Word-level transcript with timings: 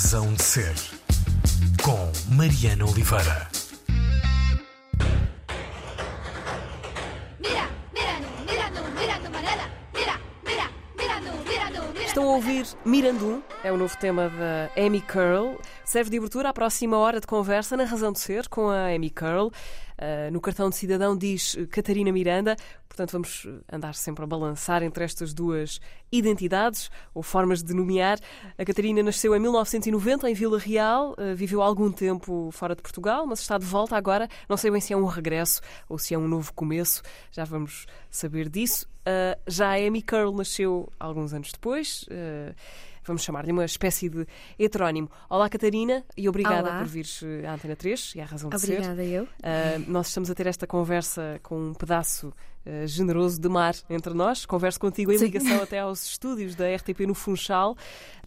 Razão 0.00 0.32
de 0.32 0.44
Ser, 0.44 0.76
com 1.82 2.12
Mariana 2.32 2.86
Oliveira. 2.86 3.48
Estão 12.06 12.22
a 12.22 12.34
ouvir 12.36 12.64
Mirandum, 12.84 13.42
é 13.64 13.72
o 13.72 13.76
novo 13.76 13.96
tema 13.98 14.28
da 14.28 14.70
Amy 14.80 15.00
Curl. 15.00 15.58
Serve 15.88 16.10
de 16.10 16.18
abertura 16.18 16.50
à 16.50 16.52
próxima 16.52 16.98
hora 16.98 17.18
de 17.18 17.26
conversa 17.26 17.74
na 17.74 17.84
Razão 17.84 18.12
de 18.12 18.20
Ser 18.20 18.46
com 18.46 18.68
a 18.68 18.94
Amy 18.94 19.08
Curl. 19.08 19.46
Uh, 19.46 20.30
no 20.30 20.38
cartão 20.38 20.68
de 20.68 20.76
cidadão 20.76 21.16
diz 21.16 21.54
uh, 21.54 21.66
Catarina 21.66 22.12
Miranda, 22.12 22.56
portanto 22.86 23.12
vamos 23.12 23.46
uh, 23.46 23.64
andar 23.72 23.94
sempre 23.94 24.22
a 24.22 24.26
balançar 24.26 24.82
entre 24.82 25.02
estas 25.02 25.32
duas 25.32 25.80
identidades 26.12 26.90
ou 27.14 27.22
formas 27.22 27.62
de 27.62 27.72
nomear. 27.72 28.18
A 28.58 28.66
Catarina 28.66 29.02
nasceu 29.02 29.34
em 29.34 29.40
1990 29.40 30.28
em 30.28 30.34
Vila 30.34 30.58
Real, 30.58 31.12
uh, 31.12 31.34
viveu 31.34 31.62
algum 31.62 31.90
tempo 31.90 32.50
fora 32.52 32.76
de 32.76 32.82
Portugal, 32.82 33.26
mas 33.26 33.40
está 33.40 33.56
de 33.56 33.64
volta 33.64 33.96
agora. 33.96 34.28
Não 34.46 34.58
sei 34.58 34.70
bem 34.70 34.82
se 34.82 34.92
é 34.92 34.96
um 34.96 35.06
regresso 35.06 35.62
ou 35.88 35.98
se 35.98 36.12
é 36.12 36.18
um 36.18 36.28
novo 36.28 36.52
começo, 36.52 37.00
já 37.32 37.44
vamos 37.44 37.86
saber 38.10 38.50
disso. 38.50 38.86
Uh, 39.08 39.40
já 39.46 39.70
a 39.70 39.76
Amy 39.76 40.02
Curl 40.02 40.36
nasceu 40.36 40.92
alguns 41.00 41.32
anos 41.32 41.50
depois. 41.50 42.02
Uh, 42.02 42.54
vamos 43.08 43.22
chamar-lhe 43.22 43.50
uma 43.50 43.64
espécie 43.64 44.08
de 44.08 44.26
heterónimo. 44.58 45.10
Olá, 45.28 45.48
Catarina, 45.48 46.04
e 46.16 46.28
obrigada 46.28 46.68
Olá. 46.68 46.78
por 46.78 46.86
vires 46.86 47.20
eh, 47.22 47.46
à 47.46 47.54
Antena 47.54 47.74
3 47.74 48.12
e 48.14 48.20
à 48.20 48.24
razão 48.24 48.50
de 48.50 48.56
Obrigada, 48.56 48.96
ser. 48.96 49.10
eu. 49.10 49.24
Uh, 49.24 49.28
nós 49.90 50.08
estamos 50.08 50.30
a 50.30 50.34
ter 50.34 50.46
esta 50.46 50.66
conversa 50.66 51.40
com 51.42 51.70
um 51.70 51.74
pedaço 51.74 52.28
uh, 52.28 52.86
generoso 52.86 53.40
de 53.40 53.48
mar 53.48 53.74
entre 53.90 54.14
nós. 54.14 54.46
Converso 54.46 54.78
contigo 54.78 55.10
em 55.10 55.18
Sim. 55.18 55.24
ligação 55.24 55.62
até 55.62 55.80
aos 55.80 56.04
estúdios 56.06 56.54
da 56.54 56.72
RTP 56.72 57.00
no 57.06 57.14
Funchal, 57.14 57.76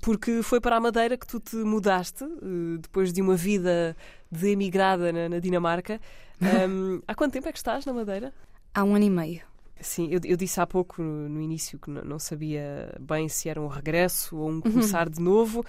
porque 0.01 0.43
foi 0.43 0.59
para 0.59 0.75
a 0.75 0.79
Madeira 0.79 1.15
que 1.15 1.27
tu 1.27 1.39
te 1.39 1.55
mudaste, 1.55 2.23
uh, 2.23 2.77
depois 2.79 3.13
de 3.13 3.21
uma 3.21 3.35
vida 3.35 3.95
de 4.31 4.49
emigrada 4.49 5.13
na, 5.13 5.29
na 5.29 5.39
Dinamarca. 5.39 5.99
Um, 6.41 7.03
há 7.07 7.13
quanto 7.13 7.33
tempo 7.33 7.47
é 7.47 7.51
que 7.51 7.59
estás 7.59 7.85
na 7.85 7.93
Madeira? 7.93 8.33
Há 8.73 8.83
um 8.83 8.95
ano 8.95 9.05
e 9.05 9.09
meio. 9.11 9.50
Sim, 9.81 10.09
eu, 10.11 10.19
eu 10.23 10.37
disse 10.37 10.59
há 10.61 10.67
pouco 10.67 11.01
no, 11.01 11.27
no 11.27 11.41
início 11.41 11.79
que 11.79 11.89
não, 11.89 12.19
sabia 12.19 12.93
bem 12.99 13.27
se 13.27 13.49
era 13.49 13.59
um 13.59 13.67
regresso 13.67 14.37
ou 14.37 14.49
um 14.49 14.61
começar 14.61 15.09
de 15.09 15.19
novo. 15.19 15.65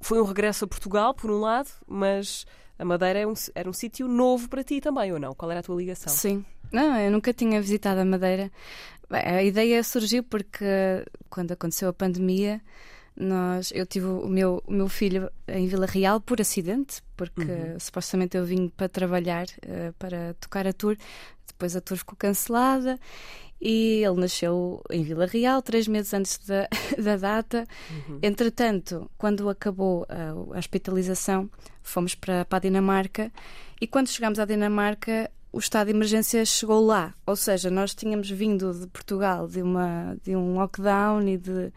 Foi 0.00 0.20
um 0.20 0.24
regresso 0.24 0.64
a 0.64 0.68
Portugal, 0.68 1.14
por 1.14 1.30
um 1.30 1.40
lado, 1.40 1.70
mas 1.86 2.46
a 2.78 2.84
Madeira 2.84 3.18
é 3.20 3.26
um, 3.26 3.32
era 3.54 3.68
um 3.68 3.72
sítio 3.72 4.06
novo 4.06 4.48
para 4.48 4.62
ti 4.62 4.80
também, 4.80 5.12
ou 5.12 5.18
não? 5.18 5.34
Qual 5.34 5.50
era 5.50 5.60
a 5.60 5.62
tua 5.62 5.76
ligação? 5.76 6.12
Sim. 6.12 6.44
Não, 6.70 6.98
eu 6.98 7.10
nunca 7.10 7.32
tinha 7.32 7.60
visitado 7.60 8.00
a 8.00 8.04
Madeira. 8.04 8.50
Bem, 9.08 9.22
a 9.22 9.42
ideia 9.42 9.82
surgiu 9.82 10.22
porque 10.22 10.64
quando 11.30 11.52
aconteceu 11.52 11.88
a 11.88 11.92
pandemia, 11.92 12.60
nós, 13.16 13.72
eu 13.74 13.86
tive 13.86 14.06
o 14.06 14.28
meu, 14.28 14.62
o 14.66 14.72
meu 14.72 14.88
filho 14.88 15.30
em 15.48 15.66
Vila 15.66 15.86
Real 15.86 16.20
por 16.20 16.40
acidente, 16.40 17.02
porque 17.16 17.42
Uhum. 17.42 17.78
supostamente 17.78 18.36
eu 18.36 18.44
vim 18.44 18.68
para 18.68 18.88
trabalhar, 18.88 19.46
eh, 19.62 19.92
para 19.98 20.34
tocar 20.34 20.66
a 20.66 20.72
tour. 20.72 20.96
Depois 21.46 21.74
a 21.74 21.80
tour 21.80 21.96
ficou 21.96 22.16
cancelada 22.18 22.98
e 23.60 24.04
ele 24.04 24.20
nasceu 24.20 24.82
em 24.90 25.02
Vila 25.02 25.26
Real, 25.26 25.62
três 25.62 25.88
meses 25.88 26.12
antes 26.12 26.38
da, 26.38 26.68
da 27.02 27.16
data. 27.16 27.66
Uhum. 27.90 28.18
Entretanto, 28.22 29.10
quando 29.16 29.48
acabou 29.48 30.06
a, 30.08 30.54
a 30.54 30.58
hospitalização, 30.58 31.50
fomos 31.82 32.14
para, 32.14 32.44
para 32.44 32.58
a 32.58 32.60
Dinamarca 32.60 33.32
e 33.80 33.86
quando 33.86 34.08
chegámos 34.08 34.38
à 34.38 34.44
Dinamarca, 34.44 35.30
o 35.52 35.58
estado 35.58 35.86
de 35.86 35.94
emergência 35.94 36.44
chegou 36.44 36.84
lá. 36.84 37.14
Ou 37.26 37.36
seja, 37.36 37.70
nós 37.70 37.94
tínhamos 37.94 38.30
vindo 38.30 38.72
de 38.72 38.86
Portugal 38.88 39.48
de, 39.48 39.62
uma, 39.62 40.16
de 40.22 40.36
um 40.36 40.54
lockdown 40.54 41.26
e 41.28 41.38
de, 41.38 41.72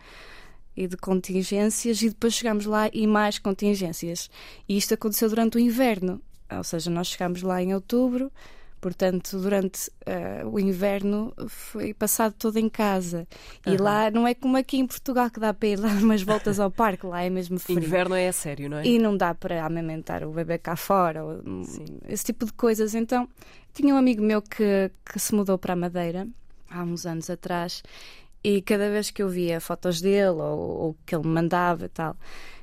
e 0.76 0.88
de 0.88 0.98
contingências 0.98 2.02
e 2.02 2.10
depois 2.10 2.34
chegámos 2.34 2.66
lá 2.66 2.90
e 2.92 3.08
mais 3.08 3.40
contingências. 3.40 4.30
E 4.68 4.78
isto 4.78 4.94
aconteceu 4.94 5.30
durante 5.30 5.58
o 5.58 5.60
inverno. 5.60 6.22
Ou 6.52 6.64
seja, 6.64 6.90
nós 6.90 7.08
chegámos 7.08 7.42
lá 7.42 7.62
em 7.62 7.74
outubro, 7.74 8.32
portanto, 8.80 9.40
durante 9.40 9.92
eh, 10.06 10.44
o 10.46 10.60
inverno 10.60 11.34
foi 11.48 11.94
passado 11.94 12.34
todo 12.38 12.58
em 12.58 12.70
casa. 12.70 13.28
E 13.66 13.72
Aham. 13.72 13.84
lá 13.84 14.12
não 14.12 14.28
é 14.28 14.34
como 14.34 14.58
aqui 14.58 14.78
em 14.78 14.88
Portugal 14.88 15.30
que 15.30 15.40
dá 15.40 15.54
para 15.54 15.68
ir 15.68 15.80
dar 15.82 15.96
umas 16.02 16.22
voltas 16.22 16.60
ao 16.60 16.72
parque, 16.72 17.06
lá 17.06 17.22
é 17.22 17.30
mesmo 17.30 17.60
frio. 17.60 17.80
Inverno 17.80 18.16
é 18.16 18.28
a 18.28 18.34
sério, 18.34 18.70
não 18.70 18.78
é? 18.78 18.86
E 18.86 18.98
não 18.98 19.16
dá 19.16 19.34
para 19.36 19.66
amamentar 19.66 20.24
o 20.24 20.32
bebê 20.32 20.58
cá 20.58 20.76
fora, 20.76 21.24
ou, 21.24 21.42
hum, 21.46 21.64
esse 22.08 22.26
tipo 22.26 22.46
de 22.46 22.54
coisas. 22.54 22.96
Então, 22.96 23.28
tinha 23.74 23.94
um 23.94 23.98
amigo 23.98 24.22
meu 24.22 24.42
que, 24.42 24.92
que 25.06 25.20
se 25.20 25.34
mudou 25.36 25.58
para 25.58 25.74
a 25.74 25.76
Madeira 25.76 26.28
há 26.70 26.84
uns 26.84 27.06
anos 27.06 27.30
atrás 27.30 27.82
e 28.44 28.62
cada 28.62 28.90
vez 28.90 29.12
que 29.12 29.22
eu 29.22 29.30
via 29.30 29.60
fotos 29.60 30.00
dele 30.02 30.30
ou, 30.42 30.60
ou 30.60 30.98
que 31.06 31.16
ele 31.16 31.28
me 31.28 31.34
mandava 31.34 31.86
e 31.86 31.90
tal, 31.90 32.16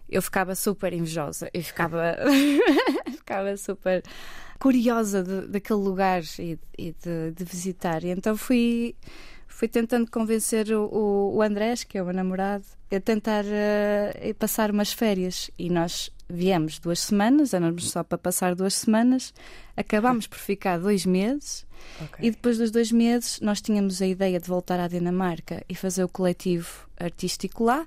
eu 0.09 0.22
ficava 0.22 0.54
super 0.54 0.93
invejosa 0.93 1.50
e 1.53 1.62
ficava, 1.62 2.16
ficava 3.16 3.56
super 3.56 4.03
curiosa 4.59 5.22
de- 5.22 5.47
daquele 5.49 5.81
lugar 5.81 6.22
e, 6.39 6.59
e 6.78 6.93
de, 6.93 7.33
de 7.34 7.44
visitar. 7.44 8.05
E 8.05 8.09
então 8.11 8.37
fui, 8.37 8.94
fui 9.47 9.69
tentando 9.69 10.11
convencer 10.11 10.71
o, 10.72 11.34
o, 11.34 11.43
Andrés, 11.43 11.84
que 11.84 11.99
é 11.99 12.03
o 12.03 12.05
meu 12.06 12.15
namorado, 12.15 12.65
a 12.91 13.00
tentar 13.00 13.45
eh, 13.47 14.34
passar 14.39 14.71
umas 14.71 14.93
férias. 14.93 15.50
E 15.59 15.69
nós 15.71 16.11
viemos 16.28 16.78
duas 16.78 17.00
semanas, 17.00 17.55
éramos 17.55 17.91
só 17.91 18.03
para 18.03 18.19
passar 18.19 18.55
duas 18.55 18.75
semanas, 18.75 19.33
acabámos 19.77 20.27
por 20.27 20.39
ficar 20.39 20.78
dois 20.78 21.05
meses. 21.06 21.66
Ok. 22.03 22.27
E 22.27 22.31
depois 22.31 22.59
dos 22.59 22.71
dois 22.71 22.91
meses, 22.91 23.41
nós 23.41 23.61
tínhamos 23.61 24.00
a 24.03 24.06
ideia 24.06 24.41
de 24.41 24.49
voltar 24.49 24.81
à 24.81 24.89
Dinamarca 24.89 25.62
e 25.69 25.75
fazer 25.75 26.03
o 26.05 26.09
coletivo 26.09 26.69
artístico 26.99 27.65
lá. 27.65 27.87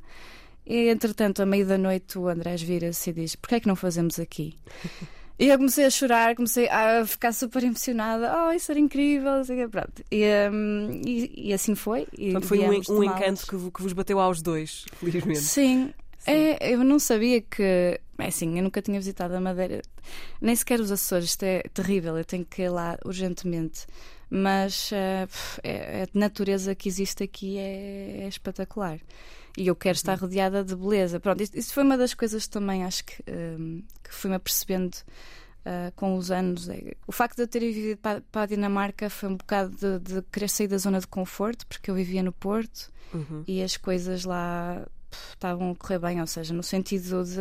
E, 0.65 0.87
entretanto, 0.89 1.41
à 1.41 1.45
meio 1.45 1.65
da 1.65 1.77
noite, 1.77 2.17
o 2.19 2.27
Andrés 2.27 2.61
vira-se 2.61 3.09
e 3.09 3.13
diz: 3.13 3.35
Porquê 3.35 3.55
é 3.55 3.59
que 3.59 3.67
não 3.67 3.75
fazemos 3.75 4.19
aqui? 4.19 4.55
E 5.39 5.47
eu 5.47 5.57
comecei 5.57 5.85
a 5.85 5.89
chorar, 5.89 6.35
comecei 6.35 6.67
a 6.67 7.05
ficar 7.05 7.31
super 7.31 7.63
emocionada. 7.63 8.29
Oh, 8.47 8.51
isso 8.51 8.69
era 8.71 8.79
incrível. 8.79 9.31
Pronto. 9.71 10.03
E, 10.11 10.23
hum, 10.51 11.01
e- 11.05 11.31
e 11.49 11.53
assim 11.53 11.75
foi. 11.75 12.07
E 12.17 12.33
Portanto, 12.33 12.47
foi 12.49 12.59
um, 12.59 12.81
um 12.97 13.03
encanto 13.03 13.47
que, 13.47 13.55
vo- 13.55 13.71
que 13.71 13.81
vos 13.81 13.93
bateu 13.93 14.19
aos 14.19 14.41
dois, 14.41 14.83
felizmente. 14.99 15.39
Sim. 15.39 15.93
Sim. 16.17 16.31
É, 16.31 16.73
eu 16.73 16.83
não 16.83 16.99
sabia 16.99 17.39
que. 17.41 17.63
É 18.17 18.25
assim, 18.27 18.57
eu 18.57 18.63
nunca 18.63 18.81
tinha 18.81 18.99
visitado 18.99 19.33
a 19.33 19.39
Madeira, 19.39 19.81
nem 20.41 20.53
sequer 20.53 20.81
os 20.81 20.91
Açores. 20.91 21.29
Isto 21.29 21.43
é 21.43 21.61
terrível, 21.73 22.17
eu 22.17 22.25
tenho 22.25 22.43
que 22.43 22.63
ir 22.63 22.69
lá 22.69 22.97
urgentemente. 23.05 23.87
Mas 24.29 24.89
pff, 25.27 25.61
é- 25.63 26.03
a 26.03 26.07
natureza 26.19 26.75
que 26.75 26.89
existe 26.89 27.23
aqui 27.23 27.57
é, 27.57 28.23
é 28.23 28.27
espetacular. 28.27 28.99
E 29.59 29.67
eu 29.67 29.75
quero 29.75 29.95
estar 29.95 30.15
rodeada 30.17 30.63
de 30.63 30.75
beleza. 30.75 31.19
Pronto, 31.19 31.43
isso, 31.43 31.51
isso 31.55 31.73
foi 31.73 31.83
uma 31.83 31.97
das 31.97 32.13
coisas 32.13 32.47
também, 32.47 32.83
acho 32.85 33.03
que, 33.03 33.21
hum, 33.29 33.83
que 34.03 34.13
fui-me 34.13 34.35
apercebendo 34.37 34.97
ah, 35.65 35.91
com 35.95 36.15
os 36.17 36.31
anos. 36.31 36.69
É- 36.69 36.93
O 37.05 37.11
facto 37.11 37.35
de 37.35 37.43
eu 37.43 37.47
ter 37.47 37.59
vivido 37.59 37.97
para, 37.97 38.21
para 38.31 38.43
a 38.43 38.45
Dinamarca 38.45 39.09
foi 39.09 39.27
um 39.29 39.35
bocado 39.35 39.75
de, 39.75 39.99
de 39.99 40.21
querer 40.31 40.47
sair 40.49 40.67
da 40.67 40.77
zona 40.77 40.99
de 40.99 41.07
conforto, 41.07 41.67
porque 41.67 41.91
eu 41.91 41.95
vivia 41.95 42.23
no 42.23 42.31
Porto 42.31 42.89
Uhum. 43.13 43.43
e 43.47 43.61
as 43.61 43.75
coisas 43.75 44.23
lá 44.23 44.85
pff, 45.09 45.33
estavam 45.33 45.71
a 45.71 45.75
correr 45.75 45.99
bem, 45.99 46.21
ou 46.21 46.27
seja, 46.27 46.53
no 46.53 46.61
sentido 46.63 47.23
de, 47.25 47.33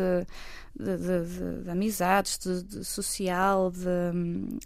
de, 0.77 0.97
de- 0.97 1.25
de- 1.25 1.63
de 1.63 1.69
amizades, 1.69 2.37
de, 2.39 2.83
social, 2.83 3.71
de 3.71 3.87
hum, 4.13 4.59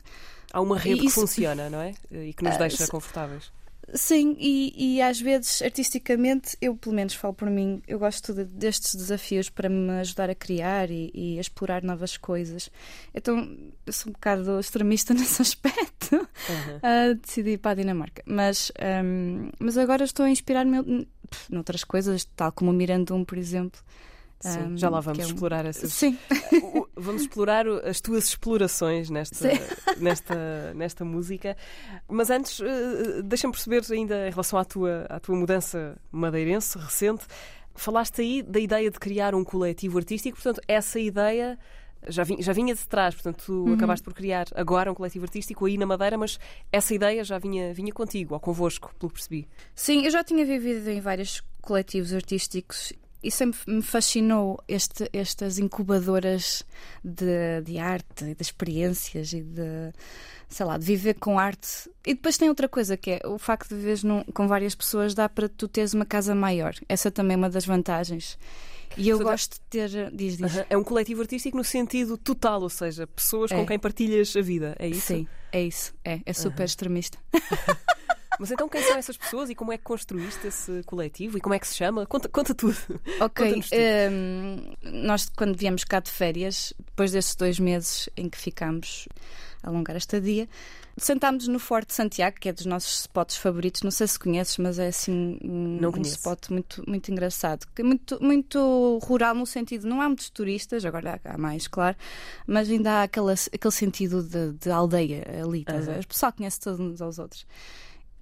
Há 0.51 0.61
uma 0.61 0.77
rede 0.77 1.01
que 1.01 1.05
Isso- 1.07 1.19
funciona, 1.21 1.69
não 1.69 1.81
é? 1.81 1.93
E 2.11 2.33
que 2.33 2.43
nos 2.43 2.55
Ah, 2.55 2.59
deixa 2.59 2.85
se- 2.85 2.89
confortáveis. 2.91 3.51
Sim, 3.93 4.35
e, 4.39 4.95
e 4.97 5.01
às 5.01 5.19
vezes 5.19 5.61
artisticamente, 5.61 6.57
eu 6.61 6.75
pelo 6.75 6.95
menos 6.95 7.13
falo 7.13 7.33
por 7.33 7.49
mim, 7.49 7.81
eu 7.87 7.99
gosto 7.99 8.33
de- 8.33 8.45
destes 8.45 8.95
desafios 8.95 9.49
para 9.49 9.69
me 9.69 9.91
ajudar 9.99 10.29
a 10.29 10.35
criar 10.35 10.89
e, 10.89 11.11
e 11.13 11.37
a 11.37 11.41
explorar 11.41 11.83
novas 11.83 12.17
coisas. 12.17 12.69
Então 13.13 13.37
eu 13.85 13.93
sou 13.93 14.09
um 14.09 14.13
bocado 14.13 14.59
extremista 14.59 15.13
nesse 15.15 15.41
aspecto. 15.41 16.15
Uhum. 16.15 16.79
Ah, 16.81 17.13
decidi 17.13 17.51
ir 17.51 17.57
para 17.57 17.71
a 17.71 17.75
Dinamarca. 17.75 18.23
Mas, 18.25 18.71
ahm, 18.79 19.49
mas 19.59 19.77
agora 19.77 20.03
estou 20.03 20.25
a 20.25 20.29
inspirar-me 20.29 21.07
noutras 21.49 21.83
coisas, 21.83 22.25
tal 22.35 22.51
como 22.51 22.71
o 22.71 22.73
Mirandum, 22.73 23.23
por 23.23 23.37
exemplo. 23.37 23.79
Sim, 24.43 24.59
Ahm, 24.59 24.77
já 24.77 24.89
lá 24.89 24.99
que 24.99 25.05
vamos 25.05 25.19
é 25.19 25.25
um- 25.25 25.29
explorar 25.29 25.65
essas. 25.65 25.93
Sim, 25.93 26.17
Vamos 26.95 27.21
explorar 27.23 27.65
as 27.67 28.01
tuas 28.01 28.25
explorações 28.27 29.09
nesta, 29.09 29.49
nesta, 29.97 30.73
nesta 30.75 31.05
música. 31.05 31.55
Mas 32.07 32.29
antes, 32.29 32.59
eh, 32.59 33.21
deixa-me 33.23 33.53
perceber 33.53 33.81
ainda 33.91 34.27
em 34.27 34.31
relação 34.31 34.59
à 34.59 34.65
tua, 34.65 35.05
à 35.09 35.19
tua 35.19 35.35
mudança 35.35 35.97
madeirense 36.11 36.77
recente. 36.77 37.25
Falaste 37.75 38.21
aí 38.21 38.43
da 38.43 38.59
ideia 38.59 38.91
de 38.91 38.99
criar 38.99 39.33
um 39.33 39.43
coletivo 39.43 39.97
artístico, 39.97 40.35
portanto, 40.37 40.61
essa 40.67 40.99
ideia 40.99 41.57
já 42.07 42.23
vinha, 42.23 42.41
já 42.43 42.51
vinha 42.53 42.75
de 42.75 42.85
trás, 42.87 43.15
portanto, 43.15 43.43
tu 43.45 43.53
Uhum. 43.67 43.73
acabaste 43.73 44.03
por 44.03 44.13
criar 44.13 44.45
agora 44.55 44.91
um 44.91 44.93
coletivo 44.93 45.25
artístico 45.25 45.65
aí 45.65 45.77
na 45.77 45.85
Madeira, 45.85 46.17
mas 46.17 46.37
essa 46.71 46.93
ideia 46.93 47.23
já 47.23 47.39
vinha, 47.39 47.73
vinha 47.73 47.91
contigo, 47.93 48.33
ou 48.33 48.39
convosco, 48.41 48.93
pelo 48.99 49.09
que 49.09 49.15
percebi. 49.15 49.47
sim, 49.73 50.03
eu 50.03 50.11
já 50.11 50.21
tinha 50.23 50.45
vivido 50.45 50.87
em 50.89 50.99
vários 50.99 51.41
coletivos 51.61 52.13
artísticos 52.13 52.91
e 53.23 53.31
sempre 53.31 53.59
me 53.67 53.81
fascinou 53.81 54.61
este- 54.67 55.09
estas 55.13 55.57
incubadoras 55.59 56.63
de, 57.03 57.61
de 57.63 57.77
arte 57.79 58.25
e 58.25 58.35
de 58.35 58.41
experiências 58.41 59.31
e 59.33 59.41
de, 59.41 59.91
sei 60.49 60.65
lá, 60.65 60.77
de 60.77 60.85
viver 60.85 61.13
com 61.15 61.39
arte. 61.39 61.89
E 62.05 62.13
depois 62.13 62.37
tem 62.37 62.49
outra 62.49 62.67
coisa 62.67 62.97
que 62.97 63.11
é 63.11 63.21
o 63.27 63.37
facto 63.37 63.69
de 63.69 63.75
viveres 63.75 64.03
num- 64.03 64.23
com 64.33 64.47
várias 64.47 64.75
pessoas 64.75 65.13
dá 65.13 65.29
para 65.29 65.47
tu 65.47 65.67
teres 65.67 65.93
uma 65.93 66.05
casa 66.05 66.35
maior. 66.35 66.73
Essa 66.89 67.09
também 67.09 67.35
é 67.35 67.37
uma 67.37 67.49
das 67.49 67.65
vantagens. 67.65 68.37
E 68.95 69.09
eu 69.09 69.17
Portanto, 69.17 69.31
gosto 69.33 69.53
de 69.53 69.59
ter. 69.71 70.11
Diz, 70.13 70.37
diz. 70.37 70.53
É 70.69 70.77
um 70.77 70.83
coletivo 70.83 71.21
artístico 71.21 71.57
no 71.57 71.63
sentido 71.63 72.15
total, 72.15 72.61
ou 72.61 72.69
seja, 72.69 73.07
pessoas 73.07 73.51
É. 73.51 73.55
com 73.55 73.65
quem 73.65 73.79
partilhas 73.79 74.35
a 74.35 74.41
vida, 74.41 74.75
é 74.77 74.87
isso? 74.87 75.07
Sim, 75.07 75.27
é 75.51 75.63
isso. 75.63 75.95
É, 76.05 76.19
é 76.23 76.31
super 76.33 76.63
extremista. 76.65 77.17
Mas 78.39 78.51
então 78.51 78.67
quem 78.67 78.81
são 78.81 78.97
essas 78.97 79.17
pessoas 79.17 79.49
e 79.49 79.55
como 79.55 79.71
é 79.71 79.77
que 79.77 79.83
construíste 79.83 80.47
esse 80.47 80.83
coletivo 80.83 81.37
e 81.37 81.41
como 81.41 81.53
é 81.53 81.59
que 81.59 81.67
se 81.67 81.75
chama? 81.75 82.05
Conta, 82.05 82.27
conta 82.29 82.53
tudo. 82.53 82.75
Ok, 83.19 83.61
tudo. 83.61 83.65
hum, 84.11 84.73
nós 85.05 85.29
quando 85.35 85.55
viemos 85.55 85.83
cá 85.83 85.99
de 85.99 86.09
férias, 86.09 86.73
depois 86.79 87.11
desses 87.11 87.35
dois 87.35 87.59
meses 87.59 88.09
em 88.17 88.29
que 88.29 88.37
ficámos 88.37 89.07
a 89.61 89.69
alongar 89.69 89.95
a 89.95 89.97
estadia, 89.97 90.47
sentámos 90.97 91.47
no 91.47 91.59
Forte 91.59 91.87
de 91.87 91.93
Santiago, 91.93 92.37
que 92.39 92.49
é 92.49 92.53
dos 92.53 92.65
nossos 92.65 93.01
spots 93.01 93.37
favoritos. 93.37 93.81
Não 93.81 93.91
sei 93.91 94.07
se 94.07 94.19
conheces, 94.19 94.57
mas 94.57 94.77
é 94.77 94.87
assim 94.87 95.37
um, 95.43 95.79
um 95.81 96.01
spot 96.01 96.49
muito, 96.49 96.83
muito 96.87 97.11
engraçado. 97.11 97.65
É 97.75 97.83
muito, 97.83 98.21
muito 98.21 98.99
rural 99.03 99.33
no 99.33 99.45
sentido, 99.45 99.87
não 99.87 100.01
há 100.01 100.07
muitos 100.07 100.29
turistas, 100.29 100.85
agora 100.85 101.19
há 101.23 101.37
mais, 101.37 101.67
claro, 101.67 101.95
mas 102.45 102.69
ainda 102.69 102.91
há 102.91 103.03
aquela, 103.03 103.33
aquele 103.33 103.73
sentido 103.73 104.21
de, 104.21 104.53
de 104.53 104.69
aldeia 104.69 105.23
ali. 105.43 105.65
Aham. 105.67 105.99
O 105.99 106.07
pessoal 106.07 106.33
conhece 106.33 106.59
todos 106.59 106.79
uns 106.79 107.01
aos 107.01 107.19
outros. 107.19 107.45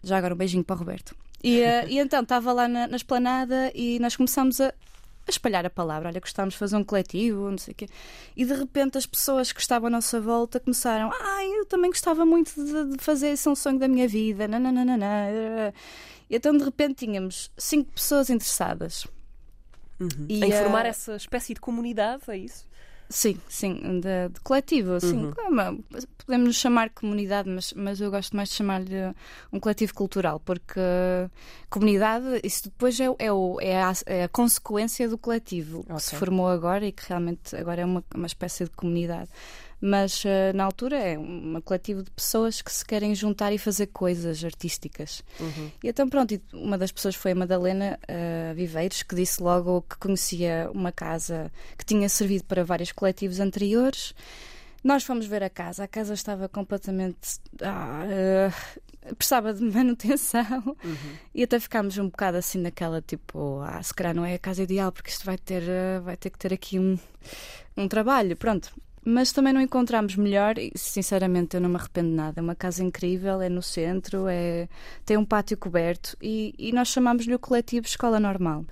Já 0.04 0.18
agora 0.18 0.34
um 0.34 0.38
beijinho 0.38 0.64
para 0.64 0.76
o 0.76 0.80
Roberto. 0.80 1.16
E, 1.44 1.60
eh, 1.60 1.86
e 1.88 2.00
então 2.00 2.22
estava 2.22 2.54
lá 2.54 2.68
na, 2.68 2.88
na 2.88 2.96
esplanada 2.96 3.72
e 3.74 4.00
nós 4.00 4.16
começámos 4.16 4.62
a, 4.62 4.68
a 4.68 5.30
espalhar 5.30 5.66
a 5.66 5.70
palavra. 5.70 6.10
Olha, 6.10 6.20
gostávamos 6.20 6.54
de 6.54 6.60
fazer 6.60 6.76
um 6.76 6.84
coletivo, 6.84 7.50
não 7.50 7.58
sei 7.58 7.72
o 7.72 7.76
quê. 7.76 7.88
E 8.36 8.46
de 8.46 8.54
repente 8.54 8.98
as 8.98 9.06
pessoas 9.06 9.52
que 9.52 9.62
estavam 9.62 9.88
à 9.88 9.90
nossa 9.90 10.20
volta 10.20 10.60
começaram: 10.60 11.12
Ai, 11.14 11.48
eu 11.48 11.66
também 11.66 11.90
gostava 11.90 12.26
muito 12.26 12.54
de, 12.54 12.98
de 12.98 13.04
fazer 13.04 13.30
esse 13.30 13.48
é 13.48 13.52
um 13.52 13.56
sonho 13.56 13.80
da 13.80 13.88
minha 13.88 14.08
vida. 14.08 14.48
Nananana. 14.48 15.08
E 16.30 16.36
então 16.36 16.56
de 16.56 16.64
repente 16.64 17.06
tínhamos 17.06 17.52
cinco 17.58 17.92
pessoas 17.92 18.30
interessadas. 18.30 19.06
Uhum. 20.00 20.26
E, 20.28 20.44
em 20.44 20.52
formar 20.52 20.86
eh, 20.86 20.90
essa 20.90 21.16
espécie 21.16 21.54
de 21.54 21.60
comunidade, 21.60 22.24
é 22.28 22.38
isso? 22.38 22.68
Sim, 23.12 23.38
sim, 23.50 24.00
de, 24.00 24.30
de 24.34 24.40
coletivo, 24.42 24.94
assim, 24.94 25.26
Uhum. 25.26 25.34
como- 25.34 25.84
podemos 26.26 26.48
nos 26.48 26.56
chamar 26.56 26.90
comunidade, 26.92 27.50
mas, 27.50 27.74
mas 27.74 28.00
eu 28.00 28.10
gosto 28.10 28.36
mais 28.36 28.48
de 28.50 28.56
chamar-lhe 28.56 28.96
um 29.52 29.60
coletivo 29.60 29.94
cultural, 29.94 30.40
porque 30.40 30.80
comunidade, 31.70 32.40
isso 32.44 32.64
depois 32.66 33.00
é, 33.00 33.08
é, 33.20 33.32
o- 33.32 33.58
é 33.62 33.82
a, 33.82 33.94
é 34.06 34.24
a 34.24 34.30
consequência 34.30 35.08
do 35.10 35.18
coletivo 35.18 35.84
que 35.84 36.00
se 36.02 36.16
formou 36.16 36.48
agora 36.48 36.86
e 36.86 36.92
que 36.92 37.04
realmente 37.08 37.56
agora 37.56 37.82
é 37.82 37.86
uma, 37.86 38.04
uma 38.16 38.28
espécie 38.28 38.64
de 38.66 38.70
comunidade. 38.72 39.30
Mas 39.84 40.24
eh, 40.26 40.54
na 40.54 40.64
altura 40.64 40.96
é 41.00 41.18
um 41.18 41.60
coletivo 41.66 42.04
de 42.04 42.12
pessoas 42.12 42.62
que 42.62 42.72
se 42.72 42.86
querem 42.86 43.16
juntar 43.16 43.52
e 43.52 43.58
fazer 43.58 43.88
coisas 43.88 44.44
artísticas. 44.44 45.24
Uhum. 45.40 45.72
E 45.84 45.88
então, 45.90 46.08
pronto, 46.08 46.40
uma 46.54 46.78
das 46.78 46.92
pessoas 46.92 47.16
foi 47.16 47.32
a 47.32 47.36
Madalena 47.36 47.98
eh, 48.08 48.54
Viveiros, 48.56 49.02
que 49.02 49.16
disse 49.16 49.42
logo 49.42 49.82
que 49.82 49.98
conhecia 49.98 50.70
uma 50.72 50.92
casa 50.92 51.52
que 51.76 51.84
tinha 51.84 52.08
servido 52.10 52.44
para 52.44 52.64
vários 52.64 52.92
coletivos 52.92 53.40
anteriores. 53.40 54.14
Nós 54.84 55.04
fomos 55.04 55.26
ver 55.26 55.42
a 55.44 55.50
casa, 55.50 55.84
a 55.84 55.88
casa 55.88 56.14
estava 56.14 56.48
completamente. 56.48 57.40
ah, 57.64 58.04
eh, 58.08 58.52
precisava 59.18 59.52
de 59.52 59.64
manutenção 59.66 60.76
Uhum. 60.84 61.14
e 61.34 61.42
até 61.44 61.60
ficámos 61.60 61.98
um 61.98 62.06
bocado 62.06 62.38
assim 62.38 62.60
naquela 62.60 63.02
tipo, 63.02 63.60
ah, 63.62 63.82
se 63.82 63.94
calhar 63.96 64.14
não 64.14 64.24
é 64.24 64.36
a 64.36 64.40
casa 64.40 64.62
ideal 64.62 64.92
porque 64.92 65.10
isto 65.10 65.26
vai 65.26 65.40
ter, 65.40 65.64
vai 66.04 66.16
ter 66.16 66.30
que 66.30 66.38
ter 66.38 66.54
aqui 66.54 66.78
um, 66.78 67.00
um 67.76 67.88
trabalho, 67.88 68.38
pronto. 68.38 68.72
Mas 69.04 69.32
também 69.32 69.52
não 69.52 69.62
encontramos 69.62 70.16
melhor 70.16 70.60
e 70.60 70.72
sinceramente 70.76 71.56
eu 71.56 71.62
não 71.62 71.70
me 71.70 71.76
arrependo 71.76 72.10
de 72.10 72.16
nada. 72.16 72.40
É 72.40 72.44
uma 72.44 72.56
casa 72.56 72.84
incrível, 72.84 73.42
é 73.42 73.50
no 73.50 73.62
centro, 73.62 74.28
é, 74.28 74.70
tem 75.04 75.18
um 75.18 75.26
pátio 75.26 75.58
coberto 75.58 76.16
e, 76.22 76.54
e 76.58 76.72
nós 76.72 76.90
chamamos-lhe 76.90 77.34
o 77.34 77.40
coletivo 77.40 77.88
Escola 77.88 78.20
Normal. 78.20 78.64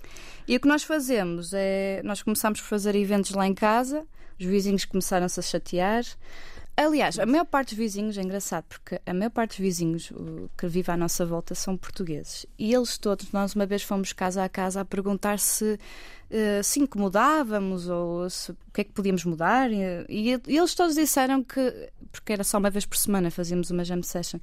E 0.48 0.56
o 0.56 0.60
que 0.60 0.68
nós 0.68 0.84
fazemos 0.84 1.52
é, 1.54 2.02
nós 2.04 2.22
começámos 2.22 2.62
por 2.62 2.68
fazer 2.68 2.96
eventos 2.96 3.32
lá 3.32 3.48
em 3.48 3.56
casa, 3.56 4.06
os 4.40 4.46
vizinhos 4.46 4.86
começaram-se 4.86 5.40
a 5.40 5.44
chatear. 5.44 6.04
Aliás, 6.82 7.20
a 7.20 7.26
maior 7.26 7.46
parte 7.46 7.76
dos 7.76 7.78
vizinhos, 7.78 8.18
é 8.18 8.22
engraçado, 8.22 8.64
porque 8.70 9.02
a 9.06 9.14
maior 9.14 9.32
parte 9.32 9.50
dos 9.50 9.60
vizinhos 9.60 10.14
que 10.58 10.66
vive 10.66 10.90
à 10.90 10.96
nossa 10.96 11.26
volta 11.26 11.54
são 11.54 11.76
portugueses. 11.76 12.46
E 12.58 12.74
eles 12.74 12.98
todos, 12.98 13.32
nós 13.34 13.54
uma 13.54 13.66
vez 13.66 13.84
fomos 13.84 14.14
casa 14.14 14.46
a 14.46 14.48
casa 14.48 14.80
a 14.80 14.86
perguntar 14.86 15.40
se 15.40 15.78
eh, 16.32 16.62
se 16.62 16.80
incomodávamos 16.80 17.90
ou 17.90 18.30
se, 18.30 18.52
o 18.52 18.58
que 18.72 18.82
é 18.82 18.84
que 18.84 18.92
podíamos 18.92 19.26
mudar. 19.26 19.72
E, 19.72 20.06
e 20.48 20.58
eles 20.58 20.76
todos 20.76 20.96
disseram 20.96 21.44
que, 21.44 21.92
porque 22.12 22.34
era 22.34 22.44
só 22.44 22.60
uma 22.60 22.70
vez 22.70 22.86
por 22.86 22.98
semana, 22.98 23.32
fazíamos 23.32 23.72
uma 23.72 23.84
jam 23.84 24.04
session, 24.04 24.40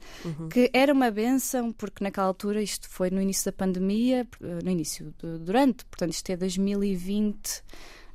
que 0.50 0.68
era 0.72 0.92
uma 0.92 1.10
benção, 1.10 1.72
porque 1.72 2.02
naquela 2.02 2.26
altura, 2.26 2.60
isto 2.60 2.88
foi 2.88 3.08
no 3.08 3.20
início 3.20 3.44
da 3.46 3.52
pandemia, 3.52 4.26
eh, 4.42 4.58
no 4.64 4.70
início, 4.70 5.14
durante, 5.40 5.84
portanto, 5.84 6.12
isto 6.12 6.28
é 6.30 6.36
2020 6.36 7.62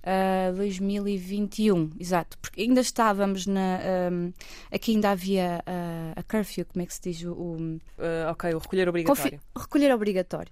a 0.03 0.51
2021, 0.51 1.91
exato, 1.99 2.37
porque 2.39 2.61
ainda 2.61 2.81
estávamos 2.81 3.45
na. 3.45 3.79
ahm, 4.07 4.31
aqui 4.71 4.91
ainda 4.95 5.11
havia 5.11 5.63
ah, 5.65 6.13
a 6.15 6.23
curfew, 6.23 6.65
como 6.65 6.83
é 6.83 6.85
que 6.85 6.93
se 6.93 7.01
diz? 7.01 7.23
O, 7.23 7.31
o- 7.33 7.79
Ah, 7.97 8.31
ok, 8.31 8.53
o 8.53 8.57
recolher 8.59 8.85
confi- 8.87 8.99
obrigatório. 9.03 9.41
recolher 9.57 9.93
obrigatório. 9.93 10.51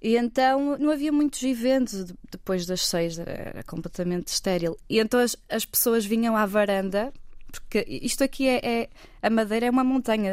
E 0.00 0.16
então 0.16 0.78
não 0.78 0.90
havia 0.92 1.10
muitos 1.12 1.42
eventos 1.42 2.04
de- 2.06 2.14
depois 2.30 2.64
das 2.66 2.86
seis, 2.86 3.18
era, 3.18 3.32
era 3.32 3.62
completamente 3.64 4.28
estéril. 4.28 4.76
E 4.88 4.98
então 5.00 5.18
as, 5.20 5.36
as 5.48 5.64
pessoas 5.64 6.06
vinham 6.06 6.36
à 6.36 6.46
varanda, 6.46 7.12
porque 7.50 7.84
isto 7.88 8.22
aqui 8.24 8.46
é, 8.48 8.60
é- 8.82 8.88
a 9.22 9.30
Madeira 9.30 9.66
é 9.66 9.70
uma 9.70 9.84
montanha, 9.84 10.32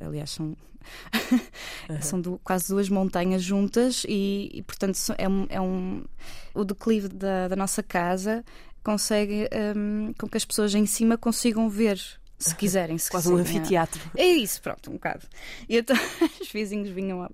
aliás, 0.00 0.30
são, 0.30 0.56
são 2.00 2.20
du- 2.20 2.40
quase 2.42 2.68
duas 2.68 2.88
montanhas 2.88 3.42
juntas 3.42 4.04
e, 4.08 4.50
e, 4.54 4.62
portanto 4.62 4.98
é 5.18 5.28
um, 5.28 5.46
é 5.48 5.60
um- 5.60 6.04
o 6.54 6.64
declive 6.64 7.08
da, 7.08 7.48
da 7.48 7.56
nossa 7.56 7.82
casa 7.82 8.44
consegue 8.82 9.48
hum, 9.76 10.12
com 10.18 10.28
que 10.28 10.36
as 10.36 10.44
pessoas 10.44 10.74
em 10.74 10.86
cima 10.86 11.18
consigam 11.18 11.68
ver. 11.68 12.00
Se 12.38 12.54
quiserem, 12.54 12.98
se 12.98 13.10
Quase 13.10 13.32
um 13.32 13.36
quiserem. 13.38 13.58
anfiteatro. 13.60 14.00
É 14.14 14.26
isso, 14.26 14.60
pronto, 14.60 14.90
um 14.90 14.94
bocado. 14.94 15.26
E 15.66 15.78
então 15.78 15.96
os 16.40 16.48
vizinhos 16.52 16.90
vinham 16.90 17.18
lá. 17.20 17.30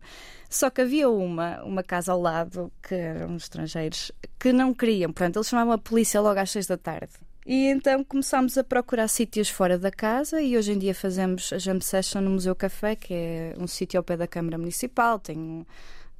Só 0.48 0.70
que 0.70 0.80
havia 0.80 1.10
uma, 1.10 1.60
uma 1.64 1.82
casa 1.82 2.12
ao 2.12 2.20
lado, 2.20 2.72
que 2.80 2.94
eram 2.94 3.34
estrangeiros, 3.36 4.12
que 4.38 4.52
não 4.52 4.72
queriam. 4.72 5.12
Portanto, 5.12 5.36
eles 5.36 5.48
chamavam 5.48 5.72
a 5.72 5.78
polícia 5.78 6.20
logo 6.20 6.38
às 6.38 6.50
seis 6.52 6.66
da 6.68 6.76
tarde. 6.76 7.10
E 7.44 7.66
então 7.66 8.04
começámos 8.04 8.56
a 8.56 8.62
procurar 8.62 9.08
sítios 9.08 9.48
fora 9.48 9.76
da 9.76 9.90
casa 9.90 10.40
e 10.40 10.56
hoje 10.56 10.72
em 10.72 10.78
dia 10.78 10.94
fazemos 10.94 11.52
a 11.52 11.58
jam 11.58 11.80
session 11.80 12.20
no 12.20 12.30
Museu 12.30 12.54
Café, 12.54 12.94
que 12.94 13.12
é 13.12 13.54
um 13.58 13.66
sítio 13.66 13.98
ao 13.98 14.04
pé 14.04 14.16
da 14.16 14.28
Câmara 14.28 14.56
Municipal, 14.56 15.18
tem, 15.18 15.66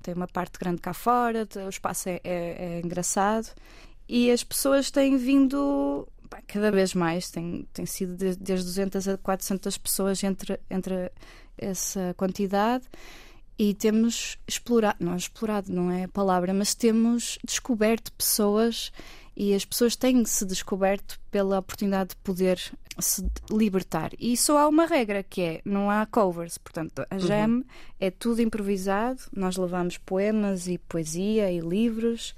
tem 0.02 0.14
uma 0.14 0.26
parte 0.26 0.58
grande 0.58 0.80
cá 0.80 0.92
fora, 0.92 1.46
o 1.64 1.68
espaço 1.68 2.08
é, 2.08 2.20
é- 2.24 2.74
é 2.76 2.80
engraçado. 2.84 3.48
E 4.08 4.32
as 4.32 4.42
pessoas 4.42 4.90
têm 4.90 5.16
vindo 5.16 6.08
pá, 6.28 6.42
cada 6.44 6.72
vez 6.72 6.92
mais, 6.92 7.30
tem, 7.30 7.68
tem 7.72 7.86
sido 7.86 8.16
de- 8.16 8.34
desde 8.36 8.66
200 8.66 9.06
a 9.06 9.16
400 9.16 9.78
pessoas 9.78 10.24
entre, 10.24 10.58
entre 10.68 11.12
essa 11.56 12.14
quantidade. 12.16 12.84
E 13.56 13.74
temos 13.74 14.38
explorado, 14.48 14.96
não 15.04 15.14
explorado, 15.14 15.70
não 15.72 15.88
é 15.88 16.04
a 16.04 16.08
palavra, 16.08 16.52
mas 16.52 16.74
temos 16.74 17.38
descoberto 17.46 18.10
pessoas 18.14 18.90
e 19.36 19.54
as 19.54 19.64
pessoas 19.64 19.96
têm 19.96 20.24
se 20.24 20.44
descoberto 20.44 21.18
pela 21.30 21.58
oportunidade 21.58 22.10
de 22.10 22.16
poder 22.16 22.60
se 22.98 23.26
libertar. 23.50 24.10
E 24.18 24.36
só 24.36 24.58
há 24.58 24.68
uma 24.68 24.86
regra 24.86 25.22
que 25.22 25.40
é 25.40 25.60
não 25.64 25.90
há 25.90 26.04
covers, 26.06 26.58
portanto, 26.58 27.04
a 27.10 27.18
jam 27.18 27.64
é 27.98 28.10
tudo 28.10 28.42
improvisado, 28.42 29.20
nós 29.34 29.56
levamos 29.56 29.96
poemas 29.98 30.68
e 30.68 30.78
poesia 30.78 31.50
e 31.50 31.60
livros 31.60 32.34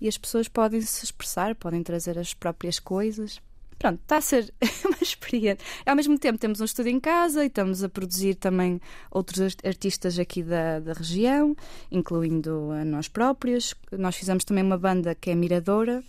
e 0.00 0.06
as 0.06 0.16
pessoas 0.16 0.48
podem 0.48 0.80
se 0.80 1.04
expressar, 1.04 1.54
podem 1.54 1.82
trazer 1.82 2.18
as 2.18 2.32
próprias 2.32 2.78
coisas. 2.78 3.40
Pronto, 3.78 4.00
está 4.02 4.16
a 4.16 4.20
ser 4.20 4.52
uma 4.84 4.98
experiência. 5.00 5.58
Ao 5.86 5.94
mesmo 5.94 6.18
tempo, 6.18 6.38
temos 6.38 6.60
um 6.60 6.64
estúdio 6.64 6.90
em 6.90 6.98
casa 6.98 7.44
e 7.44 7.46
estamos 7.46 7.84
a 7.84 7.88
produzir 7.88 8.34
também 8.34 8.80
outros 9.10 9.40
art- 9.40 9.64
artistas 9.66 10.18
aqui 10.18 10.42
da, 10.42 10.80
da 10.80 10.92
região, 10.94 11.54
incluindo 11.90 12.70
a 12.72 12.84
nós 12.84 13.08
próprios. 13.08 13.74
Nós 13.92 14.16
fizemos 14.16 14.44
também 14.44 14.64
uma 14.64 14.78
banda 14.78 15.14
que 15.14 15.30
é 15.30 15.34
Miradora, 15.34 16.02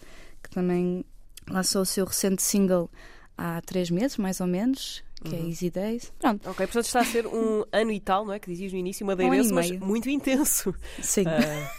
que 0.44 0.50
também 0.50 1.04
lançou 1.50 1.82
o 1.82 1.86
seu 1.86 2.06
recente 2.06 2.42
single 2.42 2.90
há 3.38 3.62
três 3.62 3.90
meses, 3.90 4.18
mais 4.18 4.40
ou 4.42 4.48
menos, 4.48 5.04
que 5.24 5.36
é 5.36 5.40
Easy 5.40 5.70
Days. 5.70 6.12
Pronto, 6.20 6.50
Ok, 6.50 6.66
portanto 6.68 6.86
está 6.86 7.02
a 7.02 7.06
ser 7.06 7.28
um 7.28 7.64
ano 7.72 7.92
e 7.92 8.00
tal, 8.00 8.26
não 8.26 8.34
é? 8.34 8.40
Que 8.40 8.50
dizias 8.50 8.72
no 8.74 8.80
início, 8.80 9.06
madeirense, 9.06 9.52
Um 9.52 9.56
mas 9.56 9.72
muito 9.72 10.10
intenso. 10.10 10.74
sim. 11.02 11.24
Ah, 11.28 11.72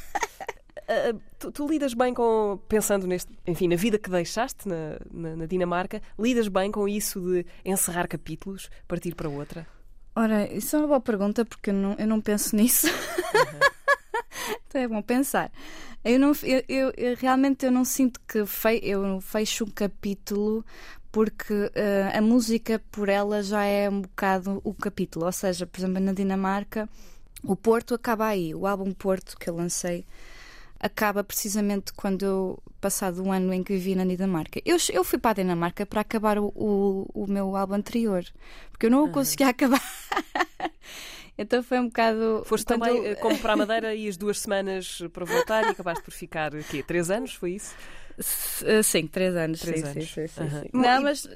ah, 0.90 1.14
tu, 1.38 1.52
tu 1.52 1.66
lidas 1.68 1.94
bem 1.94 2.12
com, 2.12 2.58
pensando 2.68 3.06
neste, 3.06 3.32
enfim, 3.46 3.68
na 3.68 3.76
vida 3.76 3.98
que 3.98 4.10
deixaste 4.10 4.68
na, 4.68 4.98
na- 5.10 5.36
na 5.36 5.46
Dinamarca, 5.46 6.02
lidas 6.18 6.48
bem 6.48 6.70
com 6.70 6.88
isso 6.88 7.20
de 7.20 7.46
encerrar 7.64 8.06
capítulos, 8.08 8.68
partir 8.88 9.14
para 9.14 9.28
outra? 9.28 9.66
Ora, 10.16 10.52
isso 10.52 10.74
é 10.74 10.78
uma 10.80 10.88
boa 10.88 11.00
pergunta 11.00 11.44
porque 11.44 11.70
eu 11.70 11.74
não, 11.74 11.94
eu 11.98 12.06
não 12.06 12.20
penso 12.20 12.56
nisso. 12.56 12.88
então 14.66 14.80
é 14.80 14.88
bom 14.88 15.02
pensar. 15.02 15.50
Eu, 16.04 16.18
não, 16.18 16.32
eu, 16.42 16.62
eu- 16.68 16.92
eu- 16.96 17.16
realmente 17.16 17.64
eu 17.66 17.70
não 17.72 17.84
sinto 17.84 18.20
que 18.26 18.44
fe, 18.46 18.80
eu 18.82 19.20
fecho 19.20 19.64
um 19.64 19.70
capítulo 19.70 20.64
porque 21.12 21.70
eh, 21.74 22.10
a 22.14 22.22
música 22.22 22.80
por 22.90 23.08
ela 23.08 23.42
já 23.42 23.64
é 23.64 23.88
um 23.90 24.00
bocado 24.02 24.60
o 24.64 24.72
capítulo. 24.72 25.26
Ou 25.26 25.32
seja, 25.32 25.66
por 25.66 25.78
exemplo, 25.80 26.00
na 26.00 26.12
Dinamarca, 26.12 26.88
o 27.42 27.54
Porto 27.56 27.94
acaba 27.94 28.26
aí. 28.26 28.54
O 28.54 28.66
álbum 28.66 28.92
Porto 28.92 29.36
que 29.38 29.50
eu 29.50 29.56
lancei 29.56 30.06
acaba 30.80 31.22
precisamente 31.22 31.92
quando 31.92 32.24
eu, 32.24 32.62
passado 32.80 33.22
um 33.22 33.30
ano 33.30 33.52
em 33.52 33.62
que 33.62 33.74
vivi 33.74 33.94
na 33.94 34.04
Dinamarca. 34.04 34.60
Eu, 34.64 34.78
eu 34.92 35.04
fui 35.04 35.18
para 35.18 35.32
a 35.32 35.34
Dinamarca 35.34 35.84
para 35.84 36.00
acabar 36.00 36.38
o, 36.38 36.46
o, 36.54 37.06
o 37.12 37.26
meu 37.26 37.54
álbum 37.54 37.74
anterior, 37.74 38.24
porque 38.70 38.86
eu 38.86 38.90
não 38.90 39.04
o 39.04 39.10
conseguia 39.10 39.48
acabar. 39.50 39.82
então 41.36 41.62
foi 41.62 41.78
um 41.78 41.86
bocado. 41.86 42.42
Foste 42.46 42.64
quando 42.66 42.80
também 42.80 43.06
eh, 43.06 43.14
como 43.16 43.38
para 43.38 43.52
a 43.52 43.56
Madeira 43.56 43.94
e 43.94 44.08
as 44.08 44.16
duas 44.16 44.40
semanas 44.40 45.02
para 45.12 45.24
voltar 45.26 45.66
e 45.66 45.68
acabaste 45.70 46.02
por 46.02 46.12
ficar, 46.12 46.54
o 46.54 46.64
quê? 46.64 46.82
Três 46.82 47.10
anos? 47.10 47.34
Foi 47.34 47.52
isso? 47.52 47.74
Eh, 48.64 48.82
Sim, 48.82 49.06
três 49.06 49.36
anos. 49.36 49.60
Três 49.60 49.80
sim, 49.80 49.86
anos. 49.86 50.10
Sim, 50.10 50.26
sim. 50.28 50.68
E- 50.72 50.76
Não, 50.76 51.02
mas 51.02 51.26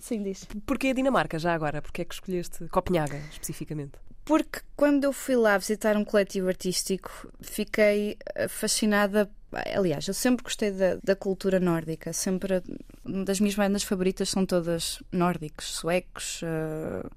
sim, 0.00 0.22
diz. 0.22 0.44
Porquê 0.66 0.88
a 0.88 0.92
Dinamarca, 0.92 1.38
já 1.38 1.52
agora? 1.54 1.82
Porquê 1.82 2.02
é 2.02 2.04
que 2.04 2.14
escolheste 2.14 2.66
Copenhaga, 2.68 3.22
especificamente? 3.30 3.92
Porque 4.28 4.60
quando 4.76 5.04
eu 5.04 5.12
fui 5.14 5.36
lá 5.36 5.56
visitar 5.56 5.96
um 5.96 6.04
coletivo 6.04 6.48
artístico, 6.48 7.32
fiquei 7.40 8.18
eh, 8.34 8.46
fascinada. 8.46 9.30
Aliás, 9.74 10.06
eu 10.06 10.12
sempre 10.12 10.44
gostei 10.44 10.70
da, 10.70 10.98
da 11.02 11.16
cultura 11.16 11.58
nórdica. 11.58 12.12
Sempre 12.12 12.62
das 13.02 13.40
minhas 13.40 13.54
bandas 13.54 13.84
favoritas 13.84 14.28
são 14.28 14.44
todas 14.44 15.02
nórdicos, 15.10 15.72
suecos, 15.76 16.42
eh, 16.42 17.08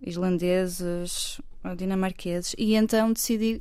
islandeses, 0.00 1.40
eh, 1.64 1.74
dinamarqueses. 1.74 2.54
E 2.56 2.76
então 2.76 3.12
decidi 3.12 3.60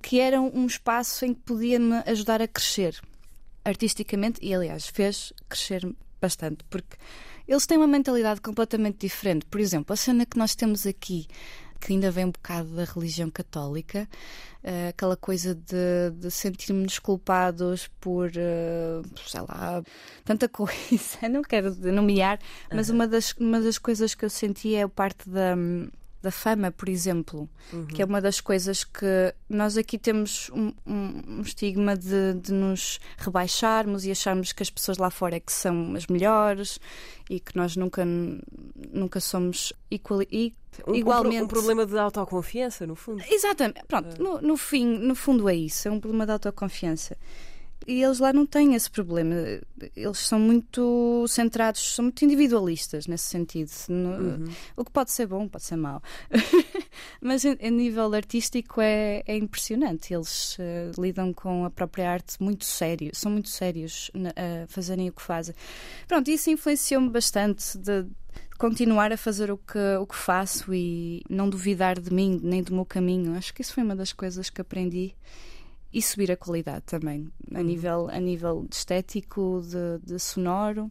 que 0.00 0.20
era 0.20 0.40
um 0.40 0.64
espaço 0.64 1.24
em 1.24 1.34
que 1.34 1.40
podia 1.40 1.80
me 1.80 2.04
ajudar 2.06 2.40
a 2.40 2.46
crescer 2.46 3.00
artisticamente 3.64 4.38
e, 4.40 4.54
aliás, 4.54 4.86
fez 4.86 5.32
crescer 5.48 5.92
bastante, 6.20 6.62
porque 6.70 6.96
eles 7.48 7.66
têm 7.66 7.78
uma 7.78 7.86
mentalidade 7.86 8.40
completamente 8.40 8.98
diferente. 8.98 9.46
Por 9.46 9.58
exemplo, 9.60 9.92
a 9.94 9.96
cena 9.96 10.26
que 10.26 10.36
nós 10.36 10.54
temos 10.54 10.86
aqui, 10.86 11.26
que 11.80 11.92
ainda 11.92 12.10
vem 12.10 12.26
um 12.26 12.30
bocado 12.30 12.68
da 12.74 12.84
religião 12.84 13.30
católica, 13.30 14.08
eh, 14.62 14.88
aquela 14.88 15.16
coisa 15.16 15.54
de, 15.54 16.10
de 16.16 16.30
sentirmos 16.30 16.98
culpados 16.98 17.88
por, 18.00 18.30
eh, 18.36 19.02
sei 19.26 19.40
lá, 19.40 19.82
tanta 20.24 20.48
coisa. 20.50 21.28
Não 21.30 21.42
quero 21.42 21.74
nomear, 21.92 22.38
mas 22.72 22.90
uma, 22.90 23.06
das, 23.06 23.32
uma 23.32 23.60
das 23.60 23.78
coisas 23.78 24.14
que 24.14 24.24
eu 24.24 24.30
senti 24.30 24.74
é 24.74 24.82
a 24.82 24.88
parte 24.88 25.28
da. 25.28 25.56
Da 26.20 26.32
fama, 26.32 26.72
por 26.72 26.88
exemplo, 26.88 27.48
que 27.94 28.02
é 28.02 28.04
uma 28.04 28.20
das 28.20 28.40
coisas 28.40 28.82
que 28.82 29.32
nós 29.48 29.76
aqui 29.76 29.96
temos 29.96 30.50
um, 30.52 30.72
um- 30.84 31.22
um 31.38 31.40
estigma 31.42 31.96
de, 31.96 32.34
de 32.42 32.52
nos 32.52 32.98
rebaixarmos 33.18 34.04
e 34.04 34.10
acharmos 34.10 34.52
que 34.52 34.60
as 34.62 34.68
pessoas 34.68 34.98
lá 34.98 35.10
fora 35.10 35.36
é 35.36 35.40
que 35.40 35.52
são 35.52 35.94
as 35.94 36.08
melhores 36.08 36.80
e 37.30 37.38
que 37.38 37.54
nós 37.56 37.76
nunca, 37.76 38.04
nunca 38.92 39.20
somos 39.20 39.72
equal, 39.90 40.22
e, 40.22 40.52
Um, 40.86 40.94
igualmente. 40.94 41.42
um 41.42 41.46
problema 41.48 41.86
de 41.86 41.96
autoconfiança, 41.98 42.86
no 42.86 42.96
fundo. 42.96 43.22
Exatamente, 43.28 43.80
pronto, 43.86 44.20
no, 44.22 44.40
no 44.40 44.56
fim, 44.56 44.84
no 44.98 45.14
fundo 45.14 45.48
é 45.48 45.54
isso, 45.54 45.86
é 45.88 45.90
um 45.90 46.00
problema 46.00 46.26
de 46.26 46.32
autoconfiança. 46.32 47.16
E 47.86 48.02
eles 48.02 48.18
lá 48.18 48.32
não 48.34 48.44
têm 48.44 48.74
esse 48.74 48.90
problema. 48.90 49.34
Eles 49.96 50.18
são 50.18 50.38
muito 50.38 51.24
centrados, 51.28 51.94
são 51.94 52.04
muito 52.04 52.22
individualistas 52.24 53.06
nesse 53.06 53.24
sentido. 53.24 53.70
No- 53.88 54.46
O 54.76 54.84
que 54.84 54.90
pode 54.90 55.10
ser 55.10 55.26
bom, 55.26 55.48
pode 55.48 55.64
ser 55.64 55.76
mau. 55.76 56.02
Mas 57.22 57.44
a 57.46 57.54
nível 57.70 58.12
artístico 58.14 58.80
é, 58.80 59.22
é 59.26 59.36
impressionante. 59.36 60.12
Eles 60.12 60.56
eh, 60.58 60.90
lidam 60.98 61.32
com 61.32 61.64
a 61.64 61.70
própria 61.70 62.10
arte 62.10 62.36
muito 62.42 62.64
sério, 62.64 63.10
são 63.14 63.32
muito 63.32 63.48
sérios 63.48 64.10
a 64.36 64.66
fazerem 64.66 65.08
o 65.08 65.12
que 65.12 65.22
fazem. 65.22 65.54
Pronto, 66.06 66.28
isso 66.30 66.50
influenciou-me 66.50 67.08
bastante 67.08 67.78
de 67.78 68.04
continuar 68.58 69.12
a 69.12 69.16
fazer 69.16 69.50
o 69.50 69.56
que, 69.56 69.78
o 70.00 70.06
que 70.06 70.16
faço 70.16 70.74
e 70.74 71.22
não 71.30 71.48
duvidar 71.48 71.98
de 71.98 72.12
mim 72.12 72.38
nem 72.42 72.62
do 72.62 72.74
meu 72.74 72.84
caminho. 72.84 73.34
Acho 73.36 73.54
que 73.54 73.62
isso 73.62 73.72
foi 73.72 73.82
uma 73.82 73.96
das 73.96 74.12
coisas 74.12 74.50
que 74.50 74.60
aprendi. 74.60 75.14
E 75.92 76.02
subir 76.02 76.30
a 76.30 76.36
qualidade 76.36 76.82
também, 76.82 77.30
a, 77.54 77.62
nível, 77.62 78.08
a 78.10 78.20
nível 78.20 78.66
de 78.68 78.76
estético, 78.76 79.62
de, 79.64 80.12
de 80.12 80.18
sonoro. 80.18 80.90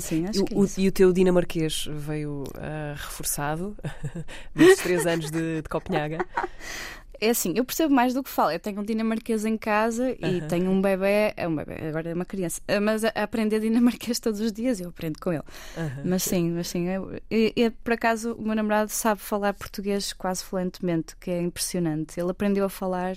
Sim, 0.00 0.26
acho 0.26 0.42
E 0.42 0.44
que 0.44 0.54
é 0.54 0.56
o, 0.56 0.66
e 0.78 0.88
o 0.88 0.92
teu 0.92 1.12
dinamarquês 1.12 1.86
veio 1.90 2.44
ah, 2.54 2.94
reforçado 2.96 3.76
nesses 4.54 4.82
três 4.82 5.06
anos 5.06 5.30
de, 5.30 5.62
de 5.62 5.68
Copenhaga. 5.68 6.24
É 7.20 7.30
assim, 7.30 7.52
eu 7.56 7.64
percebo 7.64 7.94
mais 7.94 8.12
do 8.14 8.22
que 8.22 8.30
falo. 8.30 8.50
Eu 8.52 8.60
tenho 8.60 8.80
um 8.80 8.84
dinamarquês 8.84 9.44
em 9.44 9.56
casa 9.56 10.10
e 10.20 10.40
tenho 10.48 10.70
um 10.70 10.80
bebê, 10.80 11.32
é 11.36 11.46
um 11.48 11.54
bebê, 11.56 11.74
agora 11.88 12.10
é 12.10 12.14
uma 12.14 12.24
criança, 12.24 12.60
Ah, 12.68 12.80
mas 12.80 13.04
a 13.04 13.08
aprender 13.16 13.60
dinamarquês 13.60 14.18
todos 14.20 14.40
os 14.40 14.52
dias 14.52 14.80
eu 14.80 14.88
aprendo 14.90 15.18
com 15.20 15.32
ele. 15.32 15.42
Aham. 15.76 16.02
Mas 16.04 16.22
sim, 16.22 16.50
mas 16.50 16.68
sim. 16.68 16.86
eu- 16.88 17.20
e, 17.30 17.52
e, 17.56 17.70
por 17.70 17.92
acaso 17.94 18.32
o 18.34 18.42
meu 18.42 18.54
namorado 18.54 18.90
sabe 18.90 19.20
falar 19.20 19.54
português 19.54 20.12
quase 20.12 20.44
fluentemente, 20.44 21.16
que 21.16 21.30
é 21.30 21.40
impressionante. 21.40 22.18
Ele 22.20 22.30
aprendeu 22.30 22.64
a 22.64 22.68
falar, 22.68 23.16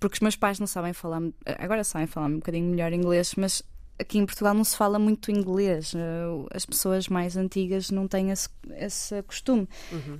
porque 0.00 0.14
os 0.14 0.20
meus 0.20 0.36
pais 0.36 0.58
não 0.58 0.66
sabem 0.66 0.92
falar, 0.92 1.20
agora 1.58 1.84
sabem 1.84 2.06
falar 2.06 2.26
um 2.26 2.36
bocadinho 2.36 2.68
melhor 2.70 2.92
inglês, 2.92 3.34
mas 3.36 3.62
aqui 3.98 4.18
em 4.18 4.26
Portugal 4.26 4.54
não 4.54 4.64
se 4.64 4.76
fala 4.76 4.98
muito 4.98 5.30
inglês. 5.30 5.92
eh, 5.94 6.46
As 6.54 6.64
pessoas 6.66 7.08
mais 7.08 7.36
antigas 7.36 7.90
não 7.90 8.06
têm 8.08 8.30
esse, 8.30 8.48
esse 8.76 9.22
costume. 9.22 9.68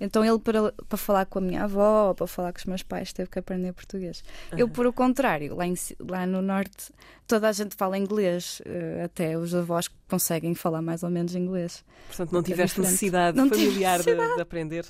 Então 0.00 0.25
ele, 0.25 0.38
para, 0.38 0.73
para 0.88 0.99
falar 0.99 1.26
com 1.26 1.38
a 1.38 1.43
minha 1.43 1.64
avó 1.64 2.09
ou 2.09 2.14
para 2.14 2.26
falar 2.26 2.52
com 2.52 2.59
os 2.59 2.64
meus 2.64 2.83
pais, 2.83 3.12
teve 3.12 3.28
que 3.31 3.38
aprender 3.38 3.73
português. 3.73 4.23
Eu, 4.57 4.69
por 4.69 4.87
o 4.87 4.93
contrário, 4.93 5.54
lá, 5.57 5.66
em 5.66 5.75
lá 6.09 6.26
no 6.26 6.40
Norte, 6.40 6.93
toda 7.26 7.49
a 7.49 7.52
gente 7.52 7.75
fala 7.75 7.99
inglês, 7.99 8.61
eh, 8.64 9.02
até 9.04 9.37
os 9.37 9.54
avós 9.54 9.88
conseguem 10.09 10.54
falar 10.54 10.81
mais 10.83 11.02
ou 11.02 11.11
menos 11.11 11.35
inglês. 11.35 11.85
Portanto, 12.07 12.33
não 12.33 12.40
É 12.40 12.43
tiveste 12.43 12.81
necessidade 12.81 13.37
Não 13.37 13.49
familiar 13.49 14.02
de, 14.02 14.14
de 14.14 14.40
aprender, 14.40 14.85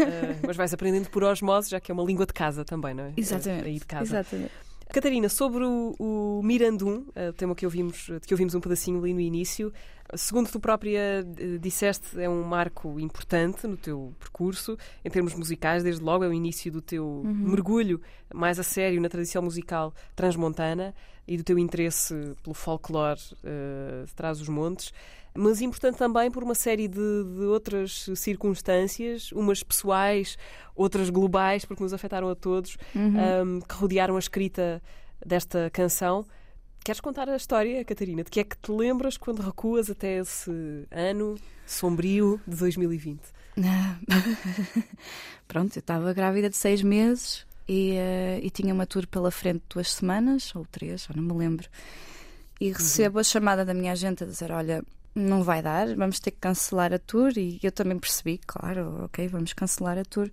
Ah, 0.00 0.38
mas 0.46 0.56
vais 0.56 0.72
aprendendo 0.72 1.10
por 1.10 1.22
osmose, 1.24 1.68
já 1.70 1.80
que 1.80 1.90
é 1.90 1.94
uma 1.94 2.04
língua 2.04 2.24
de 2.26 2.32
casa 2.32 2.64
também, 2.64 2.94
não 2.94 3.04
é? 3.04 3.12
Exatamente. 3.16 3.66
Aí 3.66 3.78
de 3.78 3.86
casa. 3.86 4.04
Exatamente. 4.04 4.50
Catarina, 4.94 5.28
sobre 5.28 5.64
o, 5.64 5.92
o 5.98 6.40
Mirandum, 6.44 7.04
eh, 7.16 7.30
o 7.30 7.32
tema 7.32 7.52
que 7.56 7.66
ouvimos, 7.66 8.06
de 8.06 8.20
que 8.20 8.32
ouvimos 8.32 8.54
um 8.54 8.60
pedacinho 8.60 9.00
ali 9.00 9.12
no 9.12 9.20
início, 9.20 9.72
segundo 10.14 10.48
tu 10.48 10.60
própria 10.60 11.26
eh, 11.36 11.58
disseste, 11.60 12.20
é 12.20 12.28
um 12.28 12.44
marco 12.44 13.00
importante 13.00 13.66
no 13.66 13.76
teu 13.76 14.14
percurso, 14.20 14.78
em 15.04 15.10
termos 15.10 15.34
musicais, 15.34 15.82
desde 15.82 16.00
logo 16.00 16.22
é 16.22 16.28
o 16.28 16.32
início 16.32 16.70
do 16.70 16.80
teu 16.80 17.22
mergulho 17.24 18.00
mais 18.32 18.60
a 18.60 18.62
sério 18.62 19.00
na 19.00 19.08
tradição 19.08 19.42
musical 19.42 19.92
transmontana 20.14 20.94
e 21.26 21.36
do 21.36 21.42
teu 21.42 21.58
interesse 21.58 22.14
pelo 22.44 22.54
folclore 22.54 23.20
eh, 23.42 24.04
de 24.06 24.14
trás 24.14 24.40
os 24.40 24.48
montes. 24.48 24.92
Mas 25.36 25.60
importante 25.60 25.96
também 25.96 26.30
por 26.30 26.44
uma 26.44 26.54
série 26.54 26.86
de, 26.86 26.94
de 26.96 27.44
outras 27.46 28.08
circunstâncias, 28.14 29.32
umas 29.32 29.64
pessoais, 29.64 30.38
outras 30.76 31.10
globais, 31.10 31.64
porque 31.64 31.82
nos 31.82 31.92
afetaram 31.92 32.28
a 32.28 32.36
todos, 32.36 32.76
um, 32.94 33.60
que 33.60 33.74
rodearam 33.74 34.14
a 34.14 34.18
escrita 34.18 34.80
desta 35.24 35.68
canção. 35.70 36.24
Queres 36.84 37.00
contar 37.00 37.28
a 37.28 37.34
história, 37.34 37.84
Catarina? 37.84 38.22
De 38.22 38.30
que 38.30 38.40
é 38.40 38.44
que 38.44 38.56
te 38.56 38.70
lembras 38.70 39.16
quando 39.16 39.40
recuas 39.42 39.90
até 39.90 40.18
esse 40.18 40.86
ano 40.90 41.36
sombrio 41.66 42.40
de 42.46 42.56
2020? 42.56 43.20
Ah, 43.58 43.96
Pronto, 45.48 45.76
eu 45.76 45.80
estava 45.80 46.12
grávida 46.12 46.48
de 46.48 46.56
seis 46.56 46.82
meses 46.82 47.44
e, 47.66 47.92
eh, 47.96 48.40
e 48.42 48.50
tinha 48.50 48.72
uma 48.72 48.86
tour 48.86 49.06
pela 49.06 49.30
frente 49.30 49.62
de 49.62 49.74
duas 49.74 49.92
semanas, 49.92 50.54
ou 50.54 50.64
três, 50.66 51.04
já 51.04 51.14
não 51.14 51.22
me 51.22 51.32
lembro. 51.32 51.68
E 52.60 52.70
recebo 52.70 53.18
a 53.18 53.24
chamada 53.24 53.64
da 53.64 53.74
minha 53.74 53.92
agente 53.92 54.22
a 54.22 54.26
dizer: 54.26 54.52
Olha, 54.52 54.84
não 55.14 55.42
vai 55.42 55.62
dar, 55.62 55.94
vamos 55.94 56.18
ter 56.18 56.32
que 56.32 56.38
cancelar 56.38 56.92
a 56.92 56.98
tour. 56.98 57.32
E 57.36 57.60
eu 57.62 57.70
também 57.70 57.98
percebi, 57.98 58.38
claro, 58.38 59.04
ok, 59.04 59.28
vamos 59.28 59.52
cancelar 59.52 59.98
a 59.98 60.04
tour. 60.04 60.30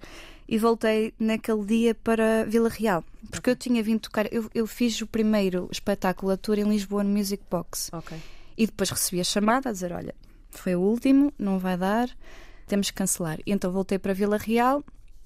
E 0.48 0.58
voltei 0.58 1.14
naquele 1.20 1.66
dia 1.66 1.96
para 1.96 2.46
Vila 2.46 2.68
Real, 2.68 3.04
porque 3.30 3.50
eu 3.50 3.56
tinha 3.56 3.82
vindo 3.82 4.02
tocar. 4.02 4.32
Eu, 4.34 4.50
eu 4.54 4.68
fiz 4.68 5.00
o 5.02 5.08
primeiro 5.08 5.70
espetáculo, 5.72 6.32
a 6.32 6.38
tour 6.38 6.58
em 6.60 6.68
Lisboa, 6.68 7.04
no 7.04 7.10
Music 7.10 7.44
Box. 7.50 7.90
Ok. 7.94 8.18
E 8.58 8.66
depois 8.66 8.90
recebi 8.90 9.22
a 9.22 9.24
chamada 9.24 9.70
a 9.70 9.72
dizer: 9.72 9.94
Olha, 9.94 10.14
foi 10.50 10.76
o 10.76 10.82
último, 10.82 11.32
não 11.40 11.58
vai 11.58 11.78
dar, 11.78 12.10
temos 12.68 12.90
que 12.90 12.98
cancelar. 12.98 13.40
E 13.46 13.52
então 13.52 13.72
voltei 13.72 13.98
para 13.98 14.14
Vila 14.14 14.38
Real 14.38 14.84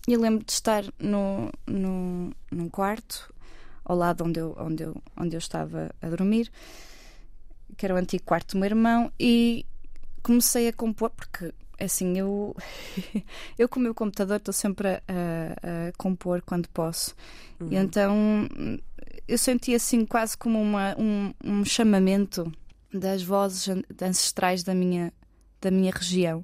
e 0.08 0.16
lembro 0.16 0.46
de 0.46 0.52
estar 0.52 0.84
no, 1.00 1.52
no, 1.66 2.32
num 2.52 2.70
quarto, 2.70 3.34
ao 3.84 3.98
lado 3.98 4.24
onde 4.24 4.40
eu, 4.40 4.56
onde, 4.60 4.84
eu, 4.84 5.02
onde 5.18 5.36
eu 5.36 5.40
estava 5.40 5.90
a 6.02 6.08
dormir, 6.08 6.52
que 7.78 7.86
era 7.86 7.94
o 7.94 7.98
antigo 7.98 8.24
quarto 8.24 8.54
do 8.54 8.60
meu 8.60 8.68
irmão, 8.68 9.12
e 9.20 9.66
comecei 10.24 10.68
a 10.68 10.74
compor, 10.74 11.10
porque 11.12 11.54
assim, 11.80 12.18
eu, 12.18 12.56
eu 13.60 13.68
com 13.68 13.80
o 13.80 13.84
meu 13.84 13.94
computador 13.94 14.38
estou 14.38 14.54
sempre 14.54 14.88
a, 14.90 15.02
a- 15.08 15.88
a 15.90 15.92
compor 15.98 16.42
quando 16.42 16.68
posso. 16.70 17.14
E 17.72 17.76
então 17.76 18.40
eu 19.28 19.38
senti 19.38 19.74
assim 19.76 20.06
quase 20.06 20.38
como 20.38 20.62
uma, 20.62 20.96
um, 20.98 21.34
um 21.44 21.66
chamamento 21.66 22.52
das 22.94 23.22
vozes 23.24 23.68
an- 23.70 23.84
ancestrais 24.02 24.64
da 24.64 24.74
minha, 24.74 25.12
da 25.62 25.70
minha 25.72 25.92
região. 25.92 26.44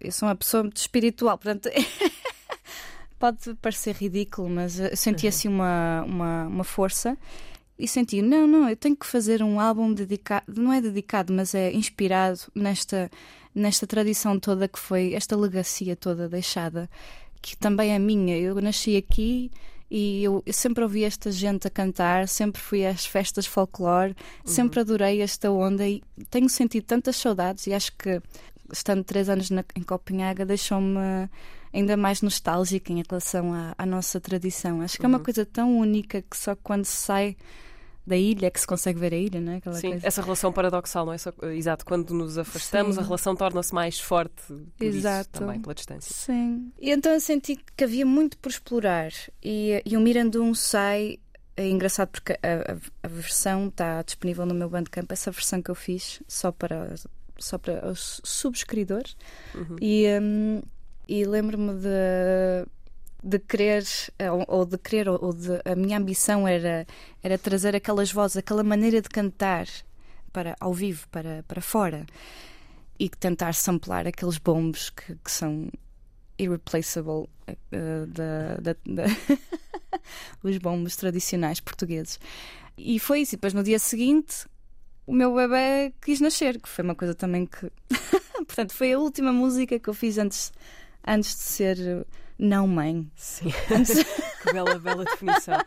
Eu 0.00 0.12
sou 0.12 0.28
uma 0.28 0.34
pessoa 0.36 0.62
muito 0.62 0.76
espiritual, 0.78 1.36
portanto. 1.38 1.68
Pode 3.18 3.54
parecer 3.62 3.94
ridículo, 3.96 4.48
mas 4.50 4.78
eu 4.78 4.94
senti 4.94 5.26
assim 5.26 5.48
uma, 5.48 6.02
uma, 6.06 6.46
uma 6.48 6.64
força 6.64 7.16
e 7.78 7.86
senti, 7.86 8.22
não, 8.22 8.46
não, 8.46 8.68
eu 8.68 8.76
tenho 8.76 8.96
que 8.96 9.06
fazer 9.06 9.42
um 9.42 9.60
álbum 9.60 9.92
dedicado, 9.92 10.44
não 10.60 10.72
é 10.72 10.80
dedicado, 10.80 11.32
mas 11.32 11.54
é 11.54 11.72
inspirado 11.72 12.40
nesta, 12.54 13.10
nesta 13.54 13.86
tradição 13.86 14.38
toda 14.38 14.66
que 14.68 14.78
foi, 14.78 15.14
esta 15.14 15.36
legacia 15.36 15.94
toda 15.96 16.28
deixada, 16.28 16.88
que 17.42 17.56
também 17.56 17.92
é 17.94 17.98
minha. 17.98 18.36
Eu 18.38 18.54
nasci 18.60 18.96
aqui 18.96 19.50
E 19.88 20.24
eu, 20.24 20.42
eu 20.44 20.52
sempre 20.52 20.82
ouvi 20.82 21.04
esta 21.04 21.30
gente 21.30 21.68
a 21.68 21.70
cantar, 21.70 22.26
sempre 22.26 22.60
fui 22.60 22.84
às 22.84 23.06
festas 23.06 23.46
folclore, 23.46 24.16
sempre 24.44 24.80
adorei 24.80 25.20
esta 25.22 25.48
onda 25.48 25.86
e 25.86 26.02
tenho 26.28 26.48
sentido 26.48 26.82
tantas 26.84 27.14
saudades 27.16 27.68
e 27.68 27.72
acho 27.72 27.92
que 27.96 28.20
estando 28.72 29.04
três 29.04 29.28
anos 29.28 29.48
na- 29.48 29.64
em 29.76 29.82
Copenhaga 29.84 30.44
deixou-me 30.44 31.28
ainda 31.76 31.96
mais 31.96 32.22
nostálgica 32.22 32.92
em 32.92 33.02
relação 33.08 33.52
à, 33.52 33.74
à 33.76 33.84
nossa 33.86 34.20
tradição. 34.20 34.80
Acho 34.80 34.98
que 34.98 35.04
é 35.04 35.08
uma 35.08 35.20
coisa 35.20 35.44
tão 35.44 35.78
única 35.78 36.22
que 36.22 36.36
só 36.36 36.56
quando 36.56 36.84
se 36.84 36.96
sai 36.96 37.36
da 38.06 38.16
ilha 38.16 38.50
que 38.52 38.60
se 38.60 38.66
consegue 38.66 39.00
ver 39.00 39.12
a 39.12 39.16
ilha, 39.16 39.40
não 39.40 39.52
é? 39.52 39.56
Aquela 39.56 39.74
Sim, 39.74 39.90
coisa. 39.90 40.06
essa 40.06 40.22
relação 40.22 40.52
paradoxal, 40.52 41.04
não 41.04 41.12
é? 41.12 41.18
Só, 41.18 41.32
exato, 41.52 41.84
quando 41.84 42.14
nos 42.14 42.38
afastamos, 42.38 42.94
Sim. 42.94 43.00
a 43.00 43.04
relação 43.04 43.34
torna-se 43.34 43.74
mais 43.74 43.98
forte 43.98 44.42
por 44.46 44.84
isso 44.86 44.98
Exato. 44.98 45.40
também, 45.40 45.60
pela 45.60 45.74
distância. 45.74 46.14
Sim. 46.14 46.70
E 46.80 46.90
então 46.92 47.12
eu 47.12 47.18
senti 47.20 47.56
que 47.76 47.82
havia 47.84 48.06
muito 48.06 48.38
por 48.38 48.48
explorar. 48.50 49.10
E, 49.42 49.82
e 49.84 49.96
o 49.96 50.00
Mirandum 50.00 50.54
sai. 50.54 51.18
É 51.56 51.68
engraçado 51.68 52.10
porque 52.10 52.32
a, 52.34 52.72
a- 52.74 52.76
a 53.02 53.08
versão 53.08 53.68
está 53.68 54.02
disponível 54.02 54.44
no 54.46 54.54
meu 54.54 54.68
Bandcamp, 54.68 55.10
essa 55.10 55.30
versão 55.32 55.60
que 55.60 55.70
eu 55.70 55.74
fiz 55.74 56.22
só 56.28 56.52
para, 56.52 56.94
só 57.38 57.56
para 57.58 57.88
os 57.90 58.20
subscritores. 58.22 59.16
E, 59.80 60.06
hum, 60.22 60.62
e 61.08 61.24
lembro-me 61.24 61.74
de, 61.74 62.66
de 63.22 63.38
querer, 63.38 63.84
ou, 64.32 64.44
ou 64.58 64.64
de 64.66 64.78
querer, 64.78 65.08
ou 65.08 65.32
de, 65.32 65.60
a 65.64 65.74
minha 65.76 65.98
ambição 65.98 66.46
era, 66.46 66.86
era 67.22 67.38
trazer 67.38 67.74
aquelas 67.76 68.10
vozes, 68.12 68.36
aquela 68.36 68.62
maneira 68.64 69.00
de 69.00 69.08
cantar 69.08 69.66
para, 70.32 70.56
ao 70.60 70.72
vivo, 70.74 71.06
para, 71.08 71.44
para 71.46 71.60
fora 71.60 72.04
e 72.98 73.08
tentar 73.08 73.52
samplar 73.54 74.06
aqueles 74.06 74.38
bombos 74.38 74.90
que, 74.90 75.14
que 75.16 75.30
são 75.30 75.68
irreplaceable 76.38 77.28
eh, 77.46 78.06
da, 78.08 78.56
da- 78.56 78.76
da- 78.86 79.04
os 80.42 80.58
bombos 80.58 80.96
tradicionais 80.96 81.60
portugueses. 81.60 82.18
E 82.76 82.98
foi 82.98 83.20
isso. 83.20 83.34
E 83.34 83.36
depois 83.36 83.54
no 83.54 83.62
dia 83.62 83.78
seguinte 83.78 84.46
o 85.06 85.12
meu 85.14 85.34
bebê 85.34 85.92
quis 86.02 86.20
nascer, 86.20 86.60
que 86.60 86.68
foi 86.68 86.84
uma 86.84 86.94
coisa 86.94 87.14
também 87.14 87.46
que. 87.46 87.70
Portanto, 88.46 88.72
foi 88.74 88.92
a 88.92 88.98
última 88.98 89.32
música 89.32 89.78
que 89.78 89.88
eu 89.88 89.94
fiz 89.94 90.18
antes, 90.18 90.52
antes 91.06 91.34
de 91.34 91.42
ser 91.42 91.78
eh, 91.78 92.04
não 92.38 92.66
mãe. 92.66 93.10
Sim, 93.14 93.50
que 94.42 94.52
bela, 94.52 94.78
bela 94.78 95.04
definição. 95.04 95.58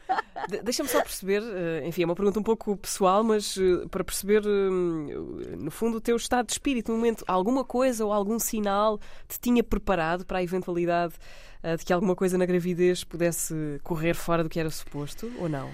De- 0.48 0.62
Deixa-me 0.62 0.89
só 0.89 1.01
perceber, 1.01 1.41
eh, 1.43 1.88
enfim, 1.88 2.03
é 2.03 2.05
uma 2.05 2.15
pergunta 2.15 2.39
um 2.39 2.43
pouco 2.43 2.75
pessoal, 2.77 3.24
mas 3.24 3.58
eh, 3.58 3.88
para 3.89 4.03
perceber, 4.03 4.43
no 4.43 5.72
fundo, 5.72 5.98
o 5.98 6.01
teu 6.01 6.15
estado 6.15 6.46
de 6.48 6.53
espírito, 6.53 6.91
no 6.91 6.98
momento, 6.98 7.24
alguma 7.27 7.63
coisa 7.63 8.05
ou 8.05 8.12
algum 8.13 8.39
sinal 8.39 9.00
te 9.27 9.39
tinha 9.39 9.63
preparado 9.63 10.25
para 10.25 10.39
a 10.39 10.43
eventualidade 10.43 11.13
de 11.77 11.84
que 11.84 11.91
alguma 11.91 12.15
coisa 12.15 12.38
na 12.38 12.46
gravidez 12.46 13.03
pudesse 13.03 13.53
correr 13.84 14.13
fora 14.13 14.41
do 14.43 14.50
que 14.50 14.60
era 14.60 14.69
suposto, 14.69 15.29
ou 15.39 15.50
não? 15.50 15.69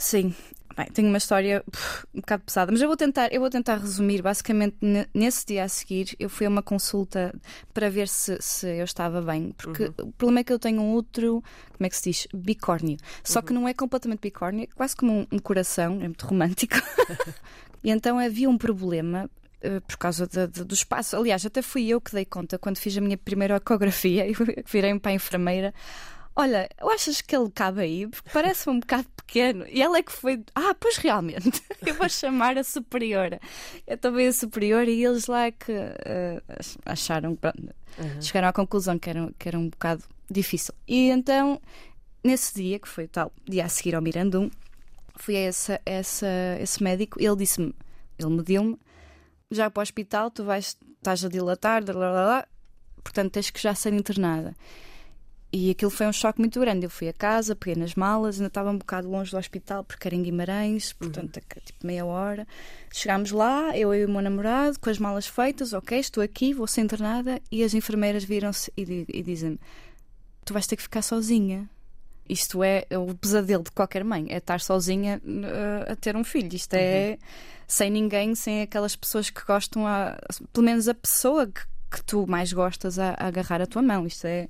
Sim. 0.00 0.34
Bem, 0.76 0.86
tenho 0.86 1.08
uma 1.08 1.18
história 1.18 1.64
pff, 1.70 2.06
um 2.14 2.20
bocado 2.20 2.44
pesada, 2.44 2.70
mas 2.72 2.80
eu 2.80 2.86
vou 2.86 2.96
tentar, 2.96 3.30
eu 3.32 3.40
vou 3.40 3.50
tentar 3.50 3.76
resumir. 3.76 4.22
Basicamente, 4.22 4.76
ne- 4.80 5.06
nesse 5.12 5.44
dia 5.44 5.64
a 5.64 5.68
seguir, 5.68 6.14
eu 6.18 6.30
fui 6.30 6.46
a 6.46 6.48
uma 6.48 6.62
consulta 6.62 7.34
para 7.74 7.90
ver 7.90 8.06
se, 8.08 8.38
se 8.40 8.66
eu 8.78 8.84
estava 8.84 9.20
bem, 9.20 9.52
porque 9.58 9.86
o 10.00 10.12
problema 10.12 10.40
é 10.40 10.44
que 10.44 10.52
eu 10.52 10.58
tenho 10.60 10.80
um 10.80 10.92
outro, 10.92 11.42
como 11.76 11.86
é 11.86 11.88
que 11.90 11.96
se 11.96 12.04
diz? 12.10 12.28
Bicórnio. 12.32 12.96
Só 13.24 13.42
que 13.42 13.52
não 13.52 13.66
é 13.68 13.74
completamente 13.74 14.20
bicórnio, 14.20 14.62
é 14.64 14.66
quase 14.74 14.94
como 14.96 15.12
um, 15.12 15.26
um 15.32 15.38
coração, 15.40 15.94
é 16.00 16.04
muito 16.04 16.24
romântico. 16.24 16.76
e 17.84 17.90
então 17.90 18.18
havia 18.18 18.48
um 18.48 18.56
problema. 18.56 19.28
eh, 19.60 19.80
Por 19.80 19.96
causa 19.98 20.26
de- 20.26 20.46
de- 20.46 20.64
do 20.64 20.72
espaço. 20.72 21.16
Aliás, 21.16 21.44
até 21.44 21.60
fui 21.60 21.88
eu 21.88 22.00
que 22.00 22.12
dei 22.12 22.24
conta 22.24 22.56
quando 22.58 22.78
fiz 22.78 22.96
a 22.96 23.00
minha 23.02 23.18
primeira 23.18 23.56
ecografia 23.56 24.24
e 24.30 24.32
virei-me 24.66 25.00
para 25.00 25.10
a 25.10 25.14
enfermeira. 25.14 25.74
Olha, 26.34 26.68
achas 26.80 27.20
que 27.20 27.36
ele 27.36 27.50
cabe 27.50 27.80
aí? 27.82 28.06
Porque 28.06 28.30
parece 28.32 28.70
um 28.70 28.78
bocado 28.78 29.06
pequeno. 29.30 29.64
E 29.68 29.80
ela 29.80 29.98
é 29.98 30.02
que 30.02 30.12
foi. 30.12 30.42
Ah, 30.54 30.74
pois 30.78 30.96
realmente. 30.96 31.62
Eu 31.86 31.94
vou 31.94 32.08
chamar 32.08 32.58
a 32.58 32.64
superiora. 32.64 33.40
Eu 33.86 33.96
também 33.96 34.26
a 34.26 34.32
superiora 34.32 34.90
e 34.90 35.04
eles 35.04 35.26
lá 35.26 35.46
é 35.46 35.52
que 35.52 35.72
eh, 35.72 36.42
acharam. 36.84 37.36
pronto, 37.36 37.72
Chegaram 38.20 38.48
à 38.48 38.52
conclusão 38.52 38.98
que 38.98 39.08
era, 39.08 39.32
que 39.38 39.48
era 39.48 39.58
um 39.58 39.68
bocado 39.68 40.02
difícil. 40.28 40.74
E 40.86 41.08
então, 41.10 41.60
nesse 42.24 42.54
dia, 42.54 42.78
que 42.78 42.88
foi 42.88 43.04
o 43.04 43.08
tal 43.08 43.32
dia 43.48 43.64
a 43.64 43.68
seguir 43.68 43.94
ao 43.94 44.02
Mirandum, 44.02 44.50
fui 45.16 45.36
a 45.36 45.40
essa, 45.40 45.80
essa, 45.86 46.28
esse 46.60 46.82
médico. 46.82 47.20
Ele 47.22 47.36
disse-me, 47.36 47.74
ele 48.18 48.30
mediu-me, 48.30 48.78
já 49.50 49.70
para 49.70 49.80
o 49.80 49.82
hospital, 49.82 50.30
tu 50.30 50.44
vais, 50.44 50.76
estás 50.98 51.24
a 51.24 51.28
dilatar, 51.28 51.84
blá, 51.84 51.94
blá, 51.94 52.10
blá, 52.10 52.48
portanto 53.02 53.32
tens 53.32 53.50
que 53.50 53.60
já 53.60 53.74
ser 53.74 53.92
internada. 53.92 54.54
E 55.52 55.70
aquilo 55.70 55.90
foi 55.90 56.06
um 56.06 56.12
choque 56.12 56.38
muito 56.38 56.60
grande. 56.60 56.86
Eu 56.86 56.90
fui 56.90 57.08
a 57.08 57.12
casa, 57.12 57.56
peguei 57.56 57.74
nas 57.74 57.96
malas, 57.96 58.36
ainda 58.36 58.46
estava 58.46 58.70
um 58.70 58.78
bocado 58.78 59.08
longe 59.08 59.32
do 59.32 59.36
hospital 59.36 59.82
porque 59.82 60.06
era 60.06 60.14
em 60.14 60.22
Guimarães, 60.22 60.92
portanto, 60.92 61.38
é 61.38 61.60
tipo 61.60 61.84
meia 61.84 62.04
hora. 62.04 62.46
Chegámos 62.92 63.32
lá, 63.32 63.76
eu 63.76 63.92
e 63.92 64.04
o 64.04 64.08
meu 64.08 64.22
namorado, 64.22 64.78
com 64.78 64.88
as 64.88 64.98
malas 64.98 65.26
feitas, 65.26 65.72
ok, 65.72 65.98
estou 65.98 66.22
aqui, 66.22 66.54
vou 66.54 66.68
ser 66.68 66.82
internada. 66.82 67.40
E 67.50 67.64
as 67.64 67.74
enfermeiras 67.74 68.22
viram-se 68.22 68.72
e, 68.76 69.04
e 69.08 69.22
dizem-me: 69.22 69.58
Tu 70.44 70.52
vais 70.52 70.66
ter 70.66 70.76
que 70.76 70.82
ficar 70.82 71.02
sozinha. 71.02 71.68
Isto 72.28 72.62
é 72.62 72.86
o 72.96 73.12
pesadelo 73.12 73.64
de 73.64 73.72
qualquer 73.72 74.04
mãe, 74.04 74.26
é 74.30 74.36
estar 74.36 74.60
sozinha 74.60 75.20
uh, 75.24 75.90
a 75.90 75.96
ter 75.96 76.14
um 76.14 76.22
filho. 76.22 76.54
Isto 76.54 76.74
é 76.74 77.18
sem 77.66 77.90
ninguém, 77.90 78.36
sem 78.36 78.62
aquelas 78.62 78.94
pessoas 78.94 79.30
que 79.30 79.44
gostam, 79.44 79.84
a, 79.84 80.16
pelo 80.52 80.64
menos 80.64 80.86
a 80.86 80.94
pessoa 80.94 81.48
que, 81.48 81.62
que 81.90 82.04
tu 82.04 82.28
mais 82.28 82.52
gostas 82.52 83.00
a, 83.00 83.16
a 83.18 83.26
agarrar 83.26 83.60
a 83.60 83.66
tua 83.66 83.82
mão. 83.82 84.06
Isto 84.06 84.28
é. 84.28 84.46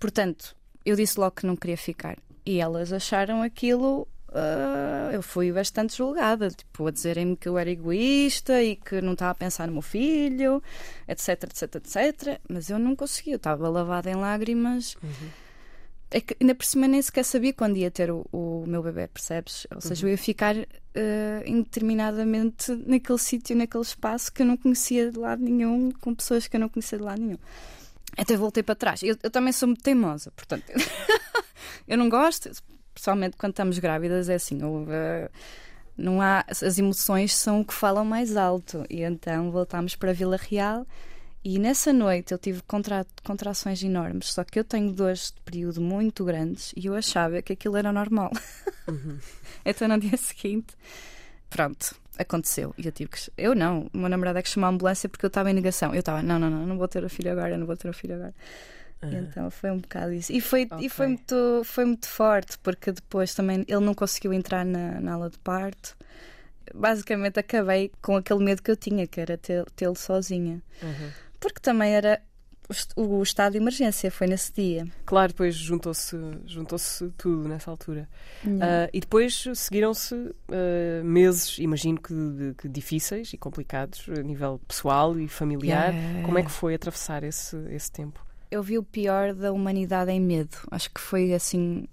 Portanto, 0.00 0.56
eu 0.84 0.96
disse 0.96 1.20
logo 1.20 1.36
que 1.36 1.46
não 1.46 1.54
queria 1.54 1.76
ficar. 1.76 2.16
E 2.44 2.58
elas 2.58 2.92
acharam 2.92 3.42
aquilo. 3.42 4.08
ah, 4.32 5.10
eu 5.12 5.22
fui 5.22 5.52
bastante 5.52 5.96
julgada, 5.96 6.48
tipo, 6.50 6.86
a 6.86 6.90
dizerem-me 6.90 7.36
que 7.36 7.48
eu 7.48 7.58
era 7.58 7.70
egoísta 7.70 8.62
e 8.62 8.76
que 8.76 9.00
não 9.02 9.12
estava 9.12 9.32
a 9.32 9.34
pensar 9.34 9.66
no 9.66 9.74
meu 9.74 9.82
filho, 9.82 10.62
etc, 11.06 11.44
etc, 11.44 11.74
etc. 11.76 12.40
Mas 12.48 12.70
eu 12.70 12.78
não 12.78 12.96
consegui, 12.96 13.32
eu 13.32 13.36
estava 13.36 13.68
lavada 13.68 14.10
em 14.10 14.14
lágrimas. 14.14 14.96
É 16.12 16.20
que 16.20 16.36
ainda 16.40 16.54
por 16.56 16.64
cima 16.64 16.88
nem 16.88 17.00
sequer 17.02 17.24
sabia 17.24 17.52
quando 17.52 17.76
ia 17.76 17.90
ter 17.90 18.10
o, 18.10 18.24
o 18.32 18.64
meu 18.66 18.82
bebê, 18.82 19.06
percebes? 19.06 19.66
Ou 19.74 19.80
seja, 19.80 20.06
eu 20.06 20.10
ia 20.10 20.18
ficar 20.18 20.56
ah, 20.56 21.42
indeterminadamente 21.46 22.72
naquele 22.86 23.18
sítio, 23.18 23.56
naquele 23.56 23.84
espaço 23.84 24.32
que 24.32 24.42
eu 24.42 24.46
não 24.46 24.56
conhecia 24.56 25.10
de 25.10 25.18
lado 25.18 25.42
nenhum, 25.42 25.90
com 26.00 26.14
pessoas 26.14 26.46
que 26.48 26.56
eu 26.56 26.60
não 26.60 26.68
conhecia 26.68 26.98
de 26.98 27.04
lado 27.04 27.20
nenhum. 27.20 27.38
Até 28.16 28.36
voltei 28.36 28.62
para 28.62 28.74
trás. 28.74 29.02
Eu, 29.02 29.16
eu 29.22 29.30
também 29.30 29.52
sou 29.52 29.68
muito 29.68 29.82
teimosa, 29.82 30.30
portanto, 30.32 30.64
eu 31.86 31.96
não 31.96 32.08
gosto, 32.08 32.50
pessoalmente 32.94 33.36
quando 33.36 33.52
estamos 33.52 33.78
grávidas, 33.78 34.28
é 34.28 34.34
assim, 34.34 34.60
eu, 34.60 34.86
eh, 34.88 35.30
não 35.96 36.20
há, 36.20 36.44
as 36.48 36.78
emoções 36.78 37.34
são 37.34 37.60
o 37.60 37.64
que 37.64 37.74
falam 37.74 38.04
mais 38.04 38.36
alto. 38.36 38.84
E 38.88 39.02
então 39.02 39.50
voltámos 39.50 39.94
para 39.94 40.12
Vila 40.12 40.36
Real 40.36 40.86
e 41.42 41.58
nessa 41.58 41.92
noite 41.92 42.32
eu 42.32 42.38
tive 42.38 42.62
contra, 42.62 43.06
contrações 43.24 43.82
enormes, 43.82 44.32
só 44.32 44.44
que 44.44 44.58
eu 44.58 44.64
tenho 44.64 44.92
dores 44.92 45.32
de 45.34 45.40
período 45.40 45.80
muito 45.80 46.22
grandes 46.24 46.72
e 46.76 46.86
eu 46.86 46.94
achava 46.94 47.40
que 47.40 47.52
aquilo 47.52 47.76
era 47.76 47.92
normal. 47.92 48.30
então 49.64 49.88
no 49.88 49.98
dia 49.98 50.16
seguinte, 50.16 50.74
pronto, 51.48 51.94
aconteceu. 52.20 52.74
E 52.78 52.86
eu 52.86 52.92
tive 52.92 53.10
que. 53.10 53.18
Eu 53.36 53.54
não, 53.54 53.88
o 53.92 53.98
meu 53.98 54.08
namorado 54.08 54.38
é 54.38 54.42
que 54.42 54.48
chamou 54.48 54.66
a 54.68 54.70
ambulância 54.70 55.08
porque 55.08 55.24
eu 55.24 55.28
estava 55.28 55.50
em 55.50 55.54
negação. 55.54 55.92
Eu 55.94 56.00
estava, 56.00 56.22
não, 56.22 56.38
não, 56.38 56.50
não, 56.50 56.66
não 56.66 56.78
vou 56.78 56.86
ter 56.88 57.02
o 57.04 57.08
filho 57.08 57.32
agora, 57.32 57.56
não 57.56 57.66
vou 57.66 57.76
ter 57.76 57.88
o 57.88 57.92
filho 57.92 58.14
agora. 58.14 58.34
E 59.02 59.06
então 59.16 59.50
foi 59.50 59.70
um 59.70 59.78
bocado 59.78 60.12
isso. 60.12 60.30
E 60.32 60.40
foi, 60.42 60.68
e 60.78 60.88
foi, 60.90 61.06
muito, 61.06 61.62
foi 61.64 61.84
muito 61.86 62.06
forte, 62.06 62.58
porque 62.58 62.92
depois 62.92 63.34
também 63.34 63.64
ele 63.66 63.80
não 63.80 63.94
conseguiu 63.94 64.32
entrar 64.32 64.64
na, 64.64 65.00
na 65.00 65.14
aula 65.14 65.30
de 65.30 65.38
parto. 65.38 65.96
Basicamente 66.74 67.38
acabei 67.40 67.90
com 68.02 68.16
aquele 68.16 68.44
medo 68.44 68.62
que 68.62 68.70
eu 68.70 68.76
tinha, 68.76 69.06
que 69.06 69.20
era 69.20 69.36
ter- 69.36 69.64
tê-lo 69.74 69.96
sozinha. 69.96 70.62
Porque 71.40 71.58
também 71.60 71.94
era 71.94 72.20
o 72.70 72.72
est- 72.72 72.92
o 72.96 73.22
estado 73.22 73.52
de 73.52 73.58
emergência, 73.58 74.10
foi 74.10 74.26
nesse 74.28 74.52
dia. 74.52 74.86
Claro, 75.04 75.28
depois 75.32 75.54
juntou-se 75.54 76.16
juntou 76.46 76.78
tudo 77.18 77.48
nessa 77.48 77.70
altura. 77.70 78.08
Ah, 78.60 78.88
e 78.92 79.00
depois 79.00 79.44
seguiram-se 79.54 80.14
ah, 80.48 81.02
meses, 81.04 81.58
imagino 81.58 82.00
que, 82.00 82.14
de- 82.14 82.54
que 82.56 82.68
difíceis 82.68 83.32
e 83.32 83.36
complicados 83.36 84.06
a 84.16 84.22
nível 84.22 84.60
pessoal 84.66 85.18
e 85.18 85.26
familiar. 85.28 85.92
Yeah. 85.92 86.22
Como 86.26 86.38
é 86.38 86.42
que 86.42 86.50
foi 86.50 86.74
atravessar 86.74 87.24
esse, 87.24 87.56
esse 87.70 87.90
tempo? 87.90 88.24
eu 88.52 88.64
vi 88.64 88.76
o 88.76 88.82
pior 88.82 89.32
da 89.32 89.52
humanidade 89.52 90.10
em 90.10 90.20
medo. 90.20 90.56
Acho 90.72 90.90
que 90.90 91.00
foi 91.00 91.32
assim. 91.34 91.86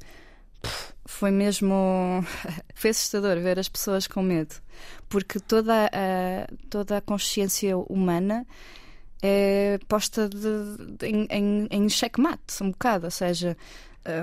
Foi 1.05 1.29
mesmo. 1.31 1.73
Foi 2.73 2.89
assustador 2.91 3.39
ver 3.39 3.57
as 3.59 3.69
pessoas 3.69 4.07
com 4.07 4.21
medo. 4.23 4.55
Porque 5.09 5.39
toda 5.39 5.85
a, 5.85 6.47
toda 6.69 6.97
a 6.97 7.01
consciência 7.01 7.77
humana 7.77 8.45
é 9.21 9.79
posta 9.87 10.29
de- 10.29 10.95
de- 10.97 11.05
em, 11.07 11.67
em, 11.71 11.89
checkmate, 11.89 12.61
um 12.61 12.71
bocado. 12.71 13.05
Ou 13.05 13.11
seja, 13.11 13.57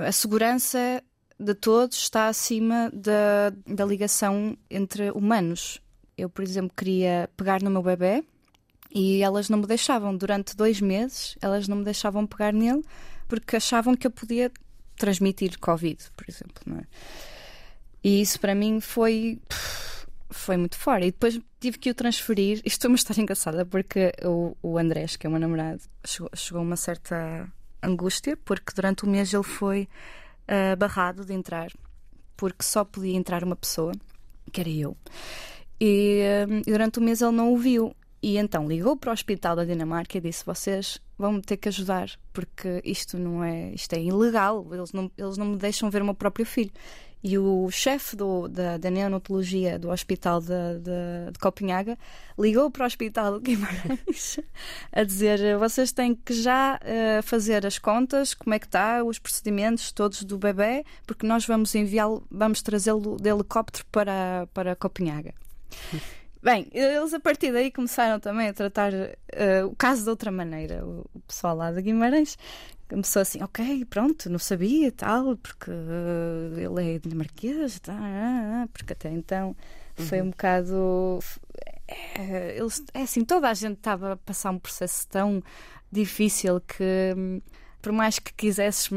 a 0.07 0.11
segurança 0.11 1.03
de 1.39 1.53
todos 1.53 1.97
está 1.97 2.27
acima 2.27 2.89
da, 2.93 3.51
da 3.67 3.85
ligação 3.85 4.57
entre 4.69 5.11
humanos. 5.11 5.81
Eu, 6.17 6.29
por 6.29 6.43
exemplo, 6.43 6.71
queria 6.75 7.29
pegar 7.35 7.61
no 7.61 7.69
meu 7.69 7.83
bebê 7.83 8.23
e 8.93 9.21
elas 9.21 9.49
não 9.49 9.59
me 9.59 9.67
deixavam. 9.67 10.15
Durante 10.15 10.55
dois 10.55 10.79
meses, 10.79 11.37
elas 11.41 11.67
não 11.67 11.77
me 11.77 11.83
deixavam 11.83 12.25
pegar 12.25 12.53
nele 12.53 12.83
porque 13.27 13.57
achavam 13.57 13.95
que 13.95 14.07
eu 14.07 14.11
podia 14.11 14.49
transmitir 14.97 15.59
Covid, 15.59 15.97
por 16.15 16.25
exemplo, 16.29 16.63
é? 16.79 16.83
E 18.01 18.21
isso 18.21 18.39
para 18.39 18.55
mim 18.55 18.79
foi 18.79 19.41
foi 20.29 20.57
muito 20.57 20.77
fora. 20.77 21.05
E 21.05 21.11
depois 21.11 21.39
tive 21.59 21.77
que 21.77 21.89
o 21.89 21.95
transferir. 21.95 22.61
Isto 22.65 22.85
é 22.85 22.87
uma 22.87 22.95
história 22.95 23.21
engraçada 23.21 23.65
porque 23.65 24.11
o, 24.23 24.55
o 24.61 24.77
Andrés, 24.77 25.15
que 25.15 25.25
é 25.25 25.29
o 25.29 25.31
meu 25.31 25.39
namorado, 25.39 25.81
chegou, 26.05 26.29
chegou 26.33 26.61
uma 26.61 26.75
certa 26.75 27.47
angústia 27.81 28.37
porque 28.37 28.73
durante 28.75 29.03
o 29.03 29.09
mês 29.09 29.33
ele 29.33 29.43
foi 29.43 29.87
uh, 30.49 30.75
barrado 30.75 31.25
de 31.25 31.33
entrar 31.33 31.71
porque 32.35 32.63
só 32.63 32.83
podia 32.83 33.15
entrar 33.15 33.43
uma 33.43 33.55
pessoa, 33.55 33.93
que 34.51 34.59
era 34.59 34.69
eu. 34.69 34.97
E, 35.79 36.21
uh, 36.47 36.61
durante 36.69 36.99
o 36.99 37.01
mês 37.01 37.21
ele 37.21 37.31
não 37.31 37.53
o 37.53 37.57
viu. 37.57 37.95
E 38.21 38.37
então 38.37 38.67
ligou 38.67 38.97
para 38.97 39.11
o 39.11 39.13
hospital 39.13 39.55
da 39.55 39.65
Dinamarca 39.65 40.17
e 40.17 40.21
disse: 40.21 40.43
Vocês 40.45 40.99
vão-me 41.17 41.41
ter 41.41 41.57
que 41.57 41.69
ajudar, 41.69 42.09
porque 42.33 42.81
isto 42.83 43.19
não 43.19 43.43
é, 43.43 43.71
isto 43.71 43.93
é 43.93 44.01
ilegal, 44.01 44.67
eles 44.73 44.91
não, 44.91 45.11
eles 45.15 45.37
não 45.37 45.45
me 45.45 45.57
deixam 45.57 45.89
ver 45.91 46.01
o 46.01 46.05
meu 46.05 46.15
próprio 46.15 46.45
filho. 46.45 46.71
E 47.27 47.39
o 47.39 47.71
chefe 47.71 48.15
da, 48.15 48.77
da 48.77 48.91
neonatologia 48.91 49.79
do 49.79 49.89
hospital 49.89 50.39
de, 50.39 50.47
de, 50.47 51.31
de, 51.31 51.39
Copenhaga 51.39 51.97
ligou 52.37 52.69
para 52.69 52.83
o 52.83 52.85
hospital 52.85 53.39
de 53.39 53.45
Guimarães 53.45 54.39
a 54.93 55.03
dizer: 55.03 55.57
vocês 55.57 55.91
têm 55.91 56.13
que 56.13 56.39
já 56.39 56.79
uh, 56.79 57.23
fazer 57.23 57.65
as 57.65 57.79
contas, 57.79 58.35
como 58.35 58.53
é 58.53 58.59
que 58.59 58.67
está, 58.67 59.03
os 59.03 59.17
procedimentos 59.17 59.91
todos 59.91 60.21
do 60.21 60.37
bebê, 60.37 60.85
porque 61.07 61.25
nós 61.25 61.47
vamos 61.47 61.73
enviá-lo, 61.73 62.23
vamos 62.29 62.61
trazê-lo 62.61 63.17
de 63.19 63.27
helicóptero 63.27 63.87
para, 63.91 64.47
para 64.53 64.75
Copenhaga. 64.75 65.33
Bem, 66.45 66.67
eles 66.71 67.11
a 67.11 67.19
partir 67.19 67.51
daí 67.51 67.71
começaram 67.71 68.19
também 68.19 68.47
a 68.47 68.53
tratar 68.53 68.93
uh, 68.93 69.65
o 69.65 69.75
caso 69.75 70.03
de 70.03 70.11
outra 70.11 70.31
maneira. 70.31 70.85
O, 70.85 71.03
o 71.11 71.19
pessoal 71.21 71.55
lá 71.55 71.71
de 71.71 71.81
Guimarães 71.81 72.37
começou 72.87 73.23
assim, 73.23 73.41
ok, 73.41 73.83
pronto, 73.85 74.29
não 74.29 74.37
sabia 74.37 74.91
tal, 74.91 75.35
porque 75.37 75.71
uh, 75.71 76.53
ele 76.55 76.97
é 76.97 76.99
dinamarquês, 76.99 77.79
tá, 77.79 77.97
ah, 77.99 78.61
ah, 78.61 78.67
porque 78.71 78.93
até 78.93 79.09
então 79.09 79.55
foi 79.95 80.19
uhum. 80.19 80.27
um 80.27 80.29
bocado. 80.29 81.19
É, 81.87 82.57
eles, 82.59 82.83
é 82.93 83.01
assim, 83.01 83.25
toda 83.25 83.49
a 83.49 83.53
gente 83.55 83.77
estava 83.77 84.13
a 84.13 84.17
passar 84.17 84.51
um 84.51 84.59
processo 84.59 85.07
tão 85.07 85.41
difícil 85.91 86.61
que, 86.61 87.15
hum, 87.17 87.41
por 87.85 87.91
mais 87.91 88.17
que 88.17 88.33
quisesses 88.33 88.89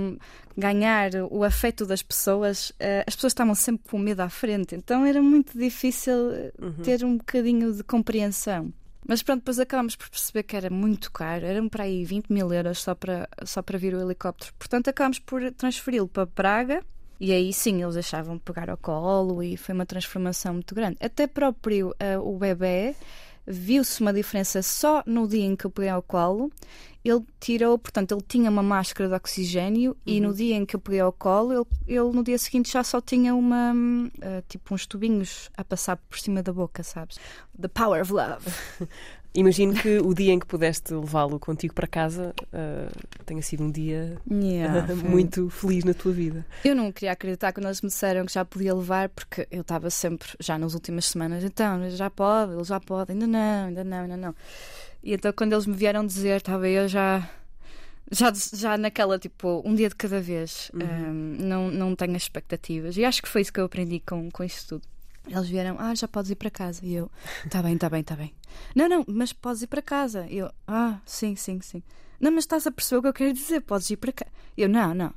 ganhar 0.57 1.11
o 1.31 1.45
afeto 1.45 1.85
das 1.85 2.03
pessoas, 2.03 2.71
uh, 2.71 3.05
as 3.07 3.15
pessoas 3.15 3.33
estavam 3.33 3.55
sempre 3.55 3.87
com 3.87 3.99
medo 3.99 4.21
à 4.21 4.31
frente, 4.31 4.75
então 4.75 5.05
era 5.05 5.21
muito 5.21 5.59
difícil 5.59 6.15
uhum. 6.59 6.73
ter 6.83 7.05
um 7.05 7.19
bocadinho 7.19 7.71
de 7.71 7.85
compreensão. 7.85 8.73
Mas 9.07 9.23
pronto, 9.23 9.41
depois 9.41 9.59
acabámos 9.59 9.95
por 9.95 10.09
perceber 10.09 10.43
que 10.43 10.57
era 10.57 10.71
muito 10.71 11.13
caro, 11.13 11.45
eram 11.45 11.69
para 11.69 11.85
aí 11.85 12.03
20 12.03 12.33
mil 12.33 12.51
euros 12.51 12.79
só 12.79 12.95
para, 12.95 13.29
só 13.45 13.61
para 13.61 13.77
vir 13.77 13.95
o 13.95 14.01
helicóptero. 14.01 14.55
Portanto, 14.59 14.89
acabámos 14.89 15.19
por 15.19 15.53
transferi-lo 15.53 16.09
para 16.09 16.27
Praga 16.27 16.83
e 17.21 17.31
aí 17.31 17.53
sim 17.53 17.83
eles 17.83 17.93
deixavam 17.93 18.39
pegar 18.39 18.71
ao 18.71 18.79
colo 18.79 19.43
e 19.43 19.59
foi 19.59 19.75
uma 19.75 19.85
transformação 19.85 20.55
muito 20.55 20.75
grande. 20.75 20.97
Até 20.99 21.27
próprio 21.27 21.91
uh, 21.91 22.21
o 22.23 22.39
bebê 22.39 22.95
viu-se 23.49 24.01
uma 24.01 24.13
diferença 24.13 24.63
só 24.63 25.03
no 25.07 25.27
dia 25.27 25.45
em 25.45 25.57
que 25.57 25.65
eu 25.65 25.71
peguei 25.71 25.91
ao 25.91 26.03
colo. 26.03 26.53
Ele 27.05 27.25
tirou, 27.41 27.79
portanto, 27.79 28.13
ele 28.13 28.25
tinha 28.27 28.51
uma 28.51 28.63
máscara 28.63 29.09
de 29.09 29.15
oxigênio 29.15 29.93
uhum. 29.93 29.97
e 30.05 30.21
no 30.21 30.35
dia 30.35 30.57
em 30.57 30.67
que 30.67 30.77
eu 30.77 30.81
peguei 30.81 31.01
ao 31.01 31.13
colo, 31.13 31.53
ele, 31.53 31.67
ele 31.87 32.13
no 32.13 32.23
dia 32.23 32.37
seguinte 32.37 32.73
já 32.73 32.85
só 32.85 33.01
tinha 33.01 33.35
uma, 33.35 33.73
uh, 33.73 34.45
tipo, 34.49 34.75
uns 34.75 34.85
tubinhos 34.85 35.49
a 35.57 35.65
passar 35.65 35.97
por 35.97 36.19
cima 36.19 36.43
da 36.43 36.53
boca, 36.53 36.83
sabes? 36.83 37.19
The 37.59 37.69
power 37.69 38.03
of 38.03 38.13
love. 38.13 38.45
Imagino 39.35 39.75
que 39.75 39.99
o 39.99 40.15
dia 40.15 40.33
em 40.33 40.39
que 40.39 40.47
pudeste 40.47 40.95
levá-lo 40.95 41.39
contigo 41.39 41.75
para 41.75 41.87
casa 41.87 42.35
uh, 42.47 43.25
tenha 43.25 43.43
sido 43.43 43.63
um 43.63 43.71
dia 43.71 44.17
yeah, 44.31 44.93
uh, 44.93 44.97
muito 44.97 45.51
feliz 45.51 45.85
na 45.85 45.95
tua 45.95 46.13
vida. 46.13 46.45
Eu 46.65 46.75
não 46.75 46.91
queria 46.91 47.13
acreditar 47.13 47.53
quando 47.53 47.67
eles 47.67 47.83
me 47.83 47.89
disseram 47.89 48.25
que 48.25 48.33
já 48.33 48.45
podia 48.45 48.75
levar, 48.75 49.09
porque 49.11 49.47
eu 49.51 49.61
estava 49.61 49.91
sempre, 49.91 50.29
já 50.41 50.59
nas 50.59 50.75
últimas 50.75 51.05
semanas, 51.05 51.45
então, 51.45 51.89
já 51.91 52.11
pode, 52.11 52.53
ele 52.55 52.65
já 52.65 52.81
pode, 52.81 53.13
ainda 53.13 53.27
não, 53.27 53.67
ainda 53.67 53.85
não, 53.85 53.99
ainda 53.99 54.17
não. 54.17 54.35
E 55.03 55.13
então 55.13 55.33
quando 55.33 55.53
eles 55.53 55.67
me 55.67 55.75
vieram 55.75 56.05
dizer, 56.05 56.39
estava 56.39 56.69
eu 56.69 56.89
já. 56.89 57.29
Já, 58.11 58.33
já 58.55 58.79
naquela, 58.79 59.19
tipo, 59.19 59.61
um 59.67 59.75
dia 59.75 59.91
de 59.91 59.95
cada 59.95 60.19
vez, 60.19 60.71
uhum. 60.73 60.81
um, 60.81 61.37
não, 61.41 61.71
não 61.71 61.95
tenho 61.95 62.17
expectativas. 62.17 62.97
E 62.97 63.05
acho 63.05 63.21
que 63.21 63.29
foi 63.29 63.43
isso 63.43 63.53
que 63.53 63.61
eu 63.61 63.67
aprendi 63.67 64.01
com, 64.01 64.31
com 64.31 64.43
isto 64.43 64.81
tudo. 64.81 64.89
Eles 65.29 65.49
vieram, 65.49 65.77
ah, 65.79 65.95
já 65.95 66.09
podes 66.09 66.31
ir 66.31 66.37
para 66.37 66.51
casa. 66.51 66.85
E 66.85 66.95
eu, 66.95 67.11
tá 67.51 67.63
bem, 67.63 67.77
tá 67.77 67.89
bem, 67.89 68.03
tá 68.03 68.17
bem. 68.17 68.35
Não, 68.75 68.89
não, 68.89 69.05
mas 69.07 69.33
podes 69.33 69.63
ir 69.63 69.67
para 69.67 69.83
casa. 69.83 70.27
E 70.29 70.39
eu, 70.39 70.51
ah, 70.67 70.99
sim, 71.05 71.37
sim, 71.37 71.61
sim. 71.61 71.83
Não, 72.21 72.33
mas 72.33 72.45
estás 72.45 72.67
a 72.67 72.71
perceber 72.71 72.99
o 72.99 73.03
que 73.03 73.09
eu 73.09 73.13
quero 73.13 73.33
dizer, 73.33 73.61
podes 73.61 73.89
ir 73.91 73.97
para 73.97 74.13
casa. 74.13 74.31
Eu, 74.57 74.69
não, 74.69 74.95
não. 74.95 75.15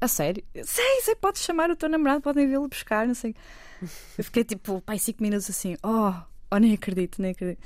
A 0.00 0.08
sério? 0.08 0.44
Sei, 0.64 1.00
sei, 1.02 1.14
podes 1.14 1.42
chamar 1.42 1.70
o 1.70 1.76
teu 1.76 1.88
namorado, 1.88 2.20
podem 2.20 2.46
vê-lo 2.46 2.68
buscar, 2.68 3.06
não 3.06 3.14
sei. 3.14 3.34
Eu 4.18 4.24
fiquei 4.24 4.44
tipo, 4.44 4.80
pai, 4.82 4.98
cinco 4.98 5.22
minutos 5.22 5.48
assim, 5.48 5.76
oh, 5.82 6.12
oh, 6.50 6.58
nem 6.58 6.74
acredito, 6.74 7.22
nem 7.22 7.30
acredito. 7.30 7.60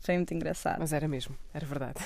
Foi 0.00 0.16
muito 0.16 0.34
engraçado. 0.34 0.78
Mas 0.80 0.92
era 0.92 1.06
mesmo, 1.06 1.36
era 1.52 1.64
verdade. 1.64 2.00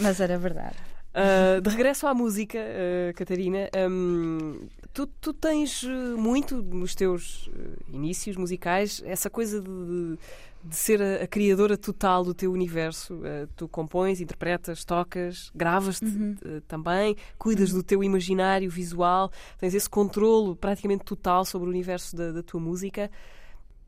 Mas 0.00 0.20
era 0.20 0.36
verdade. 0.36 0.76
Uh, 1.14 1.60
de 1.62 1.70
regresso 1.70 2.06
à 2.06 2.14
música, 2.14 2.58
uh, 2.58 3.14
Catarina, 3.14 3.70
um, 3.88 4.68
tu, 4.92 5.06
tu, 5.06 5.32
tens 5.32 5.84
muito 6.16 6.62
nos 6.62 6.94
teus 6.94 7.46
uh, 7.48 7.52
inícios 7.92 8.36
musicais 8.36 9.02
essa 9.04 9.30
coisa 9.30 9.60
de, 9.60 10.18
de 10.64 10.76
ser 10.76 11.00
a, 11.00 11.24
a, 11.24 11.26
criadora 11.26 11.76
total 11.76 12.24
do 12.24 12.34
teu 12.34 12.52
universo. 12.52 13.20
tu 13.56 13.68
compões, 13.68 14.20
interpretas, 14.20 14.84
tocas, 14.84 15.50
gravas-te 15.54 16.04
uhum. 16.04 16.36
também, 16.66 17.16
cuidas 17.38 17.70
uhum. 17.70 17.78
do 17.78 17.82
teu 17.82 18.02
imaginário 18.02 18.70
visual, 18.70 19.30
tens 19.58 19.74
esse 19.74 19.88
controle 19.88 20.54
praticamente 20.56 21.04
total 21.04 21.44
sobre 21.44 21.68
o 21.68 21.70
universo 21.70 22.16
da, 22.16 22.32
da 22.32 22.42
tua 22.42 22.60
música. 22.60 23.10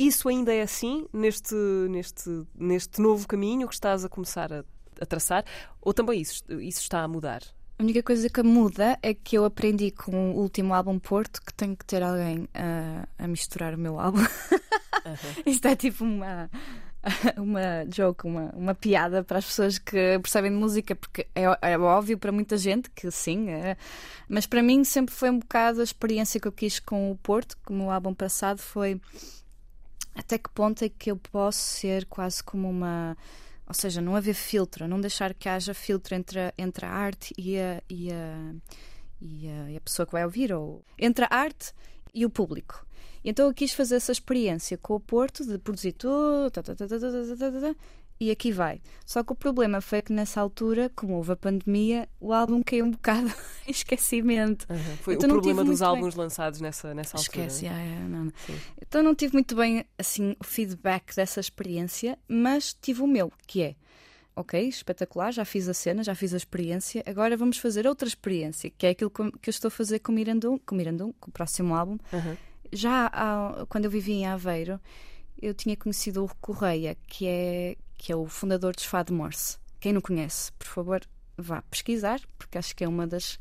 Isso 0.00 0.30
ainda 0.30 0.54
é 0.54 0.62
assim 0.62 1.06
neste, 1.12 1.54
neste, 1.90 2.46
neste 2.54 3.02
novo 3.02 3.28
caminho 3.28 3.68
que 3.68 3.74
estás 3.74 4.02
a 4.02 4.08
começar 4.08 4.50
a, 4.50 4.64
a 4.98 5.04
traçar? 5.04 5.44
Ou 5.78 5.92
também 5.92 6.20
isso, 6.20 6.42
isso 6.58 6.80
está 6.80 7.02
a 7.02 7.08
mudar? 7.08 7.42
A 7.80 7.82
única 7.82 8.02
coisa 8.02 8.28
que 8.28 8.42
muda 8.42 8.98
é 9.02 9.14
que 9.14 9.38
eu 9.38 9.44
aprendi 9.46 9.90
com 9.90 10.32
o 10.32 10.40
último 10.42 10.74
álbum 10.74 10.98
Porto 10.98 11.40
que 11.40 11.54
tenho 11.54 11.74
que 11.74 11.86
ter 11.86 12.02
alguém 12.02 12.46
a, 12.52 13.08
a 13.24 13.26
misturar 13.26 13.74
o 13.74 13.78
meu 13.78 13.98
álbum. 13.98 14.18
Uhum. 14.18 14.26
Isto 15.46 15.66
é 15.66 15.74
tipo 15.74 16.04
uma 16.04 16.50
uma 17.38 17.86
joke, 17.88 18.26
uma, 18.26 18.50
uma 18.54 18.74
piada 18.74 19.24
para 19.24 19.38
as 19.38 19.46
pessoas 19.46 19.78
que 19.78 20.18
percebem 20.18 20.50
de 20.50 20.58
música, 20.58 20.94
porque 20.94 21.26
é, 21.34 21.44
é 21.72 21.78
óbvio 21.78 22.18
para 22.18 22.30
muita 22.30 22.58
gente 22.58 22.90
que 22.90 23.10
sim, 23.10 23.48
é, 23.48 23.78
mas 24.28 24.44
para 24.44 24.62
mim 24.62 24.84
sempre 24.84 25.14
foi 25.14 25.30
um 25.30 25.38
bocado 25.38 25.80
a 25.80 25.84
experiência 25.84 26.38
que 26.38 26.46
eu 26.46 26.52
quis 26.52 26.78
com 26.78 27.10
o 27.10 27.16
Porto, 27.16 27.56
como 27.64 27.86
o 27.86 27.90
álbum 27.90 28.12
passado 28.12 28.58
foi 28.58 29.00
até 30.14 30.36
que 30.36 30.50
ponto 30.50 30.84
é 30.84 30.90
que 30.90 31.10
eu 31.10 31.16
posso 31.16 31.58
ser 31.58 32.04
quase 32.04 32.44
como 32.44 32.68
uma. 32.68 33.16
Ou 33.70 33.74
seja, 33.74 34.00
não 34.00 34.16
haver 34.16 34.34
filtro, 34.34 34.88
não 34.88 35.00
deixar 35.00 35.32
que 35.32 35.48
haja 35.48 35.72
filtro 35.72 36.16
entre 36.16 36.40
a, 36.40 36.52
entre 36.58 36.84
a 36.84 36.90
arte 36.90 37.32
e 37.38 37.56
a, 37.56 37.80
e, 37.88 38.10
a, 38.10 38.52
e, 39.20 39.48
a, 39.48 39.70
e 39.70 39.76
a 39.76 39.80
pessoa 39.80 40.04
que 40.04 40.10
vai 40.10 40.24
ouvir, 40.24 40.52
ou 40.52 40.84
entre 40.98 41.24
a 41.24 41.28
arte 41.30 41.72
e 42.12 42.26
o 42.26 42.30
público. 42.30 42.84
Então 43.24 43.46
eu 43.46 43.54
quis 43.54 43.72
fazer 43.72 43.94
essa 43.94 44.10
experiência 44.10 44.76
com 44.76 44.96
o 44.96 44.98
Porto 44.98 45.46
de 45.46 45.56
produzir 45.56 45.92
tudo, 45.92 46.50
tá, 46.50 46.64
tá, 46.64 46.74
tá, 46.74 46.84
e 48.20 48.30
aqui 48.30 48.52
vai. 48.52 48.82
Só 49.06 49.24
que 49.24 49.32
o 49.32 49.34
problema 49.34 49.80
foi 49.80 50.02
que 50.02 50.12
nessa 50.12 50.40
altura, 50.40 50.90
como 50.94 51.14
houve 51.14 51.32
a 51.32 51.36
pandemia, 51.36 52.06
o 52.20 52.34
álbum 52.34 52.62
caiu 52.62 52.84
um 52.84 52.90
bocado 52.90 53.32
em 53.66 53.70
esquecimento. 53.70 54.66
Uhum. 54.68 54.96
Foi 55.00 55.14
então, 55.14 55.30
o 55.30 55.32
problema 55.32 55.64
dos 55.64 55.80
álbuns 55.80 56.14
bem... 56.14 56.24
lançados 56.24 56.60
nessa, 56.60 56.92
nessa 56.92 57.16
altura. 57.16 57.46
Esquece, 57.46 57.66
é, 57.66 57.70
é, 57.70 58.08
não, 58.08 58.26
não. 58.26 58.32
Então 58.80 59.02
não 59.02 59.14
tive 59.14 59.32
muito 59.32 59.56
bem 59.56 59.86
assim 59.98 60.36
o 60.38 60.44
feedback 60.44 61.16
dessa 61.16 61.40
experiência, 61.40 62.18
mas 62.28 62.74
tive 62.74 63.02
o 63.02 63.06
meu, 63.06 63.32
que 63.46 63.62
é 63.62 63.74
ok, 64.36 64.68
espetacular, 64.68 65.32
já 65.32 65.44
fiz 65.44 65.68
a 65.68 65.74
cena, 65.74 66.02
já 66.02 66.14
fiz 66.14 66.32
a 66.32 66.36
experiência, 66.36 67.02
agora 67.06 67.36
vamos 67.36 67.58
fazer 67.58 67.86
outra 67.86 68.08
experiência, 68.08 68.70
que 68.70 68.86
é 68.86 68.90
aquilo 68.90 69.10
que 69.10 69.20
eu 69.20 69.50
estou 69.50 69.68
a 69.68 69.70
fazer 69.70 69.98
com 69.98 70.12
o 70.12 70.14
Mirandum, 70.14 70.58
com 70.58 70.74
o, 70.74 70.78
Mirandum, 70.78 71.12
com 71.20 71.30
o 71.30 71.32
próximo 71.32 71.74
álbum. 71.74 71.98
Uhum. 72.12 72.36
Já 72.72 73.10
quando 73.68 73.86
eu 73.86 73.90
vivia 73.90 74.14
em 74.14 74.26
Aveiro, 74.26 74.80
eu 75.40 75.54
tinha 75.54 75.76
conhecido 75.76 76.24
o 76.24 76.34
Correia, 76.40 76.96
que 77.06 77.26
é 77.26 77.76
que 77.96 78.10
é 78.10 78.16
o 78.16 78.26
fundador 78.26 78.74
de 78.74 78.88
Fado 78.88 79.12
Morse. 79.12 79.58
Quem 79.78 79.92
não 79.92 80.00
conhece, 80.00 80.50
por 80.52 80.66
favor, 80.66 81.02
vá 81.36 81.60
pesquisar, 81.62 82.18
porque 82.38 82.56
acho 82.56 82.74
que 82.74 82.82
é 82.82 82.88
uma 82.88 83.06
das 83.06 83.38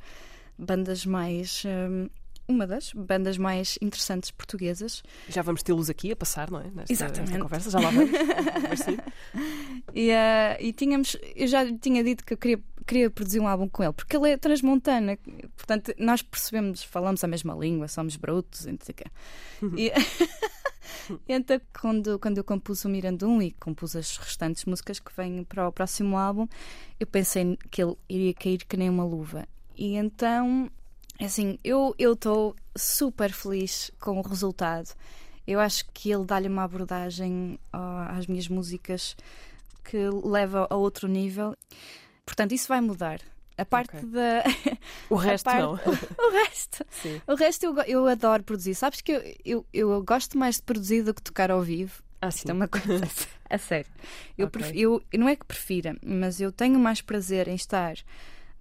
bandas 0.58 1.06
mais. 1.06 1.64
Um, 1.66 2.10
uma 2.46 2.66
das 2.66 2.92
bandas 2.94 3.38
mais 3.38 3.78
interessantes 3.80 4.32
portuguesas. 4.32 5.04
Já 5.30 5.44
vamos 5.44 5.62
tê-los 5.62 5.88
aqui 5.88 6.12
a 6.12 6.16
passar, 6.16 6.50
não 6.50 6.60
é? 6.60 6.64
Nesta, 6.72 6.92
Exatamente. 6.92 7.30
Nesta 7.30 7.44
conversa, 7.44 7.70
já 7.70 7.80
lá 7.80 7.92
vamos. 7.92 8.10
e, 9.94 10.10
uh, 10.10 10.58
e 10.60 10.74
tínhamos, 10.74 11.16
eu 11.36 11.48
já 11.48 11.64
tinha 11.78 12.04
dito 12.04 12.26
que 12.26 12.34
eu 12.34 12.38
queria, 12.38 12.60
queria 12.88 13.10
produzir 13.12 13.40
um 13.40 13.48
álbum 13.48 13.70
com 13.70 13.84
ele, 13.84 13.94
porque 13.94 14.18
ele 14.18 14.32
é 14.32 14.38
transmontana, 14.38 15.16
portanto, 15.56 15.94
nós 16.00 16.24
percebemos, 16.24 16.84
falamos 16.84 17.24
a 17.24 17.28
mesma 17.28 17.54
língua, 17.54 17.88
somos 17.88 18.16
brutos, 18.16 18.66
e 18.66 18.72
não 18.72 18.80
sei 18.82 18.94
o 18.94 18.96
quê. 18.96 19.06
E, 19.78 19.92
então, 21.28 21.60
quando, 21.80 22.20
quando 22.20 22.38
eu 22.38 22.44
compus 22.44 22.86
o 22.86 22.90
Mirandum 22.90 23.42
e 23.42 23.52
compus 23.52 23.96
as 23.96 24.18
restantes 24.18 24.66
músicas 24.66 25.00
que 25.00 25.12
vêm 25.16 25.44
para 25.44 25.68
o 25.68 25.72
próximo 25.72 26.18
álbum, 26.18 26.48
eu 27.00 27.08
pensei 27.08 27.58
que 27.70 27.84
ele 27.84 27.96
iria 28.08 28.34
cair 28.34 28.66
que 28.66 28.78
nem 28.78 28.90
uma 28.90 29.06
luva. 29.06 29.48
E 29.78 29.96
então 29.96 30.70
É 31.20 31.26
Assim, 31.26 31.60
eu 31.64 31.94
estou 31.98 32.56
super 32.76 33.32
feliz 33.32 33.92
com 34.00 34.20
o 34.20 34.22
resultado. 34.22 34.90
Eu 35.46 35.60
acho 35.60 35.86
que 35.94 36.12
ele 36.12 36.26
dá-lhe 36.26 36.48
uma 36.48 36.64
abordagem 36.64 37.60
às 37.74 38.28
minhas 38.28 38.48
músicas 38.48 39.18
que 39.84 39.98
leva 40.24 40.68
a 40.70 40.76
outro 40.76 41.08
nível. 41.08 41.56
Portanto, 42.26 42.54
isso 42.54 42.68
vai 42.68 42.80
mudar. 42.80 43.20
A 43.60 43.66
parte 43.66 43.96
Ok. 43.98 44.10
da. 44.10 44.44
O 45.10 45.16
resto 45.18 45.46
parte- 45.46 45.62
não. 45.62 45.74
o 46.28 46.32
resto. 46.32 46.86
Sim. 46.90 47.22
O 47.28 47.36
resto 47.36 47.64
eu, 47.66 47.76
eu 47.84 48.08
adoro 48.08 48.44
produzir. 48.44 48.76
Sabes 48.76 49.02
que 49.02 49.12
eu, 49.12 49.36
eu, 49.46 49.66
eu 49.74 50.04
gosto 50.04 50.38
mais 50.38 50.56
de 50.58 50.64
produzir 50.64 51.04
do 51.04 51.14
que 51.14 51.22
tocar 51.22 51.52
ao 51.52 51.62
vivo. 51.62 52.02
Ah, 52.22 52.28
Isto 52.30 52.42
sim. 52.42 52.50
é 52.50 52.54
uma 52.54 52.68
coisa 52.68 53.02
a 53.50 53.58
sério. 53.58 53.90
Eu, 54.38 54.48
Ok. 54.48 54.62
pref- 54.62 54.76
eu- 54.76 55.02
não 55.18 55.28
é 55.30 55.36
que 55.36 55.46
prefira, 55.46 55.96
mas 56.06 56.40
eu 56.42 56.52
tenho 56.52 56.78
mais 56.80 57.02
prazer 57.02 57.48
em 57.48 57.56
estar 57.56 57.96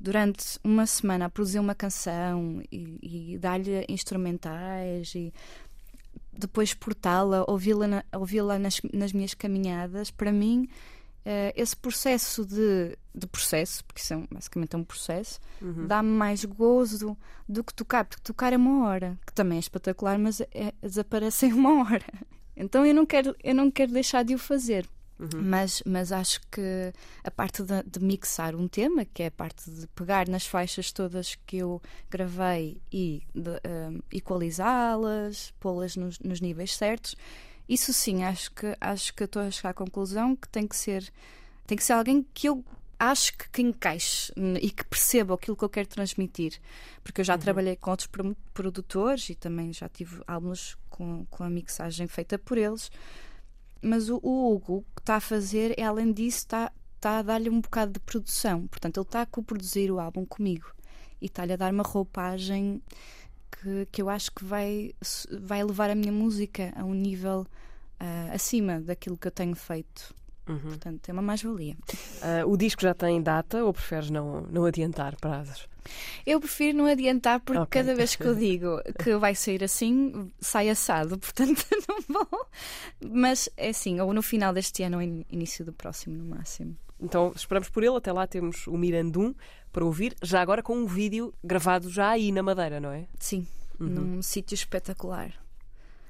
durante 0.01 0.59
uma 0.63 0.87
semana 0.87 1.25
a 1.25 1.29
produzir 1.29 1.59
uma 1.59 1.75
canção 1.75 2.63
e, 2.71 3.33
e 3.35 3.39
dar-lhe 3.39 3.85
instrumentais 3.89 5.13
e 5.15 5.35
depois 6.33 6.73
portá-la, 6.73 7.45
ouvi-la, 7.49 7.89
na- 7.89 8.05
ouvi-la 8.15 8.59
nas, 8.61 8.81
nas 8.93 9.13
minhas 9.13 9.35
caminhadas. 9.35 10.11
Para 10.13 10.31
mim, 10.31 10.69
eh, 11.31 11.53
esse 11.55 11.77
processo 11.77 12.47
de, 12.47 12.97
de 13.15 13.27
processo, 13.27 13.85
porque 13.85 14.01
isso 14.01 14.15
é 14.15 14.25
basicamente 14.31 14.75
é 14.75 14.79
um 14.79 14.85
processo, 14.85 15.39
Uhum. 15.61 15.87
dá-me 15.87 16.09
mais 16.09 16.43
gozo 16.47 17.15
do 17.47 17.63
que 17.63 17.75
tocar, 17.75 18.07
porque 18.07 18.23
tocar 18.23 18.51
é 18.55 18.57
uma 18.57 18.87
hora, 18.89 19.19
que 19.27 19.35
também 19.35 19.57
é 19.57 19.61
espetacular, 19.61 20.19
mas 20.19 20.41
é, 20.41 20.73
desaparece 20.83 21.47
em 21.47 21.53
uma 21.53 21.85
hora. 21.85 22.05
Então 22.61 22.85
eu 22.85 22.93
não 22.93 23.07
quero, 23.07 23.37
eu 23.45 23.55
não 23.55 23.71
quero 23.71 23.93
deixar 23.93 24.25
de 24.25 24.35
o 24.35 24.39
fazer. 24.39 24.85
Uhum. 25.19 25.29
Mas, 25.43 25.83
mas 25.87 26.11
acho 26.13 26.41
que 26.51 26.93
a 27.23 27.31
parte 27.31 27.63
de, 27.63 27.83
de 27.85 28.01
mixar 28.05 28.55
um 28.57 28.67
tema, 28.67 29.05
que 29.05 29.23
é 29.23 29.27
a 29.27 29.31
parte 29.31 29.71
de 29.71 29.87
pegar 29.89 30.27
nas 30.29 30.45
faixas 30.47 30.91
todas 30.91 31.37
que 31.47 31.59
eu 31.59 31.81
gravei 32.11 32.81
e 32.93 33.23
um, 33.37 34.01
equalizá-las, 34.13 35.53
pô-las 35.61 35.97
nos, 35.97 36.19
nos 36.21 36.41
níveis 36.41 36.75
certos, 36.75 37.15
isso 37.69 37.93
sim, 37.93 38.25
acho 38.25 38.51
que 38.53 38.77
acho 38.81 39.15
que 39.15 39.25
estou 39.25 39.43
a 39.43 39.51
chegar 39.51 39.71
à 39.71 39.75
conclusão 39.75 40.35
que 40.35 40.49
tem 40.49 40.67
que 40.67 40.77
ser 40.77 41.13
tem 41.67 41.77
que 41.77 41.85
ser 41.85 41.93
alguém 41.93 42.27
que 42.33 42.49
eu 42.49 42.65
acho 42.99 43.37
que, 43.37 43.49
que 43.51 43.63
encaixe 43.63 44.33
e 44.61 44.71
que 44.71 44.85
perceba 44.85 45.35
aquilo 45.35 45.57
que 45.57 45.63
eu 45.65 45.69
quero 45.69 45.87
transmitir. 45.87 46.59
Porque 47.05 47.21
eu 47.21 47.25
já 47.25 47.37
trabalhei 47.39 47.77
com 47.77 47.91
outros 47.91 48.07
pro- 48.09 48.37
produtores 48.53 49.29
e 49.31 49.35
também 49.35 49.73
já 49.73 49.89
tive 49.89 50.21
álbuns 50.27 50.77
com, 50.89 51.25
com 51.27 51.45
a 51.45 51.51
mixagem 51.51 52.09
feita 52.09 52.39
por 52.39 52.59
eles. 52.59 52.91
Mas 53.81 54.09
o, 54.09 54.19
o 54.23 54.53
Hugo, 54.53 54.79
o 54.79 54.83
que 54.97 55.03
está 55.03 55.17
a 55.17 55.21
fazer, 55.21 55.79
é 55.79 55.85
além 55.85 56.11
disso, 56.13 56.39
está, 56.39 56.73
está 56.97 57.19
a 57.19 57.23
dar-lhe 57.23 57.49
um 57.51 57.61
bocado 57.61 57.93
de 57.93 58.01
produção. 58.01 58.67
Portanto, 58.67 58.99
ele 58.99 59.07
está 59.07 59.23
a 59.23 59.27
coproduzir 59.27 59.93
o 59.93 60.01
álbum 60.01 60.25
comigo 60.25 60.73
e 61.21 61.27
está-lhe 61.27 61.53
a 61.53 61.57
dar 61.57 61.73
uma 61.73 61.85
roupagem 61.85 62.83
que, 63.51 63.87
que 63.93 64.03
eu 64.03 64.09
acho 64.09 64.31
que 64.33 64.45
vai, 64.45 64.93
vai 65.41 65.63
levar 65.65 65.91
a 65.91 65.95
minha 65.95 66.13
música 66.13 66.73
a 66.77 66.85
um 66.85 66.95
nível 66.95 67.47
ah, 68.01 68.31
acima 68.33 68.81
daquilo 68.81 69.17
que 69.17 69.27
eu 69.27 69.33
tenho 69.33 69.55
feito. 69.55 70.15
Uhum. 70.49 70.59
Portanto, 70.61 71.09
é 71.09 71.13
uma 71.13 71.21
mais-valia. 71.21 71.77
Ah, 72.23 72.47
o 72.47 72.57
disco 72.57 72.81
já 72.83 72.95
tem 72.95 73.21
data 73.23 73.63
ou 73.65 73.73
preferes 73.73 74.09
não, 74.11 74.43
não 74.43 74.65
adiantar 74.65 75.15
prazos? 75.17 75.69
Eu 76.27 76.39
prefiro 76.41 76.77
não 76.79 76.87
adiantar 76.87 77.41
porque 77.41 77.61
Ok. 77.61 77.83
cada 77.83 77.95
vez 77.95 78.15
que 78.17 78.25
eu 78.25 78.35
digo 78.35 78.79
que 79.03 79.17
vai 79.17 79.35
sair 79.35 79.63
assim, 79.65 80.31
sai 80.41 80.69
assado, 80.71 81.17
portanto 81.21 81.65
não 81.89 82.01
vou. 82.09 82.47
Mas 83.11 83.49
é 83.57 83.71
assim, 83.71 84.01
ou 84.01 84.13
no 84.13 84.23
final 84.23 84.53
deste 84.53 84.83
ano 84.83 84.97
ou 84.97 85.03
in- 85.03 85.25
início 85.31 85.65
do 85.65 85.73
próximo, 85.73 86.17
no 86.17 86.25
máximo. 86.37 86.77
Então 87.01 87.33
esperamos 87.35 87.69
por 87.69 87.83
ele. 87.83 87.97
Até 87.97 88.13
lá 88.13 88.27
temos 88.27 88.67
o 88.67 88.77
Mirandum 88.77 89.35
para 89.73 89.85
ouvir, 89.85 90.15
já 90.23 90.41
agora 90.41 90.63
com 90.63 90.75
um 90.77 90.87
vídeo 90.87 91.33
gravado 91.45 91.89
já 91.91 92.11
aí 92.11 92.33
na 92.33 92.43
Madeira, 92.43 92.81
não 92.81 92.91
é? 92.91 93.07
Sim, 93.19 93.47
num 93.79 94.21
sítio 94.23 94.55
espetacular. 94.55 95.33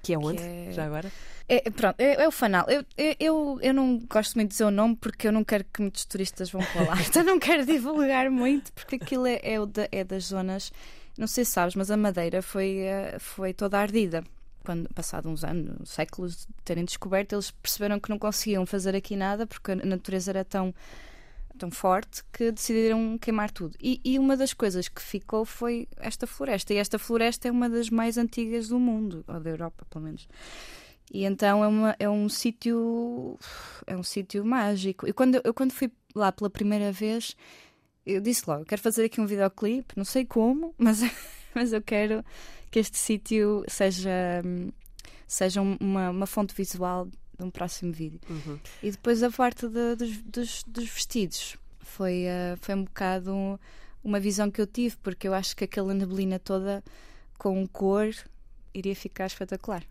Que 0.02 0.14
é 0.14 0.18
onde? 0.18 0.40
é- 0.42 0.70
Já 0.72 0.86
agora? 0.86 1.10
É, 1.48 1.68
pronto, 1.70 1.96
é, 1.98 2.22
é 2.22 2.28
o 2.28 2.30
Fanal. 2.30 2.66
Eu, 2.68 2.84
eu, 3.18 3.58
eu, 3.60 3.74
não 3.74 3.98
gosto 4.08 4.34
muito 4.36 4.48
de 4.50 4.54
dizer 4.54 4.64
o 4.64 4.70
nome 4.70 4.96
porque 4.96 5.26
eu 5.26 5.32
não 5.32 5.42
quero 5.42 5.64
que 5.64 5.80
muitos 5.82 6.04
turistas 6.04 6.50
vão 6.50 6.62
para 6.72 6.82
lá. 6.84 6.94
então 7.02 7.24
não 7.24 7.38
quero 7.38 7.66
divulgar 7.66 8.30
muito 8.30 8.72
porque 8.72 8.96
aquilo 8.96 9.26
é, 9.26 9.40
é, 9.42 9.60
o 9.60 9.66
da- 9.66 9.88
é 9.90 10.04
das 10.04 10.24
zonas. 10.24 10.72
Não 11.18 11.26
sei 11.26 11.44
se 11.44 11.50
sabes, 11.50 11.74
mas 11.74 11.90
a 11.90 11.96
Madeira 11.96 12.40
foi, 12.40 12.78
eh, 12.78 13.16
foi 13.18 13.52
toda 13.52 13.76
ardida. 13.78 14.22
Quando, 14.68 14.86
passado 14.92 15.30
uns 15.30 15.44
anos, 15.44 15.88
séculos 15.88 16.44
de 16.44 16.52
terem 16.62 16.84
descoberto, 16.84 17.32
eles 17.32 17.50
perceberam 17.50 17.98
que 17.98 18.10
não 18.10 18.18
conseguiam 18.18 18.66
fazer 18.66 18.94
aqui 18.94 19.16
nada 19.16 19.46
porque 19.46 19.72
a 19.72 19.76
natureza 19.76 20.30
era 20.30 20.44
tão, 20.44 20.74
tão 21.56 21.70
forte 21.70 22.22
que 22.30 22.52
decidiram 22.52 23.16
queimar 23.16 23.50
tudo. 23.50 23.78
E, 23.82 23.98
e 24.04 24.18
uma 24.18 24.36
das 24.36 24.52
coisas 24.52 24.86
que 24.86 25.00
ficou 25.00 25.46
foi 25.46 25.88
esta 25.96 26.26
floresta. 26.26 26.74
E 26.74 26.76
esta 26.76 26.98
floresta 26.98 27.48
é 27.48 27.50
uma 27.50 27.66
das 27.66 27.88
mais 27.88 28.18
antigas 28.18 28.68
do 28.68 28.78
mundo, 28.78 29.24
ou 29.26 29.40
da 29.40 29.48
Europa, 29.48 29.86
pelo 29.88 30.04
menos. 30.04 30.28
E 31.10 31.24
então 31.24 31.64
é, 31.64 31.68
uma, 31.68 31.96
é 31.98 32.10
um 32.10 32.28
sítio 32.28 33.38
é 33.86 33.96
um 33.96 34.02
sítio 34.02 34.44
mágico. 34.44 35.08
E 35.08 35.14
quando 35.14 35.40
eu 35.42 35.54
quando 35.54 35.72
fui 35.72 35.90
lá 36.14 36.30
pela 36.30 36.50
primeira 36.50 36.92
vez, 36.92 37.34
eu 38.04 38.20
disse 38.20 38.42
logo, 38.46 38.66
quero 38.66 38.82
fazer 38.82 39.06
aqui 39.06 39.18
um 39.18 39.24
videoclipe, 39.24 39.94
não 39.96 40.04
sei 40.04 40.26
como, 40.26 40.74
mas 40.76 41.00
mas 41.54 41.72
eu 41.72 41.80
quero 41.80 42.22
que 42.70 42.78
este 42.78 42.96
sítio 42.98 43.64
seja 43.68 44.10
hum, 44.44 44.70
seja 45.26 45.60
um- 45.60 45.76
uma, 45.80 46.10
uma 46.10 46.26
fonte 46.26 46.54
visual 46.54 47.06
de 47.06 47.44
um 47.44 47.50
próximo 47.50 47.92
vídeo. 47.92 48.20
Uhum. 48.28 48.58
E 48.82 48.90
depois 48.90 49.22
a 49.22 49.30
parte 49.30 49.68
de- 49.68 49.94
dos, 49.96 50.16
dos, 50.22 50.62
dos 50.66 50.88
vestidos 50.88 51.56
foi, 51.80 52.24
eh, 52.24 52.56
foi 52.60 52.74
um 52.74 52.84
bocado 52.84 53.60
uma 54.02 54.18
visão 54.20 54.50
que 54.50 54.60
eu 54.60 54.66
tive, 54.66 54.96
porque 54.98 55.28
eu 55.28 55.34
acho 55.34 55.54
que 55.56 55.64
aquela 55.64 55.92
neblina 55.92 56.38
toda 56.38 56.82
com 57.36 57.66
cor 57.68 58.08
iria 58.72 58.94
ficar 58.96 59.26
espetacular. 59.26 59.82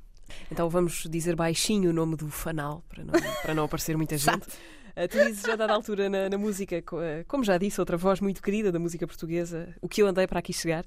Então 0.51 0.69
vamos 0.69 1.05
dizer 1.09 1.35
baixinho 1.35 1.89
o 1.89 1.93
nome 1.93 2.15
do 2.15 2.29
fanal 2.29 2.83
para 2.89 3.03
não, 3.03 3.13
para 3.41 3.53
não 3.53 3.63
aparecer 3.65 3.95
muita 3.95 4.17
gente. 4.17 4.47
Ah, 4.95 5.07
tu 5.07 5.17
dizes 5.23 5.45
a 5.45 5.55
dada 5.55 5.73
altura 5.73 6.09
na, 6.09 6.27
na 6.29 6.37
música, 6.37 6.77
ah, 6.79 7.23
como 7.27 7.43
já 7.43 7.57
disse, 7.57 7.79
outra 7.79 7.95
voz 7.95 8.19
muito 8.19 8.41
querida 8.41 8.71
da 8.71 8.79
música 8.79 9.05
portuguesa, 9.05 9.73
o 9.81 9.87
que 9.87 10.01
eu 10.01 10.07
andei 10.07 10.25
para 10.27 10.39
aqui 10.39 10.51
chegar. 10.51 10.83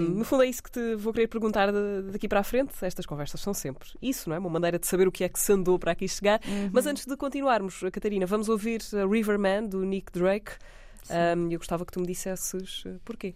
No 0.00 0.24
fundo 0.24 0.42
é 0.42 0.46
isso 0.46 0.62
que 0.62 0.70
te 0.70 0.94
vou 0.96 1.12
querer 1.12 1.26
perguntar 1.26 1.72
daqui 2.12 2.28
para 2.28 2.40
a 2.40 2.44
frente. 2.44 2.72
Estas 2.82 3.06
conversas 3.06 3.40
são 3.40 3.54
sempre 3.54 3.88
isso, 4.02 4.28
não 4.28 4.36
é? 4.36 4.38
Uma 4.38 4.50
maneira 4.50 4.78
de 4.78 4.86
saber 4.86 5.08
o 5.08 5.12
que 5.12 5.24
é 5.24 5.28
que 5.28 5.38
se 5.40 5.52
andou 5.52 5.78
para 5.78 5.92
aqui 5.92 6.06
chegar. 6.06 6.40
Mas 6.72 6.86
antes 6.86 7.06
de 7.06 7.16
continuarmos, 7.16 7.80
Catarina, 7.92 8.26
vamos 8.26 8.48
ouvir 8.48 8.82
Riverman 9.10 9.66
do 9.68 9.84
Nick 9.84 10.12
Drake. 10.12 10.52
Ah, 11.08 11.34
eu 11.50 11.58
gostava 11.58 11.84
que 11.84 11.92
tu 11.92 12.00
me 12.00 12.06
dissesses 12.06 12.84
ah, 12.86 12.96
porquê. 13.04 13.34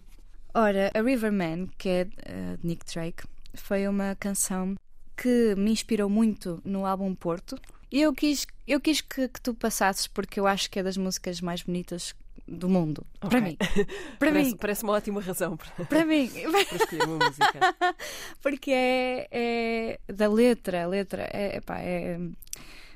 Ora, 0.53 0.91
a 0.93 1.01
Riverman, 1.01 1.69
que 1.77 1.89
é 1.89 2.07
eh, 2.25 2.57
de 2.59 2.67
Nick 2.67 2.83
Drake, 2.91 3.23
foi 3.53 3.87
uma 3.87 4.15
canção 4.15 4.75
que 5.15 5.53
me 5.55 5.71
inspirou 5.71 6.09
muito 6.09 6.59
no 6.65 6.85
álbum 6.85 7.13
Porto. 7.13 7.55
E 7.91 8.01
eu 8.01 8.13
quis, 8.13 8.47
eu 8.67 8.79
quis 8.79 9.01
que, 9.01 9.27
que 9.27 9.41
tu 9.41 9.53
passasses 9.53 10.07
porque 10.07 10.39
eu 10.39 10.47
acho 10.47 10.69
que 10.69 10.79
é 10.79 10.83
das 10.83 10.97
músicas 10.97 11.41
mais 11.41 11.61
bonitas 11.61 12.15
do 12.49 12.67
mundo. 12.69 13.05
Para 13.19 13.27
Ok. 13.39 13.41
mim. 13.41 13.57
Para 14.19 14.29
Parece, 14.31 14.49
mim. 14.51 14.57
parece 14.57 14.83
uma 14.83 14.93
ótima 14.93 15.21
razão 15.21 15.55
para, 15.57 15.85
Para 15.85 16.05
mim. 16.05 16.29
para 16.51 16.75
escolher 16.77 17.03
uma 17.05 17.25
música. 17.25 17.75
porque 18.41 18.71
é, 18.71 19.27
é 19.31 19.99
da 20.13 20.27
letra, 20.27 20.83
a 20.83 20.87
letra 20.87 21.29
é, 21.31 21.57
epá, 21.57 21.79
é 21.79 22.19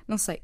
não 0.07 0.17
sei. 0.17 0.39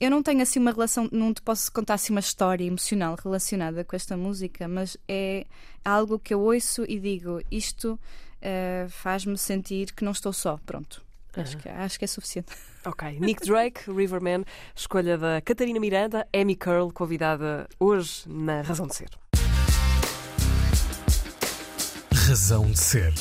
Eu 0.00 0.10
não 0.10 0.22
tenho 0.22 0.42
assim 0.42 0.60
uma 0.60 0.70
relação, 0.70 1.08
não 1.10 1.34
te 1.34 1.42
posso 1.42 1.72
contar 1.72 1.94
assim 1.94 2.12
uma 2.12 2.20
história 2.20 2.64
emocional 2.64 3.16
relacionada 3.22 3.82
com 3.84 3.96
esta 3.96 4.16
música, 4.16 4.68
mas 4.68 4.96
é 5.08 5.44
algo 5.84 6.18
que 6.18 6.32
eu 6.32 6.40
ouço 6.40 6.84
e 6.88 7.00
digo 7.00 7.40
isto 7.50 7.98
eh, 8.40 8.86
faz-me 8.90 9.36
sentir 9.36 9.92
que 9.92 10.04
não 10.04 10.12
estou 10.12 10.32
só. 10.32 10.58
Pronto. 10.64 11.02
Acho, 11.36 11.56
que, 11.58 11.68
acho 11.68 11.98
que 11.98 12.04
é 12.04 12.08
suficiente. 12.08 12.52
Ok, 12.88 13.20
Nick 13.20 13.44
Drake, 13.46 13.82
Riverman, 13.92 14.44
escolha 14.74 15.18
da 15.18 15.42
Catarina 15.42 15.78
Miranda, 15.78 16.26
Amy 16.34 16.56
Curl, 16.56 16.90
convidada 16.90 17.68
hoje 17.78 18.22
na 18.26 18.62
Razão 18.62 18.86
de 18.86 18.94
Ser. 18.94 19.10
Razão 22.10 22.64
de 22.64 22.78
ser. 22.78 23.12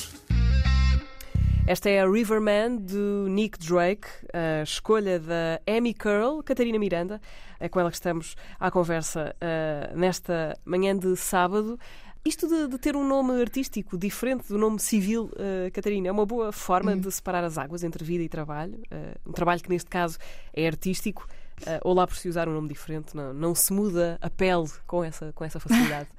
Esta 1.68 1.90
é 1.90 2.00
a 2.00 2.10
Riverman 2.10 2.78
do 2.78 3.28
Nick 3.28 3.60
Drake, 3.60 4.08
a 4.34 4.64
escolha 4.64 5.20
da 5.20 5.60
Amy 5.68 5.94
Curl, 5.94 6.42
Catarina 6.42 6.80
Miranda. 6.80 7.20
É 7.60 7.68
com 7.68 7.78
ela 7.78 7.90
que 7.90 7.98
estamos 7.98 8.38
à 8.58 8.72
conversa 8.72 9.36
ah, 9.42 9.92
nesta 9.94 10.58
manhã 10.64 10.98
de 10.98 11.14
sábado. 11.18 11.78
Isto 12.26 12.48
de, 12.48 12.68
de 12.68 12.78
ter 12.78 12.96
um 12.96 13.08
nome 13.08 13.42
artístico 13.42 13.98
diferente 13.98 14.48
do 14.50 14.58
nome 14.58 14.80
civil, 14.80 15.32
ah, 15.38 15.70
Catarina, 15.72 16.08
é 16.08 16.12
uma 16.12 16.26
boa 16.26 16.52
forma 16.52 16.96
de 16.96 17.12
separar 17.12 17.44
as 17.44 17.58
águas 17.58 17.84
entre 17.84 18.04
vida 18.04 18.24
e 18.24 18.30
trabalho. 18.30 18.82
Ah, 18.92 19.18
um 19.26 19.32
trabalho 19.32 19.62
que, 19.62 19.70
neste 19.70 19.90
caso, 19.90 20.18
é 20.54 20.68
artístico. 20.68 21.28
ah, 21.66 21.80
ou 21.84 21.94
lá 21.94 22.06
por 22.06 22.16
se 22.18 22.28
usar 22.28 22.48
um 22.48 22.54
nome 22.54 22.68
diferente, 22.68 23.16
não, 23.16 23.34
não 23.34 23.56
se 23.56 23.72
muda 23.74 24.18
a 24.22 24.30
pele 24.30 24.70
com 24.86 25.04
essa, 25.04 25.32
com 25.34 25.44
essa 25.44 25.60
facilidade. 25.60 26.10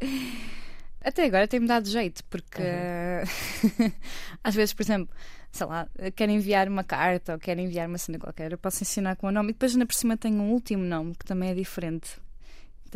Até 1.02 1.24
agora 1.24 1.46
tem-me 1.46 1.68
dado 1.68 1.88
jeito, 1.88 2.24
porque 2.24 2.62
às 4.42 4.54
vezes, 4.56 4.74
por 4.74 4.82
exemplo, 4.82 5.08
sei 5.52 5.64
lá, 5.64 5.88
quero 6.16 6.32
enviar 6.32 6.68
uma 6.68 6.82
carta 6.82 7.34
ou 7.34 7.38
quero 7.38 7.60
enviar 7.60 7.88
uma 7.88 7.96
cena 7.96 8.18
qualquer, 8.18 8.50
eu 8.50 8.58
posso 8.58 8.82
ensinar 8.82 9.14
com 9.14 9.28
o 9.28 9.30
nome 9.30 9.50
e 9.50 9.52
depois 9.52 9.72
ainda 9.72 9.86
por 9.86 9.94
cima 9.94 10.16
tenho 10.16 10.42
um 10.42 10.50
último 10.50 10.82
nome 10.82 11.14
que 11.14 11.24
também 11.24 11.50
é 11.50 11.54
diferente. 11.54 12.20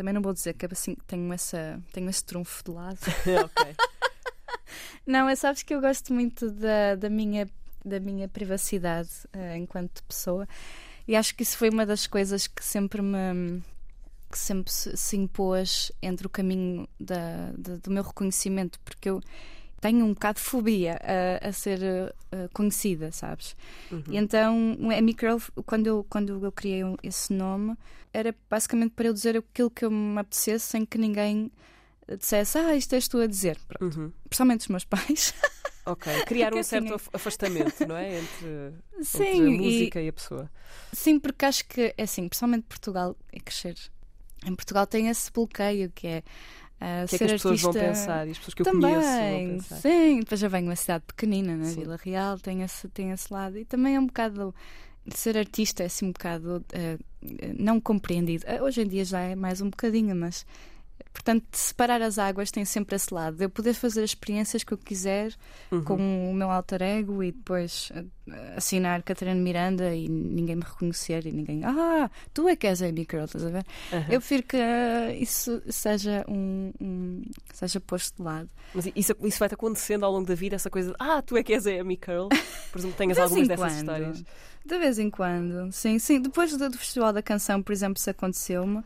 Também 0.01 0.15
não 0.15 0.21
vou 0.23 0.33
dizer 0.33 0.55
que 0.55 0.65
é 0.65 0.69
assim, 0.71 0.95
tenho, 1.05 1.31
essa, 1.31 1.79
tenho 1.93 2.09
esse 2.09 2.23
trunfo 2.25 2.63
de 2.63 2.71
lado. 2.71 2.97
ok. 3.45 3.75
Não, 5.05 5.29
é 5.29 5.35
sabes 5.35 5.61
que 5.61 5.75
eu 5.75 5.79
gosto 5.79 6.11
muito 6.11 6.49
da, 6.49 6.95
da, 6.95 7.07
minha, 7.07 7.47
da 7.85 7.99
minha 7.99 8.27
privacidade 8.27 9.09
eh, 9.31 9.57
enquanto 9.57 10.03
pessoa 10.05 10.47
e 11.07 11.15
acho 11.15 11.35
que 11.35 11.43
isso 11.43 11.55
foi 11.55 11.69
uma 11.69 11.85
das 11.85 12.07
coisas 12.07 12.47
que 12.47 12.65
sempre 12.65 12.99
me 12.99 13.61
que 14.31 14.39
sempre 14.39 14.71
se, 14.73 14.97
se 14.97 15.15
impôs 15.17 15.91
entre 16.01 16.25
o 16.25 16.29
caminho 16.31 16.89
da, 16.99 17.51
da- 17.55 17.75
do 17.75 17.91
meu 17.91 18.01
reconhecimento, 18.01 18.79
porque 18.83 19.07
eu 19.07 19.21
tenho 19.81 20.05
um 20.05 20.13
bocado 20.13 20.39
de 20.39 20.45
fobia 20.45 20.97
a, 21.41 21.49
a 21.49 21.51
ser 21.51 21.81
eh, 22.31 22.47
conhecida, 22.53 23.11
sabes? 23.11 23.55
E 24.09 24.15
então, 24.15 24.77
o 24.79 24.91
Amy 24.91 25.13
Curl, 25.13 25.39
quando 25.65 25.87
eu, 25.87 26.05
quando 26.09 26.45
eu 26.45 26.51
criei 26.51 26.83
esse 27.03 27.33
nome, 27.33 27.75
era 28.13 28.33
basicamente 28.49 28.91
para 28.91 29.07
eu 29.07 29.13
dizer 29.13 29.35
aquilo 29.37 29.71
que 29.71 29.83
eu 29.83 29.91
me 29.91 30.19
apetecesse 30.19 30.67
sem 30.67 30.85
que 30.85 30.97
ninguém 30.97 31.51
dissesse, 32.19 32.57
ah, 32.57 32.75
isto 32.75 32.93
és 32.93 33.07
tu 33.07 33.17
a 33.19 33.27
dizer. 33.27 33.57
Pronto. 33.67 33.99
Uhum. 33.99 34.11
Principalmente 34.29 34.61
os 34.61 34.67
meus 34.67 34.85
pais. 34.85 35.33
Ok. 35.83 36.13
Criar 36.25 36.53
um 36.53 36.61
certo 36.61 36.85
assim- 36.85 36.93
af- 36.93 37.09
afastamento, 37.11 37.87
não 37.87 37.97
é? 37.97 38.19
Entre, 38.19 38.73
Sim, 39.01 39.23
entre 39.23 39.41
a 39.41 39.49
e- 39.49 39.57
música 39.57 39.99
e... 39.99 40.07
a 40.09 40.13
pessoa. 40.13 40.51
Sim, 40.93 41.19
porque 41.19 41.43
acho 41.43 41.65
que, 41.67 41.91
é 41.97 42.03
assim, 42.03 42.27
principalmente 42.29 42.65
Portugal, 42.69 43.17
é 43.33 43.39
crescer. 43.39 43.75
Em 44.45 44.53
Portugal 44.55 44.85
tem 44.85 45.07
esse 45.07 45.31
bloqueio 45.31 45.89
que 45.89 46.05
é. 46.05 46.23
Ah, 46.81 47.03
O 47.05 47.07
que 47.07 47.15
é 47.15 47.17
que 47.19 47.23
as 47.25 47.31
pessoas 47.33 47.61
vão 47.61 47.73
pensar? 47.73 48.27
E 48.27 48.31
as 48.31 48.37
pessoas 48.39 48.53
que 48.55 48.61
eu 48.61 48.65
também, 48.65 48.93
conheço 48.93 49.07
vão 49.07 49.57
pensar. 49.57 49.75
sim. 49.77 50.19
Depois 50.19 50.39
já 50.41 50.47
venho 50.47 50.63
de 50.63 50.69
uma 50.69 50.75
cidade 50.75 51.03
pequenina, 51.05 51.55
na 51.55 51.65
Sim. 51.65 51.81
Vila 51.81 51.99
Real, 52.03 52.39
tem 52.39 52.63
esse, 52.63 52.87
tem 52.89 53.11
esse 53.11 53.31
lado. 53.31 53.57
E 53.57 53.65
também 53.65 53.95
é 53.95 53.99
um 53.99 54.07
bocado. 54.07 54.53
Ser 55.15 55.37
artista 55.37 55.83
é 55.83 55.85
assim 55.87 56.07
um 56.07 56.11
bocado 56.11 56.65
ah, 56.73 56.97
não 57.57 57.79
compreendido. 57.79 58.45
Ah, 58.47 58.63
Hoje 58.63 58.81
em 58.81 58.87
dia 58.87 59.05
já 59.05 59.19
é 59.21 59.35
mais 59.35 59.61
um 59.61 59.69
bocadinho, 59.69 60.15
mas. 60.15 60.45
Portanto, 61.13 61.43
separar 61.51 62.01
as 62.01 62.17
águas 62.17 62.49
tem 62.51 62.63
sempre 62.63 62.95
esse 62.95 63.13
lado. 63.13 63.41
Eu 63.41 63.49
poder 63.49 63.73
fazer 63.73 64.01
as 64.03 64.11
experiências 64.11 64.63
que 64.63 64.71
eu 64.73 64.77
quiser 64.77 65.33
Uhum. 65.69 65.83
com 65.83 66.31
o 66.31 66.33
meu 66.33 66.49
alter 66.49 66.81
ego 66.81 67.21
e 67.21 67.31
depois 67.33 67.91
ah, 67.93 68.03
assinar 68.55 69.03
Catarina 69.03 69.39
Miranda 69.39 69.93
e 69.93 70.07
ninguém 70.07 70.55
me 70.55 70.63
reconhecer 70.63 71.25
e 71.25 71.31
ninguém. 71.31 71.63
Ah, 71.65 72.09
tu 72.33 72.47
é 72.47 72.55
que 72.55 72.65
és 72.65 72.81
a 72.81 72.85
Amy 72.87 73.05
Curl, 73.05 73.25
estás 73.25 73.45
a 73.45 73.49
ver? 73.49 73.65
Aham. 73.91 74.05
Eu 74.09 74.19
prefiro 74.21 74.43
que 74.43 74.55
ah, 74.57 75.13
isso 75.13 75.61
seja 75.69 76.23
um, 76.29 76.71
um- 76.79 77.21
seja 77.53 77.79
posto 77.81 78.15
de 78.17 78.23
lado. 78.23 78.49
Mas 78.73 78.85
isso, 78.95 79.13
isso 79.23 79.37
vai-te 79.39 79.53
acontecendo 79.55 80.05
ao 80.05 80.11
longo 80.13 80.25
da 80.25 80.35
vida, 80.35 80.55
essa 80.55 80.69
coisa 80.69 80.91
de 80.91 80.95
ah, 80.99 81.21
tu 81.21 81.35
é 81.35 81.43
que 81.43 81.53
és 81.53 81.67
a 81.67 81.71
Amy 81.71 81.97
Curl. 81.97 82.29
Presumo 82.71 82.93
que 82.93 82.97
tenhas 82.97 83.15
De 83.17 83.21
algumas 83.21 83.47
dessas 83.49 83.65
quando. 83.73 83.77
histórias. 83.79 84.23
De 84.65 84.77
vez 84.77 84.97
em 84.99 85.09
quando, 85.09 85.71
sim, 85.73 85.97
sim. 85.99 86.21
Depois 86.21 86.55
do, 86.55 86.69
do 86.69 86.77
Festival 86.77 87.11
da 87.11 87.21
Canção, 87.21 87.61
por 87.63 87.73
exemplo, 87.73 87.97
isso 87.97 88.09
aconteceu-me. 88.09 88.81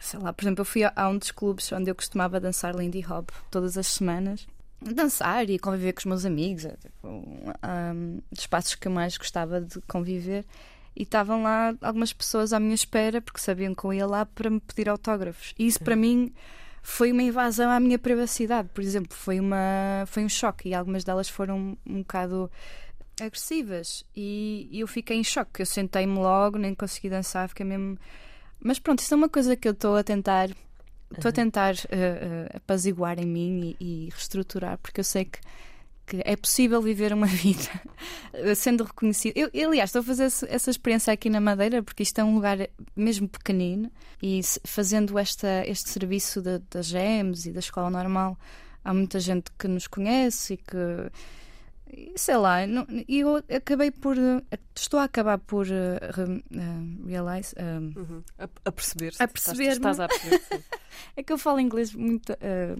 Sei 0.00 0.18
lá, 0.18 0.32
por 0.32 0.42
exemplo, 0.42 0.62
eu 0.62 0.64
fui 0.64 0.82
a, 0.82 1.08
um 1.08 1.18
dos 1.18 1.30
clubes 1.30 1.70
onde 1.72 1.90
eu 1.90 1.94
costumava 1.94 2.40
dançar 2.40 2.74
Lindy 2.74 3.04
Hop 3.06 3.28
todas 3.50 3.76
as 3.76 3.86
semanas. 3.86 4.48
Dançar 4.80 5.48
e 5.50 5.58
conviver 5.58 5.92
com 5.92 5.98
os 5.98 6.06
meus 6.06 6.24
amigos, 6.24 6.64
é, 6.64 6.74
tipo, 6.76 7.06
um, 7.06 8.20
dos 8.32 8.40
espaços 8.40 8.74
que 8.74 8.88
eu 8.88 8.92
mais 8.92 9.18
gostava 9.18 9.60
de 9.60 9.78
conviver. 9.82 10.46
E 10.96 11.02
estavam 11.02 11.42
lá 11.42 11.74
algumas 11.82 12.14
pessoas 12.14 12.54
à 12.54 12.58
minha 12.58 12.74
espera 12.74 13.20
porque 13.20 13.40
sabiam 13.40 13.74
que 13.74 13.84
eu 13.84 13.92
ia 13.92 14.06
lá 14.06 14.24
para 14.24 14.48
me 14.48 14.58
pedir 14.58 14.88
autógrafos. 14.88 15.54
E 15.58 15.66
isso 15.66 15.78
para 15.80 15.94
mim 15.94 16.32
foi 16.82 17.12
uma 17.12 17.22
invasão 17.22 17.70
à 17.70 17.78
minha 17.78 17.98
privacidade. 17.98 18.70
Por 18.72 18.82
exemplo, 18.82 19.14
foi, 19.14 19.38
uma, 19.38 20.04
foi 20.06 20.24
um 20.24 20.28
choque 20.28 20.70
e 20.70 20.74
algumas 20.74 21.04
delas 21.04 21.28
foram 21.28 21.76
um 21.86 21.98
bocado 21.98 22.50
agressivas 23.20 24.02
e, 24.16 24.66
e 24.70 24.80
eu 24.80 24.86
fiquei 24.86 25.18
em 25.18 25.24
choque. 25.24 25.60
Eu 25.60 25.66
sentei-me 25.66 26.18
logo, 26.18 26.56
nem 26.56 26.74
consegui 26.74 27.10
dançar, 27.10 27.48
fiquei 27.48 27.66
mesmo. 27.66 27.98
Mas 28.62 28.78
pronto, 28.78 29.00
isso 29.00 29.12
é 29.14 29.16
uma 29.16 29.28
coisa 29.28 29.56
que 29.56 29.66
eu 29.68 29.72
estou 29.72 29.96
a 29.96 30.02
tentar. 30.04 30.50
Estou 31.12 31.28
a 31.28 31.32
tentar 31.32 31.74
eh, 31.74 31.88
eh, 31.90 32.50
apaziguar 32.56 33.18
em 33.18 33.26
mim 33.26 33.76
e, 33.80 34.06
e 34.06 34.08
reestruturar, 34.10 34.78
porque 34.78 35.00
eu 35.00 35.04
sei 35.04 35.24
que, 35.24 35.40
que 36.06 36.22
é 36.24 36.36
possível 36.36 36.80
viver 36.80 37.12
uma 37.12 37.26
vida 37.28 37.68
sendo 38.54 38.84
reconhecido. 38.84 39.32
Eu, 39.36 39.68
aliás, 39.68 39.88
estou 39.90 40.00
a 40.00 40.04
fazer 40.04 40.24
essa 40.48 40.70
experiência 40.70 41.12
aqui 41.12 41.28
na 41.28 41.40
Madeira, 41.40 41.82
porque 41.82 42.04
isto 42.04 42.20
é 42.20 42.24
um 42.24 42.36
lugar 42.36 42.58
mesmo 42.94 43.28
pequenino 43.28 43.90
e 44.22 44.40
fazendo 44.64 45.18
esta, 45.18 45.64
este 45.66 45.90
serviço 45.90 46.40
da- 46.40 46.60
das 46.70 46.86
GEMS 46.86 47.48
e 47.48 47.52
da 47.52 47.58
escola 47.58 47.90
normal, 47.90 48.38
há 48.84 48.94
muita 48.94 49.18
gente 49.18 49.50
que 49.58 49.66
nos 49.66 49.88
conhece 49.88 50.54
e 50.54 50.56
que 50.58 50.76
sei 52.16 52.36
lá, 52.36 52.66
não- 52.66 52.86
e 53.08 53.20
eu 53.20 53.36
acabei 53.54 53.90
por. 53.90 54.16
Estou 54.76 54.98
a 55.00 55.04
acabar 55.04 55.38
por 55.38 55.66
re- 55.66 56.42
eh, 56.54 57.06
realize. 57.06 57.54
eh, 57.56 57.78
Uhum. 57.98 58.22
A, 58.38 58.48
a 58.64 58.72
perceber. 58.72 59.12
A 59.18 59.28
perceber-me. 59.28 59.72
Estás, 59.74 59.98
estás 59.98 60.00
a 60.00 60.08
perceber. 60.08 60.64
é 61.16 61.22
que 61.22 61.32
eu 61.32 61.38
falo 61.38 61.60
inglês 61.60 61.92
muito 61.94 62.32
eh, 62.40 62.76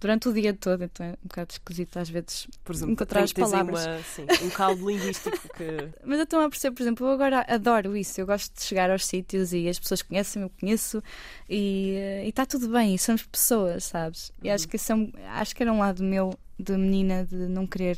durante 0.00 0.28
o 0.28 0.32
dia 0.32 0.52
todo, 0.52 0.84
então 0.84 1.06
é 1.06 1.10
um 1.12 1.28
bocado 1.28 1.52
esquisito 1.52 1.98
às 1.98 2.08
vezes 2.10 2.46
Por 2.64 2.74
exemplo, 2.74 2.92
encontrar 2.92 3.22
as 3.22 3.32
palavras. 3.32 3.86
Uma, 3.86 4.02
sim, 4.02 4.26
um 4.44 4.50
caldo 4.50 4.88
linguístico 4.90 5.38
que. 5.56 5.88
Mas 6.04 6.18
eu 6.18 6.24
estou 6.24 6.40
a 6.40 6.48
perceber, 6.50 6.74
por 6.74 6.82
exemplo, 6.82 7.06
eu 7.06 7.12
agora 7.12 7.44
adoro 7.48 7.96
isso. 7.96 8.20
Eu 8.20 8.26
gosto 8.26 8.54
de 8.54 8.62
chegar 8.62 8.90
aos 8.90 9.06
sítios 9.06 9.52
e 9.52 9.68
as 9.68 9.78
pessoas 9.78 10.02
conhecem, 10.02 10.42
eu 10.42 10.50
conheço 10.60 11.02
e 11.48 11.96
está 12.26 12.44
tudo 12.44 12.68
bem. 12.68 12.94
E 12.94 12.98
somos 12.98 13.22
pessoas, 13.24 13.84
sabes? 13.84 14.32
E 14.42 14.50
acho 14.50 14.68
que 14.68 14.76
isso 14.76 14.92
é 14.92 15.26
acho 15.28 15.54
que 15.56 15.62
era 15.62 15.72
um 15.72 15.78
lado 15.78 16.02
meu 16.02 16.38
de 16.58 16.72
menina 16.72 17.24
de 17.24 17.36
não 17.36 17.66
querer 17.66 17.96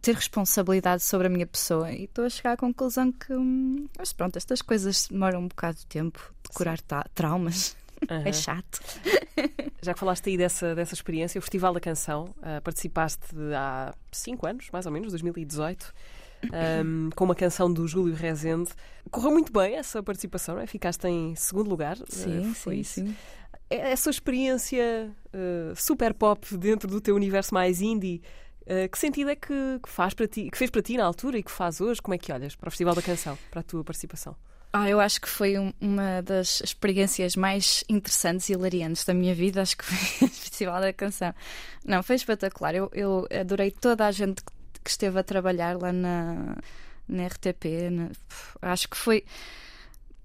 ter 0.00 0.14
responsabilidade 0.14 1.02
sobre 1.02 1.26
a 1.26 1.30
minha 1.30 1.46
pessoa. 1.46 1.92
E 1.92 2.04
estou 2.04 2.24
a 2.24 2.30
chegar 2.30 2.52
à 2.52 2.56
conclusão 2.56 3.12
que, 3.12 3.32
hum, 3.32 3.86
mas 3.98 4.12
pronto, 4.12 4.36
estas 4.36 4.62
coisas 4.62 5.08
demoram 5.08 5.40
um 5.40 5.48
bocado 5.48 5.78
de 5.78 5.86
tempo 5.86 6.18
de 6.44 6.50
curar 6.54 6.78
traumas. 7.14 7.76
Aham. 8.10 8.22
É 8.26 8.32
chato. 8.32 8.80
Já 9.80 9.94
que 9.94 10.00
falaste 10.00 10.28
aí 10.28 10.36
dessa, 10.36 10.74
dessa 10.74 10.94
experiência, 10.94 11.38
o 11.38 11.42
Festival 11.42 11.72
da 11.72 11.80
Canção, 11.80 12.34
ah, 12.42 12.60
participaste 12.60 13.24
há 13.56 13.94
5 14.10 14.46
anos, 14.46 14.68
mais 14.72 14.86
ou 14.86 14.92
menos, 14.92 15.10
2018, 15.12 15.92
ahm, 16.52 17.10
com 17.14 17.24
uma 17.24 17.34
canção 17.34 17.72
do 17.72 17.86
Júlio 17.86 18.14
Rezende. 18.14 18.70
Correu 19.10 19.30
muito 19.30 19.52
bem 19.52 19.76
essa 19.76 20.02
participação, 20.02 20.56
não 20.56 20.62
é? 20.62 20.66
Ficaste 20.66 21.06
em 21.06 21.34
segundo 21.36 21.68
lugar. 21.68 21.96
ah, 22.00 22.54
foi 22.54 22.76
isso. 22.78 22.94
sim. 22.94 23.14
Essa 23.70 24.10
experiência 24.10 25.10
ah, 25.32 25.72
super 25.76 26.12
pop 26.12 26.56
dentro 26.56 26.88
do 26.88 27.00
teu 27.00 27.14
universo 27.14 27.54
mais 27.54 27.80
indie, 27.80 28.20
ah, 28.66 28.88
que 28.88 28.98
sentido 28.98 29.30
é 29.30 29.36
que, 29.36 29.78
que 29.82 29.88
faz 29.88 30.14
para 30.14 30.26
ti, 30.28 30.50
que 30.50 30.58
fez 30.58 30.70
para 30.70 30.82
ti 30.82 30.96
na 30.96 31.04
altura 31.04 31.38
e 31.38 31.42
que 31.42 31.50
faz 31.50 31.80
hoje? 31.80 32.00
Como 32.02 32.14
é 32.14 32.18
que 32.18 32.32
olhas 32.32 32.54
para 32.56 32.68
o 32.68 32.70
Festival 32.70 32.94
da 32.94 33.02
Canção, 33.02 33.38
para 33.50 33.60
a 33.60 33.62
tua 33.62 33.82
participação? 33.84 34.36
Ah, 34.74 34.88
eu 34.88 34.98
acho 35.00 35.20
que 35.20 35.28
foi 35.28 35.58
um- 35.58 35.72
uma 35.80 36.22
das 36.22 36.62
experiências 36.62 37.36
mais 37.36 37.84
interessantes 37.90 38.48
e 38.48 38.52
hilariantes 38.54 39.04
da 39.04 39.12
minha 39.12 39.34
vida. 39.34 39.60
Acho 39.60 39.76
que 39.76 39.84
foi 39.84 39.94
o 40.28 40.30
Festival 40.30 40.80
da 40.80 40.92
Canção. 40.94 41.34
Não, 41.84 42.02
foi 42.02 42.16
espetacular. 42.16 42.74
Eu, 42.74 42.90
eu 42.94 43.28
adorei 43.38 43.70
toda 43.70 44.06
a 44.06 44.10
gente 44.10 44.42
que- 44.42 44.52
que 44.82 44.90
esteve 44.90 45.18
a 45.18 45.22
trabalhar 45.22 45.76
lá 45.78 45.92
na, 45.92 46.56
na 47.06 47.22
RTP. 47.26 47.90
na- 47.90 48.10
acho 48.62 48.88
que 48.88 48.96
foi. 48.96 49.24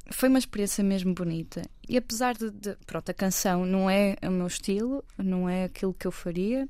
Foi 0.10 0.30
uma 0.30 0.40
experiência 0.40 0.82
mesmo 0.84 1.14
bonita. 1.14 1.62
E 1.88 1.98
apesar 1.98 2.34
de, 2.34 2.50
de- 2.50 2.78
Pronto, 2.86 3.10
a 3.12 3.14
canção 3.14 3.66
não 3.66 3.90
é 3.90 4.16
o 4.24 4.32
meu 4.32 4.48
estilo, 4.48 5.04
não 5.18 5.50
é 5.50 5.66
aquilo 5.66 5.94
que 5.94 6.08
eu 6.08 6.12
faria, 6.12 6.68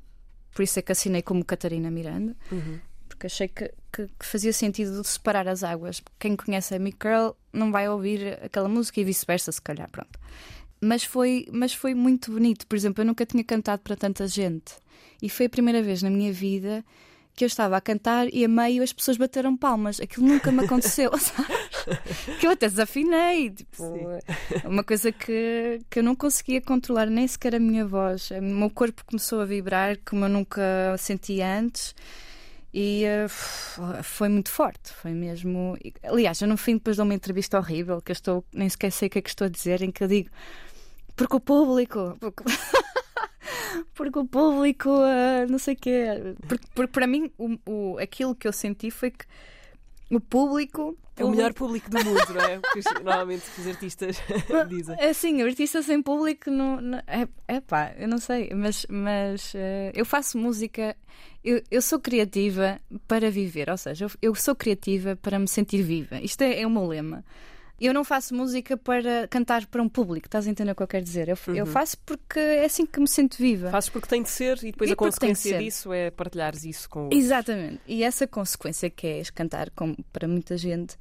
por 0.58 0.64
isso 0.64 0.76
é 0.76 0.82
que 0.82 0.90
assinei 0.90 1.22
como 1.22 1.44
Catarina 1.44 1.88
Miranda 1.88 2.34
porque 3.08 3.26
achei 3.26 3.46
que, 3.46 3.72
que- 3.92 4.08
que 4.18 4.26
fazia 4.26 4.52
sentido 4.52 5.00
de 5.02 5.06
separar 5.08 5.46
as 5.46 5.62
águas. 5.62 6.02
Quem 6.18 6.34
conhece 6.34 6.74
a 6.74 6.76
Amy 6.78 6.90
Curl 6.92 7.36
não 7.52 7.70
vai 7.70 7.88
ouvir 7.88 8.38
aquela 8.42 8.68
música 8.68 9.00
e 9.00 9.04
vice-versa, 9.04 9.52
se 9.52 9.62
calhar, 9.62 9.88
pronto. 9.90 10.18
Mas 10.80 11.04
foi, 11.04 11.46
mas 11.52 11.72
foi 11.72 11.94
muito 11.94 12.32
bonito. 12.32 12.66
Por 12.66 12.74
exemplo, 12.76 13.02
eu 13.02 13.06
nunca 13.06 13.24
tinha 13.24 13.44
cantado 13.44 13.82
para 13.82 13.94
tanta 13.94 14.26
gente. 14.26 14.72
E 15.22 15.28
foi 15.28 15.46
a 15.46 15.48
primeira 15.48 15.80
vez 15.82 16.02
na 16.02 16.10
minha 16.10 16.32
vida 16.32 16.84
que 17.38 17.44
eu 17.44 17.46
estava 17.46 17.76
a 17.76 17.80
cantar 17.80 18.26
e 18.34 18.44
a 18.44 18.48
meio 18.48 18.82
as 18.82 18.92
pessoas 18.92 19.16
bateram 19.16 19.56
palmas. 19.56 20.00
Aquilo 20.00 20.26
nunca 20.26 20.50
me 20.50 20.64
aconteceu, 20.64 21.12
sabes? 21.16 21.56
Que 22.40 22.48
eu 22.48 22.50
até 22.50 22.68
desafinei. 22.68 23.50
Tipo, 23.50 23.76
Sim. 23.84 24.66
uma 24.66 24.82
coisa 24.82 25.12
que, 25.12 25.78
que 25.88 26.00
eu 26.00 26.02
não 26.02 26.16
conseguia 26.16 26.60
controlar, 26.60 27.06
nem 27.06 27.28
sequer 27.28 27.54
a 27.54 27.60
minha 27.60 27.86
voz. 27.86 28.32
O 28.32 28.42
meu 28.42 28.68
corpo 28.68 29.04
começou 29.06 29.40
a 29.40 29.44
vibrar 29.44 29.96
como 30.04 30.24
eu 30.24 30.28
nunca 30.28 30.96
sentia 30.98 31.46
antes. 31.60 31.94
E 32.74 33.04
f- 33.04 33.80
foi 34.02 34.28
muito 34.28 34.50
forte, 34.50 34.92
foi 34.92 35.12
mesmo. 35.12 35.78
Aliás, 36.02 36.40
eu 36.42 36.48
no 36.48 36.56
fim 36.56 36.74
depois 36.74 36.96
dou 36.96 37.04
uma 37.04 37.14
entrevista 37.14 37.56
horrível, 37.56 38.02
que 38.02 38.10
eu 38.10 38.14
estou, 38.14 38.44
nem 38.52 38.68
sequer 38.68 38.90
sei 38.90 39.06
o 39.06 39.10
que 39.12 39.18
é 39.20 39.22
que 39.22 39.30
estou 39.30 39.46
a 39.46 39.48
dizer, 39.48 39.80
em 39.80 39.90
que 39.92 40.02
eu 40.02 40.08
digo, 40.08 40.28
porque 41.16 41.36
o 41.36 41.40
público, 41.40 42.16
porque, 42.20 42.42
porque 43.94 44.18
o 44.18 44.24
público, 44.26 44.88
eh, 45.04 45.46
não 45.48 45.58
sei 45.58 45.74
o 45.74 45.76
quê. 45.76 46.06
Porque, 46.46 46.66
porque 46.74 46.92
para 46.92 47.06
mim, 47.06 47.30
o, 47.38 47.58
o- 47.66 47.98
aquilo 47.98 48.34
que 48.34 48.46
eu 48.48 48.52
senti 48.52 48.90
foi 48.90 49.10
que 49.10 49.24
o 50.10 50.20
público. 50.20 50.96
É 51.16 51.24
o 51.24 51.30
melhor 51.30 51.52
público 51.52 51.90
do 51.90 52.02
mundo, 52.04 52.20
não 52.32 52.40
é? 52.40 52.58
Porque 52.60 52.80
normalmente 53.02 53.44
os 53.58 53.66
artistas 53.66 54.16
dizem. 54.68 54.96
É 54.98 55.08
assim, 55.10 55.42
artista 55.42 55.82
sem 55.82 56.00
público 56.00 56.50
não, 56.50 56.80
não- 56.80 57.02
é, 57.06 57.28
é 57.48 57.60
pá, 57.60 57.92
eu 57.98 58.06
não 58.08 58.18
sei, 58.18 58.50
mas, 58.54 58.86
mas 58.88 59.52
eh, 59.54 59.90
eu 59.94 60.04
faço 60.06 60.38
música, 60.38 60.96
eu, 61.42 61.60
eu 61.70 61.82
sou 61.82 61.98
criativa 61.98 62.80
para 63.08 63.30
viver, 63.30 63.68
ou 63.68 63.76
seja, 63.76 64.04
eu, 64.04 64.10
eu 64.22 64.34
sou 64.36 64.54
criativa 64.54 65.16
para 65.16 65.38
me 65.40 65.48
sentir 65.48 65.82
viva. 65.82 66.20
Isto 66.20 66.42
é, 66.42 66.60
é 66.60 66.66
o 66.66 66.70
meu 66.70 66.86
lema. 66.86 67.24
Eu 67.80 67.94
não 67.94 68.02
faço 68.02 68.34
música 68.34 68.76
para 68.76 69.28
cantar 69.28 69.64
para 69.66 69.80
um 69.82 69.88
público, 69.88 70.26
estás 70.26 70.46
a 70.46 70.50
entender 70.50 70.72
o 70.72 70.74
que 70.74 70.82
eu 70.82 70.86
quero 70.88 71.04
dizer? 71.04 71.28
Eu, 71.28 71.38
eu 71.54 71.64
faço 71.66 71.96
porque 71.98 72.38
é 72.40 72.64
assim 72.64 72.84
que 72.84 72.98
me 72.98 73.06
sinto 73.08 73.36
viva. 73.38 73.70
Fazes 73.70 73.88
porque 73.90 74.08
tem 74.08 74.22
de 74.22 74.30
ser 74.30 74.58
e 74.64 74.72
depois 74.72 74.90
E 74.90 74.92
a 74.92 74.96
consequência 74.96 75.58
disso 75.58 75.92
é 75.92 76.10
partilhares 76.10 76.64
isso 76.64 76.88
com 76.90 77.04
outros. 77.04 77.20
Exatamente. 77.24 77.80
E 77.86 78.02
essa 78.02 78.26
consequência 78.26 78.90
que 78.90 79.06
é 79.06 79.22
cantar 79.32 79.70
como 79.70 79.96
para 80.12 80.26
muita 80.26 80.56
gente 80.56 80.96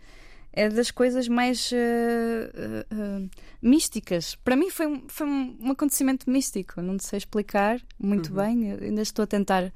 é 0.53 0.69
das 0.69 0.89
coisas 0.91 1.27
mais 1.27 1.71
eh, 1.73 2.51
eh, 2.53 2.85
eh, 2.91 3.27
místicas. 3.61 4.35
Para 4.35 4.55
mim 4.55 4.69
foi, 4.69 4.87
um- 4.87 5.03
foi 5.07 5.27
um, 5.27 5.71
acontecimento 5.71 6.29
místico. 6.29 6.81
Não 6.81 6.97
sei 6.99 7.17
explicar 7.17 7.79
muito 7.99 8.31
bem. 8.33 8.69
Eu 8.71 8.79
ainda 8.83 9.01
estou 9.01 9.23
a 9.23 9.27
tentar 9.27 9.71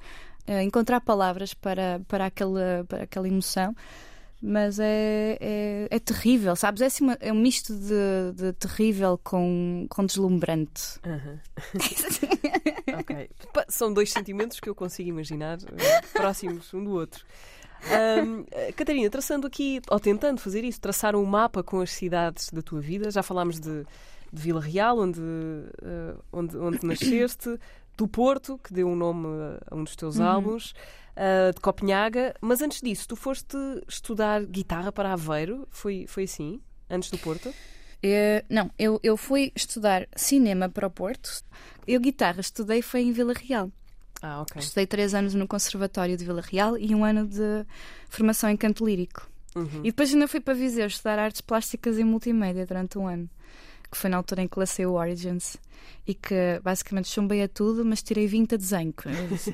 encontrar 0.62 1.00
palavras 1.00 1.54
para, 1.54 2.00
para, 2.08 2.26
aquela, 2.26 2.84
para 2.88 3.04
aquela 3.04 3.28
emoção. 3.28 3.74
Mas 4.44 4.80
é, 4.80 5.38
é, 5.40 5.88
é 5.88 5.98
terrível, 6.00 6.56
sabes? 6.56 6.82
É, 6.82 6.86
assim 6.86 7.04
uma- 7.04 7.16
é 7.20 7.32
um 7.32 7.38
misto 7.40 7.72
de, 7.74 8.32
de 8.34 8.52
terrível 8.54 9.18
com, 9.22 9.86
com 9.88 10.04
deslumbrante. 10.04 10.98
Aham. 11.06 11.38
Ok. 12.98 13.30
São 13.68 13.92
dois 13.92 14.10
sentimentos 14.12 14.60
que 14.60 14.68
eu 14.68 14.74
consigo 14.74 15.08
imaginar 15.08 15.58
eh, 15.62 16.00
próximos 16.12 16.72
um 16.74 16.84
do 16.84 16.90
outro. 16.92 17.24
Ahm, 17.90 18.44
eh, 18.50 18.72
Catarina, 18.72 19.08
traçando 19.08 19.46
aqui, 19.46 19.80
ou 19.90 19.98
tentando 19.98 20.40
fazer 20.40 20.62
isso, 20.64 20.80
traçar 20.80 21.16
um 21.16 21.24
mapa 21.24 21.62
com 21.62 21.80
as 21.80 21.90
cidades 21.90 22.50
da 22.50 22.60
tua 22.62 22.80
vida, 22.80 23.10
já 23.10 23.22
falámos 23.22 23.58
de, 23.58 23.82
de 24.32 24.42
Vila 24.42 24.60
Real, 24.60 24.98
onde, 24.98 25.20
eh, 25.82 26.14
onde, 26.32 26.56
onde 26.58 26.84
nasceste, 26.86 27.58
do 27.96 28.06
Porto, 28.06 28.58
que 28.62 28.72
deu 28.74 28.88
um 28.88 28.96
nome 28.96 29.26
a 29.70 29.74
um 29.74 29.84
dos 29.84 29.96
teus 29.96 30.20
álbuns, 30.20 30.74
ah, 31.16 31.50
de 31.54 31.60
Copenhaga, 31.60 32.34
mas 32.40 32.62
antes 32.62 32.80
disso, 32.80 33.08
tu 33.08 33.16
foste 33.16 33.56
estudar 33.88 34.44
guitarra 34.44 34.92
para 34.92 35.12
Aveiro, 35.12 35.66
foi, 35.70 36.06
foi 36.08 36.24
assim, 36.24 36.60
antes 36.88 37.10
do 37.10 37.18
Porto? 37.18 37.52
Eh, 38.02 38.44
não, 38.48 38.70
eu, 38.78 38.98
eu 39.02 39.16
fui 39.16 39.52
estudar 39.54 40.08
cinema 40.16 40.68
para 40.68 40.86
o 40.86 40.90
Porto. 40.90 41.42
Eu 41.86 42.00
guitarra 42.00 42.40
estudei 42.40 42.82
foi 42.82 43.02
em 43.02 43.12
Vila 43.12 43.32
Real. 43.32 43.70
Ah, 44.20 44.42
ok. 44.42 44.60
Estudei 44.60 44.86
três 44.86 45.14
anos 45.14 45.34
no 45.34 45.46
Conservatório 45.46 46.16
de 46.16 46.24
Vila 46.24 46.42
Real 46.42 46.76
e 46.76 46.94
um 46.94 47.04
ano 47.04 47.26
de 47.26 47.64
formação 48.08 48.50
em 48.50 48.56
canto 48.56 48.84
lírico. 48.84 49.28
Uhum. 49.54 49.80
E 49.84 49.90
depois 49.90 50.12
ainda 50.12 50.26
fui 50.26 50.40
para 50.40 50.54
Viseu 50.54 50.86
estudar 50.86 51.18
artes 51.18 51.40
plásticas 51.40 51.98
e 51.98 52.04
multimédia 52.04 52.66
durante 52.66 52.98
um 52.98 53.06
ano. 53.06 53.28
Que 53.92 53.98
foi 53.98 54.10
na 54.10 54.16
altura 54.16 54.42
em 54.42 54.48
que 54.48 54.58
lancei 54.58 54.86
o 54.86 54.94
Origins. 54.94 55.56
E 56.06 56.14
que 56.14 56.60
basicamente 56.64 57.08
chumbei 57.08 57.42
a 57.42 57.48
tudo, 57.48 57.84
mas 57.84 58.02
tirei 58.02 58.26
20 58.26 58.54
a 58.54 58.58
desenho. 58.58 58.94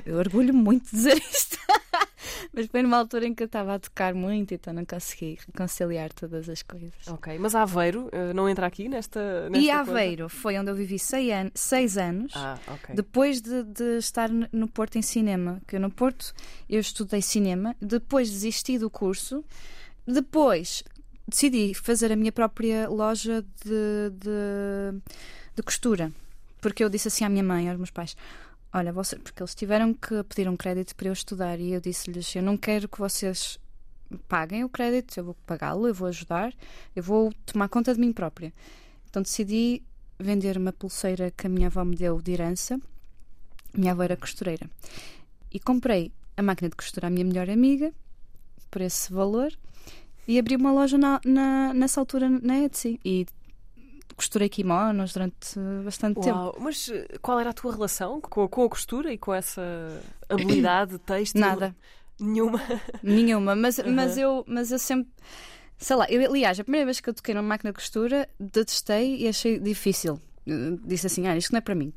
Eu, 0.05 0.13
eu 0.13 0.17
orgulho 0.17 0.53
muito 0.53 0.85
de 0.85 0.91
dizer 0.91 1.17
isto. 1.17 1.57
mas 2.53 2.67
foi 2.67 2.81
numa 2.81 2.97
altura 2.97 3.27
em 3.27 3.33
que 3.35 3.43
eu 3.43 3.45
estava 3.45 3.75
a 3.75 3.79
tocar 3.79 4.13
muito, 4.13 4.53
então 4.53 4.73
não 4.73 4.85
consegui 4.85 5.37
conciliar 5.55 6.11
todas 6.13 6.47
as 6.49 6.61
coisas. 6.63 6.91
Ok, 7.07 7.37
mas 7.39 7.53
Aveiro 7.55 8.09
eh, 8.11 8.33
não 8.33 8.47
entra 8.49 8.65
aqui 8.65 8.87
nesta, 8.87 9.49
nesta 9.49 9.57
E 9.59 9.67
coisa? 9.75 9.91
Aveiro 9.91 10.29
foi 10.29 10.57
onde 10.57 10.71
eu 10.71 10.75
vivi 10.75 10.97
seis, 10.97 11.29
an- 11.31 11.51
seis 11.53 11.97
anos. 11.97 12.31
Ah. 12.35 12.57
Depois 12.95 13.41
de, 13.41 13.63
de 13.63 13.97
estar 13.97 14.29
no 14.29 14.67
Porto 14.67 14.97
em 14.97 15.01
cinema, 15.01 15.61
que 15.67 15.77
no 15.77 15.91
Porto 15.91 16.33
eu 16.69 16.79
estudei 16.79 17.21
cinema, 17.21 17.75
depois 17.81 18.29
desisti 18.29 18.77
do 18.79 18.89
curso, 18.89 19.43
depois 20.07 20.83
decidi 21.29 21.73
fazer 21.73 22.11
a 22.11 22.15
minha 22.15 22.31
própria 22.31 22.89
loja 22.89 23.41
de, 23.63 24.09
de, 24.11 25.01
de 25.55 25.63
costura, 25.63 26.11
porque 26.61 26.83
eu 26.83 26.89
disse 26.89 27.07
assim 27.07 27.23
à 27.23 27.29
minha 27.29 27.43
mãe, 27.43 27.69
aos 27.69 27.77
meus 27.77 27.91
pais. 27.91 28.15
Olha, 28.71 28.93
você, 28.93 29.15
porque 29.17 29.41
eles 29.41 29.55
tiveram 29.55 29.93
que 29.93 30.23
pedir 30.23 30.47
um 30.47 30.55
crédito 30.55 30.95
para 30.95 31.07
eu 31.07 31.13
estudar 31.13 31.59
e 31.59 31.73
eu 31.73 31.81
disse-lhes: 31.81 32.35
Eu 32.35 32.43
não 32.43 32.55
quero 32.55 32.87
que 32.87 32.99
vocês 32.99 33.59
paguem 34.27 34.63
o 34.63 34.69
crédito, 34.69 35.17
eu 35.17 35.23
vou 35.23 35.35
pagá-lo, 35.45 35.87
eu 35.87 35.93
vou 35.93 36.07
ajudar, 36.07 36.53
eu 36.95 37.01
vou 37.01 37.33
tomar 37.45 37.67
conta 37.69 37.93
de 37.93 37.99
mim 37.99 38.13
própria. 38.13 38.53
Então 39.09 39.21
decidi 39.21 39.81
vender 40.19 40.57
uma 40.57 40.73
pulseira 40.73 41.31
que 41.31 41.47
a 41.47 41.49
minha 41.49 41.67
avó 41.67 41.83
me 41.83 41.95
deu 41.95 42.21
de 42.21 42.31
herança. 42.31 42.79
Minha 43.73 43.93
avó 43.93 44.03
era 44.03 44.17
costureira. 44.17 44.69
E 45.51 45.59
comprei 45.59 46.11
a 46.37 46.43
máquina 46.43 46.69
de 46.69 46.75
costura 46.75 47.07
à 47.07 47.09
minha 47.09 47.25
melhor 47.25 47.49
amiga 47.49 47.91
por 48.69 48.81
esse 48.81 49.11
valor 49.11 49.51
e 50.29 50.37
abri 50.39 50.55
uma 50.55 50.71
loja 50.71 50.97
na, 50.97 51.19
na- 51.25 51.73
nessa 51.73 51.99
altura 51.99 52.29
na 52.29 52.59
Etsy. 52.59 52.99
E 53.03 53.25
costurei 54.15 54.49
kimonos 54.49 55.13
durante 55.13 55.57
bastante 55.83 56.19
tempo. 56.21 56.37
Uau, 56.37 56.57
mas 56.59 56.89
eh, 56.89 57.07
qual 57.21 57.39
era 57.39 57.49
a 57.51 57.53
tua 57.53 57.71
relação 57.71 58.19
com, 58.21 58.47
com 58.47 58.63
a 58.65 58.69
costura 58.69 59.11
e 59.13 59.17
com 59.17 59.33
essa 59.33 59.61
habilidade 60.29 60.97
têxtil? 60.99 61.39
Nada, 61.41 61.75
Nenhuma. 62.19 62.59
nenhuma. 63.01 63.55
Mas, 63.55 63.77
Uhum. 63.79 63.93
mas, 63.93 64.17
eu, 64.17 64.43
mas 64.47 64.71
eu 64.71 64.79
sempre. 64.79 65.09
Sei 65.77 65.95
lá, 65.95 66.05
eu, 66.09 66.21
aliás, 66.29 66.59
a 66.59 66.63
primeira 66.63 66.85
vez 66.85 66.99
que 66.99 67.09
eu 67.09 67.13
toquei 67.13 67.33
numa 67.33 67.47
máquina 67.47 67.71
de 67.71 67.75
costura, 67.75 68.27
detestei 68.37 69.15
e 69.21 69.27
achei 69.29 69.57
difícil. 69.57 70.19
Eh, 70.45 70.77
Disse 70.83 71.07
assim: 71.07 71.25
ah, 71.27 71.37
isto 71.37 71.51
não 71.53 71.59
é 71.59 71.61
para 71.61 71.73
mim. 71.75 71.93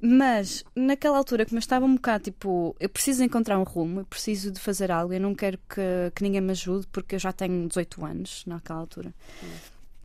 Mas 0.00 0.64
naquela 0.74 1.16
altura, 1.16 1.46
como 1.46 1.56
eu 1.56 1.60
estava 1.60 1.86
um 1.86 1.94
bocado 1.94 2.24
tipo, 2.24 2.76
eu 2.78 2.88
preciso 2.88 3.24
encontrar 3.24 3.58
um 3.58 3.62
rumo, 3.62 4.00
eu 4.00 4.04
preciso 4.04 4.50
de 4.50 4.60
fazer 4.60 4.90
algo, 4.90 5.12
eu 5.12 5.20
não 5.20 5.34
quero 5.34 5.58
que, 5.68 6.12
que 6.14 6.22
ninguém 6.22 6.40
me 6.40 6.50
ajude 6.50 6.86
porque 6.88 7.14
eu 7.14 7.18
já 7.18 7.32
tenho 7.32 7.66
18 7.66 8.04
anos 8.04 8.44
naquela 8.46 8.80
altura. 8.80 9.14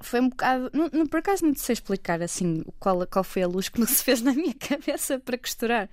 Foi 0.01 0.19
um 0.19 0.29
bocado. 0.29 0.69
Não, 0.73 0.89
não- 0.91 1.07
por 1.07 1.19
acaso 1.19 1.45
não 1.45 1.53
sei 1.55 1.73
explicar 1.73 2.21
assim 2.21 2.63
qual, 2.79 3.05
qual 3.07 3.23
foi 3.23 3.43
a 3.43 3.47
luz 3.47 3.69
que 3.69 3.79
me 3.79 3.87
se 3.87 4.03
fez 4.03 4.21
na 4.21 4.33
minha 4.33 4.53
cabeça 4.59 5.19
para 5.19 5.37
costurar, 5.37 5.89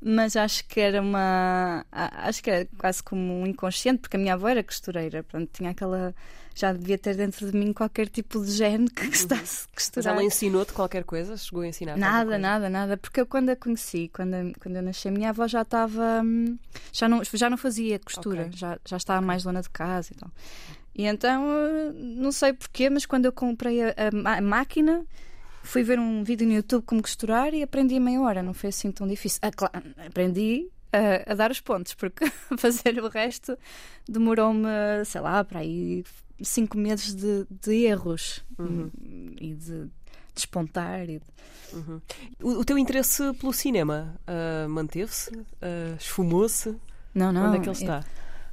mas 0.00 0.36
acho 0.36 0.64
que 0.66 0.80
era 0.80 1.00
uma. 1.00 1.84
Acho 1.90 2.42
que 2.42 2.50
era 2.50 2.68
quase 2.78 3.02
como 3.02 3.40
um 3.40 3.46
inconsciente, 3.46 4.00
porque 4.00 4.16
a 4.16 4.20
minha 4.20 4.34
avó 4.34 4.48
era 4.48 4.62
costureira, 4.62 5.22
pronto, 5.22 5.48
tinha 5.52 5.70
aquela. 5.70 6.14
Já 6.54 6.70
devia 6.70 6.98
ter 6.98 7.16
dentro 7.16 7.50
de 7.50 7.56
mim 7.56 7.72
qualquer 7.72 8.10
tipo 8.10 8.44
de 8.44 8.50
gene 8.50 8.90
que 8.90 9.06
gostasse 9.06 9.62
de 9.62 9.68
Mas 9.72 9.74
costurar. 9.74 10.12
ela 10.12 10.22
ensinou-te 10.22 10.74
qualquer 10.74 11.02
coisa? 11.02 11.34
Chegou 11.34 11.62
a 11.62 11.66
ensinar 11.66 11.96
Nada, 11.96 12.36
nada, 12.36 12.68
nada. 12.68 12.96
Porque 12.98 13.22
eu 13.22 13.26
quando 13.26 13.48
a 13.48 13.56
conheci, 13.56 14.10
quando, 14.12 14.34
eu- 14.34 14.52
quando 14.60 14.76
eu 14.76 14.82
nasci, 14.82 15.08
a 15.08 15.10
minha 15.10 15.30
avó 15.30 15.48
já 15.48 15.62
estava. 15.62 16.20
hum, 16.22 16.58
Já 16.92 17.08
não, 17.08 17.22
já 17.24 17.48
não 17.48 17.56
fazia 17.56 17.98
costura, 17.98 18.42
Ok. 18.42 18.52
já, 18.54 18.78
já 18.84 18.98
estava 18.98 19.22
mais 19.22 19.44
dona 19.44 19.62
de 19.62 19.70
casa 19.70 20.12
e 20.12 20.16
tal. 20.16 20.30
E 20.94 21.04
então, 21.06 21.44
não 21.94 22.30
sei 22.32 22.52
porquê, 22.52 22.90
mas 22.90 23.06
quando 23.06 23.24
eu 23.26 23.32
comprei 23.32 23.82
a, 23.82 23.94
a 24.26 24.36
a 24.36 24.40
máquina, 24.40 25.04
fui 25.62 25.82
ver 25.82 25.98
um 25.98 26.22
vídeo 26.22 26.46
no 26.46 26.52
YouTube 26.54 26.84
como 26.84 27.00
costurar 27.02 27.54
e 27.54 27.62
aprendi 27.62 27.94
em 27.94 28.00
meia 28.00 28.20
hora. 28.20 28.42
Não 28.42 28.52
foi 28.54 28.68
assim 28.70 28.90
tão 28.92 29.06
difícil. 29.06 29.38
Ah, 29.42 29.50
claro, 29.50 29.82
aprendi 30.06 30.68
a, 30.92 31.32
a 31.32 31.34
dar 31.34 31.50
os 31.50 31.60
pontos, 31.60 31.94
porque 31.94 32.24
fazer 32.58 32.98
o 33.02 33.08
resto 33.08 33.56
demorou-me, 34.08 34.68
sei 35.06 35.20
lá, 35.20 35.42
para 35.42 35.60
aí 35.60 36.04
cinco 36.42 36.76
meses 36.76 37.14
de, 37.14 37.46
de 37.50 37.72
erros 37.84 38.44
Uhum. 38.58 38.90
e 39.40 39.54
de 39.54 39.88
despontar. 40.34 41.08
E 41.08 41.18
de- 41.18 42.02
O, 42.42 42.58
o 42.60 42.64
teu 42.66 42.76
interesse 42.76 43.32
pelo 43.34 43.52
cinema 43.54 44.14
ah, 44.26 44.66
manteve-se? 44.68 45.30
Ah, 45.62 45.94
Esfumou-se? 45.98 46.76
Não, 47.14 47.32
não. 47.32 47.46
Onde 47.48 47.56
é 47.56 47.60
que 47.60 47.68
ele 47.68 47.76
está? 47.78 48.04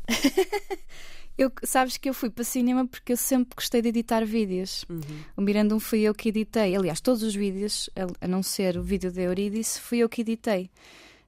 Eu, 0.07 0.79
sabes 1.63 1.97
que 1.97 2.09
eu 2.09 2.13
fui 2.13 2.29
para 2.29 2.43
cinema 2.43 2.85
porque 2.87 3.13
eu 3.13 3.17
sempre 3.17 3.55
gostei 3.55 3.81
de 3.81 3.89
editar 3.89 4.25
vídeos. 4.25 4.85
Uhum. 4.89 5.01
O 5.37 5.41
Mirandum 5.41 5.79
fui 5.79 6.01
eu 6.01 6.13
que 6.13 6.29
editei. 6.29 6.75
Aliás, 6.75 6.99
todos 7.01 7.23
os 7.23 7.35
vídeos, 7.35 7.89
a- 8.21 8.27
não 8.27 8.41
ser 8.43 8.77
o 8.77 8.83
vídeo 8.83 9.11
da 9.11 9.21
Eurídice, 9.21 9.79
fui 9.79 9.99
eu 9.99 10.09
que 10.09 10.21
editei. 10.21 10.69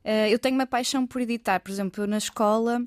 Eh, 0.04 0.30
eu 0.34 0.40
tenho 0.40 0.56
uma 0.56 0.66
paixão 0.68 1.06
por 1.06 1.22
editar. 1.22 1.60
Por 1.60 1.72
exemplo, 1.72 2.04
eu 2.04 2.08
na 2.08 2.18
escola, 2.18 2.82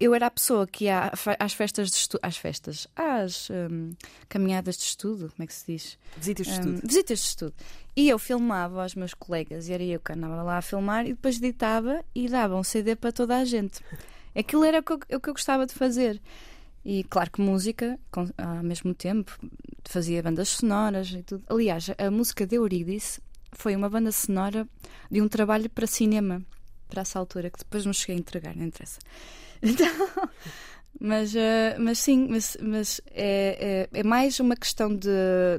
eu 0.00 0.14
era 0.14 0.26
a 0.26 0.30
pessoa 0.30 0.66
que 0.66 0.84
ia 0.86 1.12
às 1.38 1.52
festas 1.52 1.90
de 1.90 1.96
estudo. 1.96 2.20
Às 2.22 2.36
festas? 2.36 2.88
Às 2.96 3.48
hum, 3.50 3.90
caminhadas 4.28 4.76
de 4.76 4.82
estudo, 4.84 5.30
como 5.36 5.44
é 5.44 5.46
que 5.46 5.54
se 5.54 5.66
diz? 5.72 5.98
Visitas 6.16 6.46
de 6.46 6.52
Hum, 6.52 6.54
estudo. 6.72 6.88
visitas 6.88 7.18
de 7.20 7.24
estudo. 7.26 7.54
E 7.94 8.08
eu 8.08 8.18
filmava 8.18 8.82
aos 8.82 8.94
meus 8.96 9.14
colegas, 9.14 9.68
e 9.68 9.72
era 9.72 9.82
eu 9.84 10.00
que 10.00 10.12
andava 10.12 10.42
lá 10.42 10.58
a 10.58 10.62
filmar, 10.62 11.04
e 11.06 11.10
depois 11.10 11.36
editava 11.36 12.04
e 12.14 12.28
dava 12.28 12.56
um 12.56 12.64
CD 12.64 12.96
para 12.96 13.12
toda 13.12 13.36
a 13.38 13.44
gente. 13.44 13.80
Aquilo 14.34 14.64
era 14.64 14.80
o 14.80 14.82
que 14.82 14.92
eu, 14.92 14.96
o 15.16 15.20
que 15.20 15.28
eu 15.28 15.34
gostava 15.34 15.64
de 15.66 15.74
fazer. 15.74 16.20
E 16.84 17.02
claro 17.04 17.30
que 17.30 17.40
música, 17.40 17.98
com- 18.10 18.28
ao 18.36 18.62
mesmo 18.62 18.94
tempo, 18.94 19.38
fazia 19.84 20.22
bandas 20.22 20.48
sonoras 20.50 21.10
e 21.10 21.22
tudo. 21.22 21.42
Aliás, 21.48 21.86
a 21.96 22.10
música 22.10 22.46
de 22.46 22.56
Eurídice 22.56 23.20
foi 23.52 23.74
uma 23.74 23.88
banda 23.88 24.12
sonora 24.12 24.68
de 25.10 25.22
um 25.22 25.28
trabalho 25.28 25.70
para 25.70 25.86
cinema, 25.86 26.42
para 26.88 27.02
essa 27.02 27.18
altura, 27.18 27.50
que 27.50 27.58
depois 27.58 27.86
não 27.86 27.92
cheguei 27.92 28.16
a 28.16 28.18
entregar, 28.18 28.54
não 28.56 28.66
interessa. 28.66 28.98
Então, 29.62 29.86
mas, 31.00 31.34
eh, 31.34 31.76
mas 31.78 31.98
sim, 31.98 32.26
mas, 32.28 32.56
mas 32.60 33.00
é, 33.10 33.88
é, 33.92 34.00
é 34.00 34.02
mais 34.02 34.38
uma 34.40 34.54
questão 34.54 34.94
de 34.94 35.08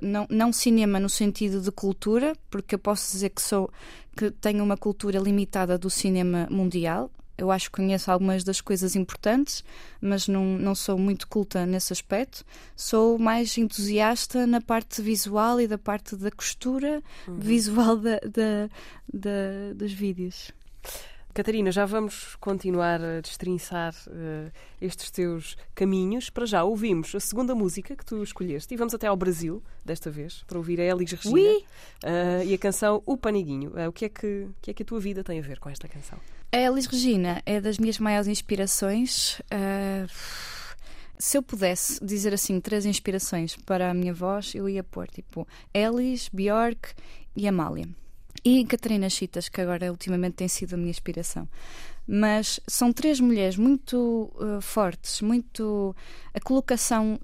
não, 0.02 0.28
não 0.30 0.54
cinema 0.54 1.00
no 1.00 1.10
sentido 1.10 1.60
de 1.60 1.72
cultura, 1.72 2.34
porque 2.52 2.76
eu 2.76 2.80
posso 2.80 3.12
dizer 3.12 3.30
que 3.32 3.42
sou 3.42 3.72
que 4.16 4.30
tenho 4.32 4.64
uma 4.64 4.78
cultura 4.78 5.18
limitada 5.20 5.78
do 5.78 5.90
cinema 5.90 6.48
mundial. 6.52 7.10
Eu 7.38 7.52
acho 7.52 7.70
que 7.70 7.78
conheço 7.78 8.10
algumas 8.12 8.44
das 8.44 8.62
coisas 8.62 8.96
importantes, 8.96 9.64
mas 10.00 10.28
não, 10.28 10.58
não 10.58 10.74
sou 10.74 10.98
muito 10.98 11.28
culta 11.28 11.66
nesse 11.66 11.92
aspecto. 11.92 12.46
Sou 12.76 13.20
mais 13.20 13.58
entusiasta 13.58 14.48
na 14.48 14.62
parte 14.62 15.02
visual 15.02 15.60
e 15.60 15.68
da 15.68 15.78
parte 15.78 16.16
da 16.16 16.32
costura 16.32 17.04
visual 17.28 17.98
da, 17.98 18.20
da, 18.20 18.70
da- 19.14 19.74
dos 19.76 19.92
vídeos. 19.92 20.52
Catarina, 21.34 21.70
já 21.70 21.86
vamos 21.86 22.38
continuar 22.40 23.02
a 23.04 23.20
destrinçar 23.20 23.94
uh, 24.08 24.50
estes 24.80 25.12
teus 25.12 25.58
caminhos. 25.76 26.30
Para 26.30 26.46
já 26.46 26.64
ouvimos 26.64 27.14
a 27.14 27.20
segunda 27.20 27.54
música 27.54 27.94
que 27.94 28.06
tu 28.06 28.24
escolheste 28.24 28.74
e 28.74 28.78
vamos 28.78 28.94
até 28.94 29.08
ao 29.08 29.18
Brasil, 29.18 29.62
desta 29.84 30.10
vez, 30.10 30.46
para 30.48 30.58
ouvir 30.58 30.80
a 30.80 30.86
Elis 30.86 31.12
Regina 31.12 31.34
uh, 31.60 32.44
e 32.46 32.54
a 32.54 32.58
canção 32.58 33.04
O 33.06 33.18
Paniguinho. 33.18 33.72
Uh, 33.72 33.90
o, 33.90 33.92
que 33.92 34.06
é 34.06 34.10
que, 34.10 34.26
o 34.48 34.56
que 34.62 34.72
é 34.72 34.74
que 34.74 34.84
a 34.84 34.86
tua 34.86 35.02
vida 35.02 35.26
tem 35.26 35.38
a 35.38 35.42
ver 35.42 35.60
com 35.60 35.70
esta 35.70 35.90
canção? 35.90 36.18
A 36.56 36.58
Elis 36.58 36.86
Regina 36.86 37.42
é 37.46 37.60
das 37.60 37.78
minhas 37.78 38.00
maiores 38.00 38.30
inspirações. 38.30 39.42
Uh, 39.52 40.10
se 41.20 41.38
eu 41.38 41.44
pudesse 41.44 42.02
dizer 42.02 42.34
assim 42.34 42.62
três 42.62 42.86
inspirações 42.86 43.58
para 43.58 43.92
a 43.92 43.94
minha 43.94 44.14
voz, 44.14 44.56
eu 44.56 44.70
ia 44.70 44.82
pôr 44.82 45.06
tipo 45.10 45.46
Elis, 45.74 46.30
Bjork 46.32 46.94
e 47.36 47.46
Amália. 47.46 47.90
E 48.42 48.64
Catarina 48.64 49.10
Chitas, 49.10 49.50
que 49.50 49.60
agora 49.60 49.92
ultimamente 49.92 50.36
tem 50.36 50.48
sido 50.48 50.76
a 50.76 50.78
minha 50.78 50.92
inspiração. 50.92 51.46
Mas 52.08 52.62
são 52.66 52.94
três 52.94 53.20
mulheres 53.20 53.58
muito 53.58 54.32
uh, 54.36 54.62
fortes, 54.62 55.22
muito. 55.22 55.94
A 56.34 56.40
colocação 56.40 57.20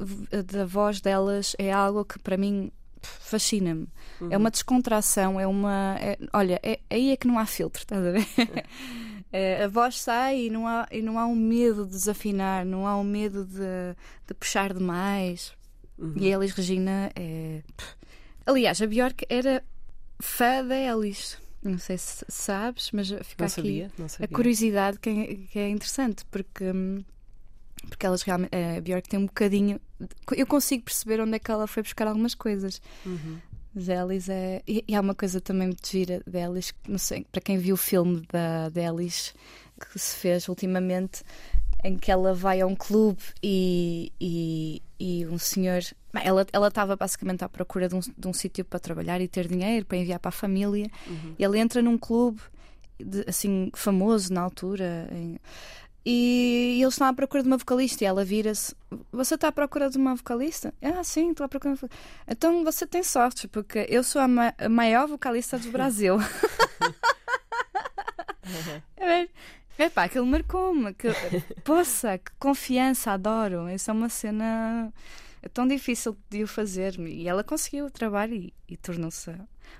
da 0.45 0.65
voz 0.65 0.99
delas 0.99 1.55
é 1.57 1.71
algo 1.71 2.03
que 2.03 2.19
para 2.19 2.35
mim 2.35 2.69
fascina-me. 3.01 3.87
Uhum. 4.19 4.27
É 4.29 4.35
uma 4.35 4.51
descontração, 4.51 5.39
é 5.39 5.47
uma. 5.47 5.95
É, 6.01 6.17
olha, 6.33 6.59
é, 6.61 6.81
aí 6.89 7.11
é 7.11 7.15
que 7.15 7.27
não 7.27 7.39
há 7.39 7.45
filtro, 7.45 7.81
estás 7.81 8.05
a 8.05 8.11
ver? 8.11 8.27
é, 9.31 9.63
a 9.63 9.67
voz 9.67 9.99
sai 9.99 10.45
e 10.45 10.49
não, 10.49 10.67
há, 10.67 10.87
e 10.91 11.01
não 11.01 11.17
há 11.17 11.25
um 11.25 11.35
medo 11.35 11.85
de 11.85 11.91
desafinar, 11.91 12.65
não 12.65 12.85
há 12.85 12.97
um 12.97 13.03
medo 13.03 13.45
de, 13.45 13.95
de 14.27 14.33
puxar 14.33 14.73
demais. 14.73 15.53
Uhum. 15.97 16.13
E 16.17 16.27
a 16.27 16.37
Elis 16.37 16.51
Regina 16.51 17.11
é. 17.15 17.61
Aliás, 18.45 18.81
a 18.81 18.87
Bjork 18.87 19.25
era 19.29 19.63
fã 20.19 20.65
da 20.65 20.75
Elis. 20.75 21.37
Não 21.63 21.77
sei 21.77 21.97
se 21.97 22.25
sabes, 22.27 22.91
mas 22.91 23.07
fica 23.07 23.43
não 23.43 23.45
aqui 23.45 23.55
sabia, 23.55 23.91
não 23.97 24.09
sabia. 24.09 24.25
a 24.25 24.35
curiosidade 24.35 24.99
que 24.99 25.09
é, 25.09 25.35
que 25.51 25.59
é 25.59 25.69
interessante, 25.69 26.25
porque, 26.25 26.63
hum, 26.63 27.03
porque 27.87 28.05
elas 28.05 28.23
realmente. 28.23 28.51
A 28.55 28.81
Bjork 28.81 29.07
tem 29.07 29.19
um 29.19 29.27
bocadinho. 29.27 29.79
Eu 30.35 30.47
consigo 30.47 30.83
perceber 30.83 31.21
onde 31.21 31.35
é 31.35 31.39
que 31.39 31.51
ela 31.51 31.67
foi 31.67 31.83
buscar 31.83 32.07
algumas 32.07 32.33
coisas. 32.33 32.81
Uhum. 33.05 33.37
Mas 33.73 33.87
Elis 33.87 34.29
é. 34.29 34.61
E, 34.67 34.83
e 34.87 34.95
há 34.95 35.01
uma 35.01 35.15
coisa 35.15 35.39
também 35.39 35.67
muito 35.67 35.87
gira 35.87 36.21
da 36.27 36.39
Elis, 36.39 36.73
não 36.87 36.97
sei, 36.97 37.25
para 37.31 37.41
quem 37.41 37.57
viu 37.57 37.75
o 37.75 37.77
filme 37.77 38.21
da, 38.31 38.69
da 38.69 38.81
Elis 38.81 39.33
que 39.79 39.97
se 39.97 40.15
fez 40.17 40.47
ultimamente, 40.47 41.23
em 41.83 41.97
que 41.97 42.11
ela 42.11 42.33
vai 42.33 42.61
a 42.61 42.67
um 42.67 42.75
clube 42.75 43.21
e, 43.41 44.11
e, 44.21 44.81
e 44.99 45.25
um 45.25 45.37
senhor. 45.37 45.81
Ela 46.13 46.45
ela 46.51 46.67
estava 46.67 46.95
basicamente 46.95 47.43
à 47.43 47.49
procura 47.49 47.87
de 47.87 47.95
um, 47.95 47.99
de 47.99 48.27
um 48.27 48.33
sítio 48.33 48.63
para 48.65 48.79
trabalhar 48.79 49.19
e 49.21 49.27
ter 49.27 49.47
dinheiro 49.47 49.85
para 49.85 49.97
enviar 49.97 50.19
para 50.19 50.29
a 50.29 50.31
família. 50.33 50.87
Uhum. 51.07 51.35
E 51.39 51.43
ela 51.43 51.57
entra 51.57 51.81
num 51.81 51.97
clube 51.97 52.41
de, 52.99 53.23
assim 53.27 53.71
famoso 53.73 54.31
na 54.33 54.41
altura. 54.41 55.07
em- 55.11 55.39
e 56.05 56.79
eles 56.81 56.93
estão 56.95 57.07
à 57.07 57.13
procura 57.13 57.43
de 57.43 57.47
uma 57.47 57.57
vocalista 57.57 58.03
e 58.03 58.07
ela 58.07 58.23
vira-se: 58.25 58.75
Você 59.11 59.35
está 59.35 59.49
à 59.49 59.51
procura 59.51 59.89
de 59.89 59.97
uma 59.97 60.15
vocalista? 60.15 60.73
Ah, 60.81 61.03
sim, 61.03 61.31
estou 61.31 61.45
à 61.45 61.49
procura 61.49 61.75
de 61.75 61.81
uma 61.83 61.87
vocalista. 61.89 62.25
Então 62.27 62.63
você 62.63 62.87
tem 62.87 63.03
sorte, 63.03 63.47
porque 63.47 63.85
eu 63.89 64.03
sou 64.03 64.21
a, 64.21 64.27
ma- 64.27 64.53
a 64.57 64.69
maior 64.69 65.07
vocalista 65.07 65.57
do 65.59 65.71
Brasil. 65.71 66.17
É, 68.97 69.27
é 69.77 69.89
pá, 69.89 70.03
aquilo 70.03 70.25
marcou-me. 70.25 70.93
Que, 70.93 71.07
poça, 71.63 72.17
que 72.17 72.31
confiança, 72.39 73.11
adoro. 73.11 73.69
Isso 73.69 73.89
é 73.89 73.93
uma 73.93 74.09
cena 74.09 74.91
é 75.41 75.49
tão 75.49 75.67
difícil 75.67 76.17
de 76.29 76.43
o 76.43 76.47
fazer. 76.47 76.99
E 76.99 77.27
ela 77.27 77.43
conseguiu 77.43 77.85
o 77.85 77.91
trabalho 77.91 78.33
e, 78.35 78.53
e 78.67 78.77
tornou-se 78.77 79.33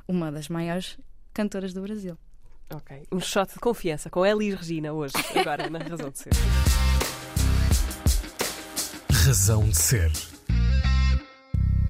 uma 0.08 0.32
das 0.32 0.48
maiores 0.48 0.98
cantoras 1.34 1.74
do 1.74 1.82
Brasil. 1.82 2.18
Ok. 2.74 3.04
Um 3.12 3.20
shot 3.20 3.54
de 3.54 3.60
confiança 3.60 4.10
com 4.10 4.26
Elis 4.26 4.54
Regina 4.54 4.94
hoje, 4.94 5.14
agora 5.36 5.70
na 5.70 5.80
Razão 5.80 6.10
de 6.10 6.20
Ser. 6.20 6.32
Razão 9.12 9.70
de 9.70 9.78
Ser. 9.78 10.12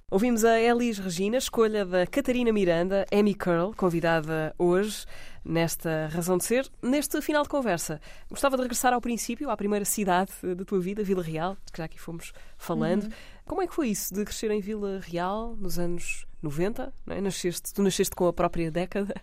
Ouvimos 0.09 0.43
a 0.43 0.59
Elis 0.59 0.97
Regina, 0.97 1.37
escolha 1.37 1.85
da 1.85 2.07
Catarina 2.07 2.51
Miranda, 2.51 3.05
Amy 3.13 3.35
Curl, 3.35 3.73
convidada 3.77 4.55
hoje 4.57 5.05
nesta 5.45 6.07
Razão 6.07 6.37
de 6.37 6.45
Ser. 6.45 6.67
Neste 6.81 7.21
final 7.21 7.43
de 7.43 7.49
conversa, 7.49 8.01
gostava 8.29 8.57
de 8.57 8.63
regressar 8.63 8.91
ao 8.91 8.99
princípio, 8.99 9.51
à 9.51 9.55
primeira 9.55 9.85
cidade 9.85 10.31
da 10.55 10.65
tua 10.65 10.79
vida, 10.79 11.03
Vila 11.03 11.23
Real, 11.23 11.55
que 11.71 11.77
já 11.77 11.85
aqui 11.85 11.99
fomos 11.99 12.33
falando. 12.57 13.07
Como 13.45 13.61
é 13.61 13.67
que 13.67 13.73
foi 13.73 13.89
isso 13.89 14.13
de 14.13 14.25
crescer 14.25 14.49
em 14.49 14.59
Vila 14.59 14.99
Real 14.99 15.55
nos 15.57 15.77
anos 15.77 16.25
90? 16.41 16.91
Não 17.05 17.15
é? 17.15 17.21
nasceste, 17.21 17.71
tu 17.71 17.83
nasceste 17.83 18.15
com 18.15 18.27
a 18.27 18.33
própria 18.33 18.71
década 18.71 19.13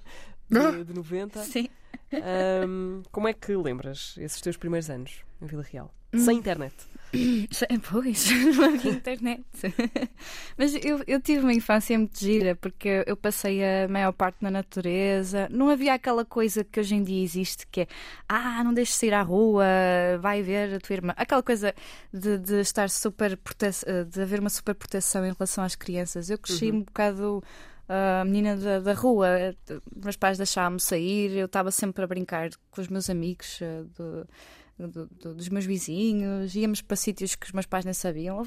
de, 0.48 0.84
de 0.84 0.94
90. 0.94 1.42
Sim. 1.42 1.68
Ahm, 2.12 3.02
como 3.10 3.28
é 3.28 3.34
que 3.34 3.54
lembras 3.54 4.14
esses 4.18 4.40
teus 4.40 4.56
primeiros 4.56 4.88
anos 4.88 5.24
em 5.40 5.46
Vila 5.46 5.62
Real? 5.62 5.92
Sem 6.14 6.38
internet. 6.38 6.74
Pois, 7.90 8.30
não 8.56 8.64
havia 8.64 8.92
internet. 8.92 9.44
Mas 10.56 10.74
eu, 10.82 11.02
eu 11.06 11.20
tive 11.20 11.40
uma 11.40 11.52
infância 11.52 11.98
muito 11.98 12.18
gira, 12.18 12.56
porque 12.56 13.04
eu 13.06 13.16
passei 13.16 13.62
a 13.62 13.88
maior 13.88 14.12
parte 14.12 14.38
na 14.42 14.50
natureza. 14.50 15.48
Não 15.50 15.68
havia 15.68 15.94
aquela 15.94 16.24
coisa 16.24 16.64
que 16.64 16.80
hoje 16.80 16.94
em 16.94 17.02
dia 17.02 17.22
existe, 17.22 17.66
que 17.66 17.82
é 17.82 17.86
ah, 18.26 18.64
não 18.64 18.72
deixes 18.72 18.94
de 18.94 19.00
sair 19.00 19.14
à 19.14 19.22
rua, 19.22 19.64
vai 20.20 20.42
ver 20.42 20.74
a 20.74 20.80
tua 20.80 20.94
irmã. 20.94 21.14
Aquela 21.16 21.42
coisa 21.42 21.74
de, 22.12 22.38
de 22.38 22.60
estar 22.60 22.88
super 22.88 23.38
de 24.10 24.22
haver 24.22 24.40
uma 24.40 24.50
super 24.50 24.74
proteção 24.74 25.26
em 25.26 25.32
relação 25.32 25.64
às 25.64 25.74
crianças. 25.74 26.30
Eu 26.30 26.38
cresci 26.38 26.70
um 26.70 26.80
bocado 26.80 27.42
a 27.88 28.24
menina 28.24 28.56
da, 28.56 28.80
da 28.80 28.92
rua. 28.92 29.28
Meus 30.04 30.16
pais 30.16 30.36
deixavam-me 30.36 30.80
sair, 30.80 31.30
eu 31.32 31.46
estava 31.46 31.70
sempre 31.70 32.04
a 32.04 32.06
brincar 32.06 32.50
com 32.70 32.80
os 32.80 32.88
meus 32.88 33.08
amigos 33.08 33.58
eh, 33.62 33.82
do- 33.96 34.26
do- 34.78 35.06
do- 35.06 35.34
dos 35.34 35.48
meus 35.48 35.64
vizinhos, 35.64 36.54
íamos 36.54 36.80
para 36.82 36.96
sítios 36.96 37.34
que 37.34 37.46
os 37.46 37.52
meus 37.52 37.66
pais 37.66 37.84
nem 37.84 37.92
sabiam. 37.94 38.44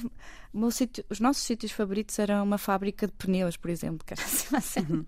Sítio- 0.72 1.04
os 1.10 1.20
nossos 1.20 1.44
sítios 1.44 1.72
favoritos 1.72 2.18
eram 2.20 2.44
uma 2.44 2.58
fábrica 2.58 3.06
de 3.08 3.14
pneus, 3.14 3.58
por 3.58 3.70
exemplo, 3.70 4.06
que 4.06 4.14
era 4.14 4.22
assim 4.24 4.48
uma 4.50 4.62
cena. 4.62 5.06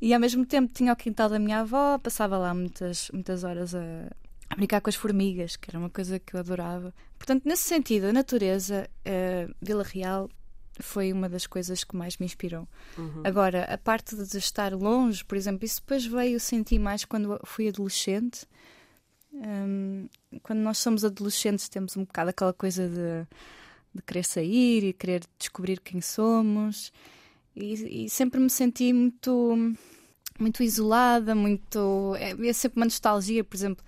E 0.00 0.12
ao 0.12 0.20
mesmo 0.20 0.44
tempo 0.44 0.72
tinha 0.72 0.92
o 0.92 0.96
quintal 0.96 1.28
da 1.28 1.38
minha 1.38 1.60
avó, 1.60 1.96
passava 1.98 2.36
lá 2.38 2.52
muitas, 2.54 3.10
muitas 3.12 3.44
horas 3.44 3.74
a, 3.74 3.80
a 4.50 4.56
brincar 4.56 4.80
com 4.80 4.88
as 4.90 4.96
formigas, 4.96 5.56
que 5.56 5.70
era 5.70 5.78
uma 5.78 5.90
coisa 5.90 6.18
que 6.18 6.34
eu 6.34 6.40
adorava. 6.40 6.92
Portanto, 7.18 7.42
nesse 7.46 7.62
sentido, 7.64 8.06
a 8.06 8.12
natureza, 8.12 8.88
eh, 9.04 9.48
Vila 9.62 9.82
Real, 9.84 10.28
foi 10.82 11.12
uma 11.12 11.28
das 11.28 11.46
coisas 11.46 11.84
que 11.84 11.96
mais 11.96 12.16
me 12.18 12.26
inspirou. 12.26 12.68
Agora, 13.24 13.64
a 13.64 13.78
parte 13.78 14.16
de 14.16 14.38
estar 14.38 14.72
longe, 14.74 15.24
por 15.24 15.36
exemplo, 15.36 15.64
isso 15.64 15.80
depois 15.80 16.04
veio 16.06 16.40
sentir 16.40 16.78
mais 16.78 17.04
quando 17.04 17.40
fui 17.44 17.68
adolescente. 17.68 18.46
Hum, 19.32 20.08
quando 20.42 20.60
nós 20.60 20.78
somos 20.78 21.04
adolescentes, 21.04 21.68
temos 21.68 21.96
um 21.96 22.04
bocado 22.04 22.30
aquela 22.30 22.52
coisa 22.52 22.88
de, 22.88 23.26
de 23.94 24.02
querer 24.02 24.24
sair 24.24 24.84
e 24.84 24.92
querer 24.92 25.22
descobrir 25.38 25.80
quem 25.80 26.00
somos. 26.00 26.92
E, 27.54 28.04
e 28.04 28.10
sempre 28.10 28.40
me 28.40 28.50
senti 28.50 28.92
muito, 28.92 29.74
muito 30.38 30.62
isolada, 30.62 31.34
muito. 31.34 32.14
É, 32.18 32.48
é 32.48 32.52
sempre 32.52 32.80
uma 32.80 32.86
nostalgia, 32.86 33.44
por 33.44 33.56
exemplo. 33.56 33.84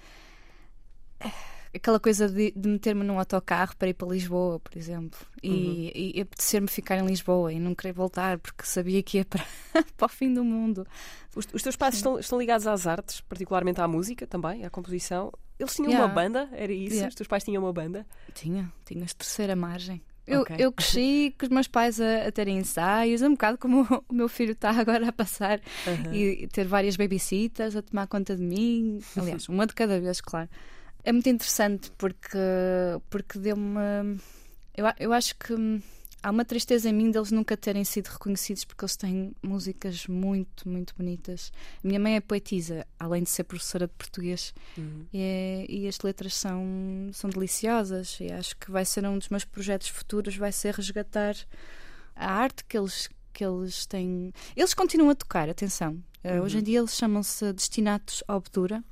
Aquela 1.74 1.98
coisa 1.98 2.28
de, 2.28 2.52
de 2.54 2.68
meter-me 2.68 3.02
num 3.02 3.18
autocarro 3.18 3.74
para 3.76 3.88
ir 3.88 3.94
para 3.94 4.08
Lisboa, 4.08 4.60
por 4.60 4.76
exemplo, 4.76 5.18
e, 5.42 6.12
e 6.16 6.20
apetecer-me 6.20 6.68
ficar 6.68 6.98
em 6.98 7.06
Lisboa 7.06 7.50
e 7.52 7.58
não 7.58 7.74
querer 7.74 7.92
voltar 7.94 8.38
porque 8.38 8.64
sabia 8.66 9.02
que 9.02 9.18
ia 9.18 9.24
para, 9.24 9.42
para 9.96 10.06
o 10.06 10.08
fim 10.08 10.34
do 10.34 10.44
mundo. 10.44 10.86
Os, 11.34 11.46
os 11.52 11.62
teus 11.62 11.74
pais 11.76 11.94
estão, 11.94 12.18
estão 12.18 12.38
ligados 12.38 12.66
às 12.66 12.86
artes, 12.86 13.22
particularmente 13.22 13.80
à 13.80 13.88
música 13.88 14.26
também, 14.26 14.64
à 14.66 14.70
composição. 14.70 15.32
Eles 15.58 15.74
tinham 15.74 15.90
Yeah. 15.92 16.06
uma 16.06 16.14
banda, 16.14 16.48
era 16.52 16.72
isso? 16.72 16.94
Yeah. 16.94 17.08
Os 17.08 17.14
teus 17.14 17.26
pais 17.28 17.44
tinham 17.44 17.62
uma 17.62 17.72
banda? 17.72 18.06
Tinha, 18.34 18.70
tinhas 18.84 19.14
terceira 19.14 19.56
margem. 19.56 20.02
Eu, 20.26 20.42
Ok. 20.42 20.56
eu 20.58 20.70
cresci 20.72 21.34
com 21.40 21.46
os 21.46 21.50
meus 21.50 21.68
pais 21.68 22.00
a, 22.00 22.26
a 22.28 22.32
terem 22.32 22.58
ensaios, 22.58 23.22
um 23.22 23.30
bocado 23.30 23.58
como 23.58 23.82
o, 24.08 24.14
meu 24.14 24.28
filho 24.28 24.52
está 24.52 24.70
agora 24.78 25.08
a 25.08 25.12
passar 25.12 25.60
Aham. 25.86 26.14
e, 26.14 26.46
ter 26.48 26.66
várias 26.66 26.96
babysitters 26.96 27.74
a 27.76 27.82
tomar 27.82 28.06
conta 28.06 28.36
de 28.36 28.42
mim. 28.42 29.00
Aliás, 29.16 29.48
uma 29.48 29.66
de 29.66 29.74
cada 29.74 29.98
vez, 30.00 30.20
claro. 30.20 30.48
É 31.04 31.12
muito 31.12 31.28
interessante 31.28 31.90
porque, 31.98 32.38
porque 33.10 33.38
deu-me. 33.38 34.20
Eu, 34.76 34.86
eu 34.98 35.12
acho 35.12 35.34
que 35.36 35.52
há 36.22 36.30
uma 36.30 36.44
tristeza 36.44 36.88
em 36.88 36.92
mim 36.92 37.10
deles 37.10 37.32
nunca 37.32 37.56
terem 37.56 37.84
sido 37.84 38.06
reconhecidos 38.06 38.64
porque 38.64 38.84
eles 38.84 38.96
têm 38.96 39.34
músicas 39.42 40.06
muito, 40.06 40.68
muito 40.68 40.94
bonitas. 40.96 41.52
A 41.82 41.86
minha 41.86 41.98
mãe 41.98 42.14
é 42.16 42.20
poetisa, 42.20 42.86
além 42.98 43.24
de 43.24 43.30
ser 43.30 43.44
professora 43.44 43.86
de 43.88 43.92
português. 43.94 44.54
Uhum. 44.78 45.04
E, 45.12 45.20
é- 45.20 45.66
e 45.68 45.88
as 45.88 45.98
letras 46.00 46.34
são, 46.34 47.10
são 47.12 47.28
deliciosas 47.28 48.18
e 48.20 48.30
acho 48.32 48.56
que 48.56 48.70
vai 48.70 48.84
ser 48.84 49.04
um 49.04 49.18
dos 49.18 49.28
meus 49.28 49.44
projetos 49.44 49.88
futuros 49.88 50.36
vai 50.36 50.52
ser 50.52 50.74
resgatar 50.74 51.34
a 52.14 52.30
arte 52.32 52.64
que 52.64 52.78
eles 52.78 53.08
que 53.34 53.42
eles 53.42 53.86
têm 53.86 54.30
eles 54.54 54.74
continuam 54.74 55.08
a 55.10 55.14
tocar, 55.14 55.48
atenção 55.48 55.98
Eh, 56.24 56.38
hoje 56.40 56.58
em 56.58 56.62
dia 56.62 56.78
eles 56.78 56.94
chamam-se 56.94 57.50
Destinatos 57.52 58.22
Obdura 58.28 58.84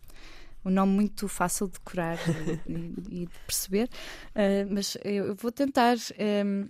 um 0.65 0.71
nome 0.71 0.93
muito 0.93 1.27
fácil 1.29 1.67
de 1.67 1.73
decorar 1.75 2.19
e, 2.69 2.73
e- 2.73 3.27
de 3.27 3.29
perceber 3.47 3.89
Eh, 4.35 4.65
mas 4.71 4.97
eu, 5.05 5.35
vou 5.35 5.51
tentar 5.53 5.97
em, 6.19 6.69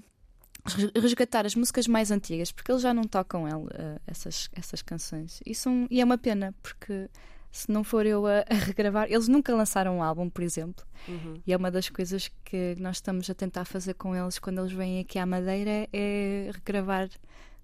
res- 0.64 0.92
resgatar 0.94 1.44
as 1.46 1.54
músicas 1.54 1.86
mais 1.88 2.10
antigas 2.10 2.52
porque 2.52 2.70
eles 2.70 2.82
já 2.82 2.92
não 2.94 3.04
tocam 3.04 3.46
el- 3.48 3.68
eh, 3.72 3.98
essas, 4.06 4.48
essas 4.52 4.82
canções 4.82 5.40
e, 5.44 5.54
são, 5.54 5.86
e 5.90 6.00
é 6.00 6.04
uma 6.04 6.18
pena 6.18 6.54
porque 6.62 7.08
se 7.52 7.68
não 7.72 7.82
for 7.82 8.06
eu 8.06 8.26
a, 8.28 8.44
a 8.48 8.54
regravar. 8.54 9.08
Eles 9.10 9.26
nunca 9.26 9.52
lançaram 9.52 9.96
um 9.98 10.02
álbum, 10.04 10.30
por 10.30 10.42
exemplo, 10.44 10.84
Uhum. 11.08 11.42
e 11.44 11.52
é 11.52 11.56
uma 11.56 11.68
das 11.70 11.88
coisas 11.88 12.30
que 12.44 12.76
nós 12.78 12.98
estamos 12.98 13.28
a 13.28 13.34
tentar 13.34 13.64
fazer 13.64 13.94
com 13.94 14.14
eles 14.14 14.38
quando 14.38 14.60
eles 14.60 14.70
vêm 14.72 15.00
aqui 15.00 15.18
à 15.18 15.26
Madeira 15.26 15.88
é 15.92 16.50
regravar 16.54 17.08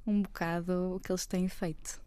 um 0.04 0.22
bocado 0.22 0.96
o 0.96 1.00
que 1.00 1.12
eles 1.12 1.24
têm 1.26 1.46
feito. 1.48 2.00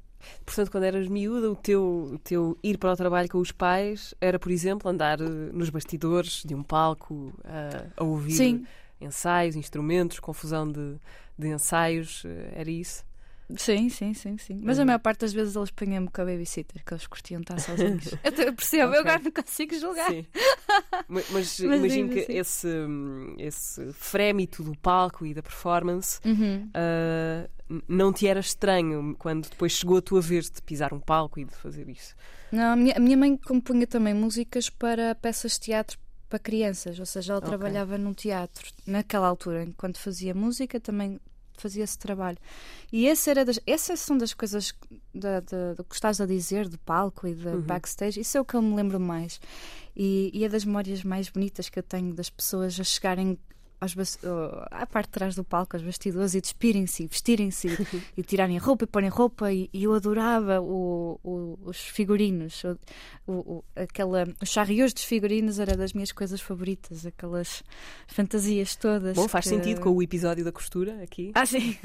Portanto, 0.45 0.71
quando 0.71 0.83
eras 0.83 1.07
miúda, 1.07 1.51
o 1.51 1.55
teu, 1.55 2.11
o 2.13 2.19
teu 2.19 2.57
ir 2.63 2.77
para 2.77 2.91
o 2.91 2.95
trabalho 2.95 3.29
com 3.29 3.39
os 3.39 3.51
pais 3.51 4.13
era, 4.19 4.37
por 4.37 4.51
exemplo, 4.51 4.89
andar 4.89 5.19
eh, 5.21 5.25
nos 5.53 5.69
bastidores 5.69 6.43
de 6.45 6.53
um 6.53 6.63
palco 6.63 7.33
a, 7.43 7.85
a 8.01 8.03
ouvir 8.03 8.33
Sim. 8.33 8.65
ensaios, 8.99 9.55
instrumentos, 9.55 10.19
confusão 10.19 10.69
de, 10.71 10.95
de 11.37 11.47
ensaios, 11.47 12.23
eh, 12.25 12.53
era 12.55 12.69
isso? 12.69 13.03
Sim, 13.57 13.89
sim, 13.89 14.13
sim, 14.13 14.37
sim. 14.37 14.61
Mas 14.63 14.77
a 14.79 14.85
maior 14.85 14.99
parte 14.99 15.21
das 15.21 15.33
vezes 15.33 15.55
eles 15.55 15.71
punham-me 15.71 16.07
com 16.09 16.21
a 16.21 16.25
babysitter, 16.25 16.83
que 16.85 16.93
eles 16.93 17.07
curtiam 17.07 17.41
estar 17.41 17.59
sozinhos. 17.59 18.05
eu 18.23 18.53
percebo, 18.53 18.89
Ok. 18.89 18.95
eu 18.97 19.01
agora 19.01 19.19
não 19.23 19.31
consigo 19.31 19.75
julgar. 19.75 20.07
Sim. 20.11 20.25
Ma- 21.07 21.21
Mas, 21.31 21.59
Mas 21.61 21.77
imagino 21.79 22.09
que 22.09 22.19
assim. 22.19 22.33
esse, 22.37 22.67
esse 23.39 23.93
frémito 23.93 24.63
do 24.63 24.77
palco 24.77 25.25
e 25.25 25.33
da 25.33 25.41
performance 25.41 26.19
Uhum. 26.23 26.69
n- 27.69 27.81
não 27.87 28.13
te 28.13 28.27
era 28.27 28.39
estranho 28.39 29.15
quando 29.17 29.49
depois 29.49 29.71
chegou 29.71 29.97
a 29.97 30.01
tua 30.01 30.21
vez 30.21 30.49
de 30.49 30.61
pisar 30.61 30.93
um 30.93 30.99
palco 30.99 31.39
e 31.39 31.45
de 31.45 31.55
fazer 31.55 31.89
isso. 31.89 32.15
Não, 32.51 32.73
a 32.73 32.75
minha, 32.75 32.95
a 32.97 32.99
minha 32.99 33.17
mãe 33.17 33.35
compunha 33.37 33.85
também 33.87 34.13
músicas 34.13 34.69
para 34.69 35.15
peças 35.15 35.53
de 35.53 35.61
teatro 35.61 35.97
para 36.27 36.37
crianças, 36.39 36.99
ou 36.99 37.05
seja, 37.07 37.33
ela 37.33 37.39
Ok. 37.39 37.49
trabalhava 37.49 37.97
num 37.97 38.13
teatro 38.13 38.69
naquela 38.85 39.27
altura, 39.27 39.63
enquanto 39.63 39.97
fazia 39.99 40.33
música 40.35 40.79
também 40.79 41.19
fazia 41.61 41.83
esse 41.83 41.97
trabalho. 41.97 42.37
E 42.91 43.05
esse 43.07 43.29
era 43.29 43.43
das, 43.45 43.59
essas 43.67 43.99
são 43.99 44.17
das 44.17 44.33
coisas 44.33 44.73
da, 45.13 45.39
da- 45.39 45.73
do 45.75 45.83
que 45.83 45.93
estás 45.95 46.19
a 46.21 46.25
dizer, 46.25 46.67
do 46.67 46.77
palco 46.79 47.27
e 47.27 47.33
do 47.33 47.49
Uhum. 47.49 47.61
backstage, 47.61 48.19
isso 48.19 48.37
é 48.37 48.41
o 48.41 48.45
que 48.45 48.55
eu 48.55 48.61
me 48.61 48.75
lembro 48.75 48.99
mais. 48.99 49.39
E, 49.95 50.31
e 50.33 50.43
é 50.45 50.49
das 50.49 50.63
memórias 50.65 51.03
mais 51.03 51.29
bonitas 51.29 51.67
que 51.69 51.77
eu 51.79 51.83
tenho 51.83 52.13
das 52.13 52.29
pessoas 52.29 52.79
a 52.79 52.83
chegarem 52.83 53.37
aos 53.81 53.95
à 54.71 54.85
parte 54.85 55.07
de 55.07 55.11
trás 55.11 55.35
do 55.35 55.43
palco, 55.43 55.75
aos 55.75 55.83
bastidores, 55.85 56.33
e 56.33 56.41
despirem-se, 56.41 57.07
vestirem-se 57.07 57.67
e 58.17 58.23
tirarem 58.23 58.57
roupa 58.57 58.83
e 58.83 58.87
porem 58.87 59.09
roupa. 59.09 59.51
E, 59.53 59.69
e 59.73 59.83
eu 59.83 59.93
adorava 59.93 60.59
o- 60.61 61.19
o- 61.23 61.59
os 61.63 61.77
figurinos, 61.79 62.63
o, 63.25 63.31
o, 63.31 63.63
aquela, 63.75 64.27
os 64.41 64.49
charrios 64.49 64.93
dos 64.93 65.03
figurinos 65.03 65.59
era 65.59 65.77
das 65.77 65.93
minhas 65.93 66.11
coisas 66.11 66.41
favoritas, 66.41 67.05
aquelas 67.05 67.63
fantasias 68.07 68.75
todas. 68.75 69.15
Bom, 69.15 69.27
faz 69.27 69.45
que- 69.45 69.49
sentido 69.51 69.81
com 69.81 69.91
o 69.91 70.01
episódio 70.03 70.43
da 70.43 70.51
costura 70.51 71.01
aqui. 71.03 71.31
Ah, 71.35 71.45
sim. 71.45 71.77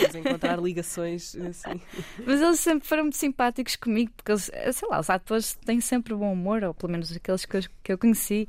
Vamos 0.00 0.14
encontrar 0.14 0.58
ligações 0.60 1.34
assim. 1.36 1.80
Mas 2.26 2.40
eles 2.40 2.60
sempre 2.60 2.88
foram 2.88 3.04
muito 3.04 3.16
simpáticos 3.16 3.76
comigo, 3.76 4.10
porque 4.16 4.32
eles, 4.32 4.50
sei 4.72 4.88
lá, 4.88 5.00
os 5.00 5.10
atores 5.10 5.54
têm 5.64 5.80
sempre 5.80 6.14
bom 6.14 6.32
humor, 6.32 6.62
ou 6.64 6.74
pelo 6.74 6.92
menos 6.92 7.12
aqueles 7.14 7.44
que 7.44 7.56
eu, 7.56 7.60
que 7.82 7.92
eu 7.92 7.98
conheci. 7.98 8.48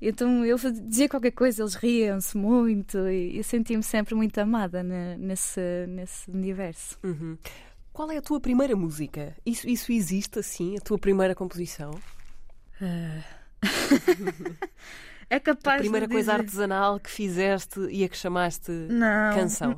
Então 0.00 0.44
eu 0.46 0.56
dizia 0.56 1.08
qualquer 1.08 1.32
coisa, 1.32 1.62
eles 1.62 1.74
riam-se 1.74 2.36
muito 2.36 2.98
e 3.08 3.36
eu 3.36 3.44
senti-me 3.44 3.82
sempre 3.82 4.14
muito 4.14 4.38
amada 4.38 4.82
ne- 4.82 5.16
nesse, 5.18 5.60
nesse 5.88 6.30
universo. 6.30 6.98
Uhum. 7.04 7.36
Qual 7.92 8.10
é 8.10 8.16
a 8.16 8.22
tua 8.22 8.40
primeira 8.40 8.74
música? 8.74 9.36
Isso, 9.44 9.68
isso 9.68 9.92
existe 9.92 10.38
assim? 10.38 10.76
A 10.78 10.80
tua 10.80 10.98
primeira 10.98 11.34
composição? 11.34 11.90
É 15.32 15.38
capaz 15.38 15.76
a 15.76 15.82
primeira 15.82 16.08
de 16.08 16.12
coisa 16.12 16.32
dizer- 16.32 16.40
artesanal 16.42 16.98
que 16.98 17.08
fizeste 17.08 17.78
e 17.90 18.02
a 18.02 18.08
que 18.08 18.16
chamaste 18.16 18.70
Não. 18.72 19.32
canção? 19.34 19.76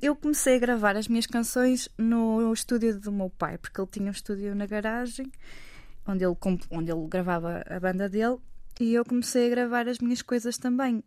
Eu- 0.00 0.14
comecei 0.14 0.54
a 0.54 0.58
gravar 0.60 0.96
as 0.96 1.08
minhas 1.08 1.26
canções 1.26 1.88
no 1.98 2.52
estúdio 2.52 2.98
do 3.00 3.10
meu 3.10 3.28
pai, 3.28 3.58
porque 3.58 3.80
ele 3.80 3.88
tinha 3.90 4.06
um 4.06 4.10
estúdio 4.12 4.54
na 4.54 4.64
garagem 4.66 5.30
onde 6.06 6.24
ele, 6.24 6.36
onde 6.70 6.92
ele 6.92 7.06
gravava 7.08 7.64
a 7.68 7.80
banda 7.80 8.08
dele 8.08 8.36
e 8.80 8.94
eu 8.94 9.04
comecei 9.04 9.46
a 9.46 9.50
gravar 9.50 9.88
as 9.88 9.98
minhas 9.98 10.22
coisas 10.22 10.58
também. 10.58 11.02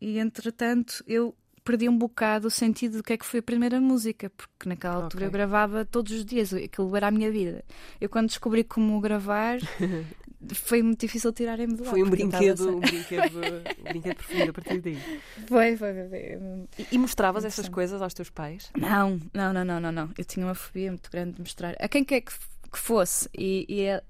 E 0.00 0.18
entretanto 0.18 1.02
eu 1.06 1.34
perdi 1.64 1.88
um 1.88 1.96
bocado 1.96 2.48
o 2.48 2.50
sentido 2.50 2.98
do 2.98 3.02
que 3.02 3.12
é 3.12 3.16
que 3.16 3.24
foi 3.24 3.40
a 3.40 3.42
primeira 3.42 3.80
música, 3.80 4.30
porque 4.30 4.68
naquela 4.68 4.96
altura 4.96 5.24
Ok. 5.24 5.26
eu 5.28 5.30
gravava 5.30 5.84
todos 5.84 6.12
os 6.12 6.24
dias, 6.24 6.52
aquilo 6.52 6.96
era 6.96 7.08
a 7.08 7.10
minha 7.10 7.30
vida. 7.30 7.64
Eu 8.00 8.08
quando 8.08 8.26
descobri 8.26 8.64
como 8.64 9.00
gravar 9.00 9.58
foi 10.54 10.82
muito 10.82 11.00
difícil 11.00 11.32
tirarem-me 11.32 11.76
lá. 11.76 11.90
Foi 11.90 12.02
um 12.02 12.10
brinquedo, 12.10 12.76
um 12.76 12.80
brinquedo, 12.80 13.38
um 13.78 13.84
brinquedo 13.84 14.16
profundo 14.16 14.50
a 14.50 14.52
partir 14.52 14.80
daí. 14.80 14.98
Foi, 15.46 15.76
foi, 15.76 16.08
foi. 16.08 16.38
E, 16.78 16.86
e 16.92 16.98
mostravas 16.98 17.44
essas 17.44 17.68
coisas 17.68 18.00
aos 18.02 18.14
teus 18.14 18.30
pais? 18.30 18.70
Não, 18.76 19.20
não, 19.32 19.52
não, 19.52 19.64
não, 19.64 19.80
não, 19.80 19.92
não. 19.92 20.10
Eu 20.16 20.24
tinha 20.24 20.46
uma 20.46 20.54
fobia 20.54 20.90
muito 20.90 21.10
grande 21.10 21.32
de 21.32 21.40
mostrar 21.40 21.76
a 21.78 21.88
quem 21.88 22.04
quer 22.04 22.22
que, 22.22 22.32
que 22.70 22.78
fosse. 22.78 23.28
E, 23.36 23.66
e, 23.68 23.82
eh, 23.82 24.02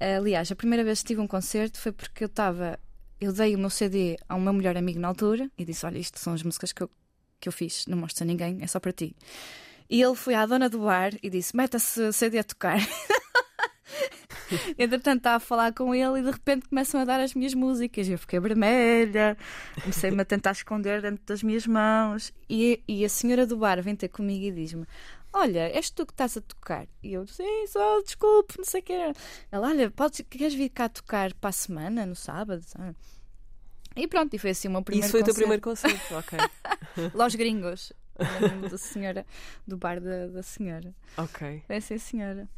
aliás, 0.00 0.50
a 0.50 0.56
primeira 0.56 0.84
vez 0.84 1.00
que 1.00 1.08
tive 1.08 1.20
um 1.20 1.26
concerto 1.26 1.78
foi 1.78 1.92
porque 1.92 2.24
eu 2.24 2.28
estava. 2.28 2.78
Eu 3.20 3.32
dei 3.32 3.54
o 3.54 3.58
meu 3.58 3.70
CD 3.70 4.16
a 4.28 4.36
um 4.36 4.40
meu 4.40 4.52
melhor 4.52 4.76
amigo 4.76 5.00
na 5.00 5.08
altura 5.08 5.50
e 5.58 5.64
disse: 5.64 5.84
Olha, 5.84 5.98
isto 5.98 6.18
são 6.18 6.34
as 6.34 6.42
músicas 6.42 6.72
que 6.72 6.82
eu, 6.82 6.90
que 7.40 7.48
eu 7.48 7.52
fiz, 7.52 7.84
não 7.86 7.98
mostro 7.98 8.24
a 8.24 8.26
ninguém, 8.26 8.58
é 8.60 8.66
só 8.66 8.78
para 8.78 8.92
ti. 8.92 9.16
E 9.90 10.02
ele 10.02 10.14
foi 10.14 10.34
à 10.34 10.46
dona 10.46 10.68
do 10.68 10.80
bar 10.80 11.12
e 11.22 11.30
disse: 11.30 11.56
Meta-se 11.56 12.12
CD 12.12 12.38
a 12.38 12.44
tocar. 12.44 12.78
Entretanto, 14.78 15.18
estava 15.18 15.36
a 15.36 15.40
falar 15.40 15.72
com 15.72 15.94
ele 15.94 16.20
e 16.20 16.22
de 16.22 16.30
repente 16.30 16.68
começam 16.68 17.00
a 17.00 17.04
dar 17.04 17.20
as 17.20 17.34
minhas 17.34 17.54
músicas. 17.54 18.08
Eu 18.08 18.18
fiquei 18.18 18.40
vermelha, 18.40 19.36
comecei-me 19.82 20.20
a 20.20 20.24
tentar 20.24 20.52
esconder 20.52 21.02
dentro 21.02 21.24
das 21.26 21.42
minhas 21.42 21.66
mãos. 21.66 22.32
E, 22.48 22.82
e 22.86 23.04
a 23.04 23.08
senhora 23.08 23.46
do 23.46 23.56
bar 23.56 23.82
vem 23.82 23.96
ter 23.96 24.08
comigo 24.08 24.44
e 24.44 24.52
diz-me: 24.52 24.86
Olha, 25.40 25.70
és 25.70 25.88
tu 25.88 26.04
que 26.04 26.12
estás 26.12 26.36
a 26.36 26.40
tocar? 26.40 26.88
E 27.00 27.12
eu, 27.12 27.24
sim, 27.28 27.64
só, 27.68 28.02
desculpe, 28.02 28.58
não 28.58 28.64
sei 28.64 28.80
o 28.80 28.82
que 28.82 28.92
era. 28.92 29.12
Ela, 29.52 29.68
olha, 29.68 29.88
podes, 29.88 30.24
queres 30.28 30.52
vir 30.52 30.68
cá 30.68 30.88
tocar 30.88 31.32
para 31.34 31.50
a 31.50 31.52
semana, 31.52 32.04
no 32.04 32.16
sábado? 32.16 32.60
sabe? 32.66 32.96
E 33.94 34.08
pronto, 34.08 34.34
e 34.34 34.38
foi 34.38 34.50
assim 34.50 34.66
o 34.66 34.72
meu 34.72 34.82
primeiro 34.82 35.06
Isso 35.06 35.12
foi 35.12 35.22
o 35.22 35.24
teu 35.24 35.34
primeiro 35.34 35.62
concerto. 35.62 35.96
concerto, 36.08 36.50
ok. 36.96 37.10
Los 37.14 37.36
Gringos. 37.36 37.92
Da 38.70 38.78
senhora, 38.78 39.26
do 39.66 39.76
bar 39.76 40.00
da, 40.00 40.26
da 40.26 40.42
senhora. 40.42 40.94
ok. 41.16 41.62
É 41.68 41.80
sim, 41.80 41.98
senhora. 41.98 42.48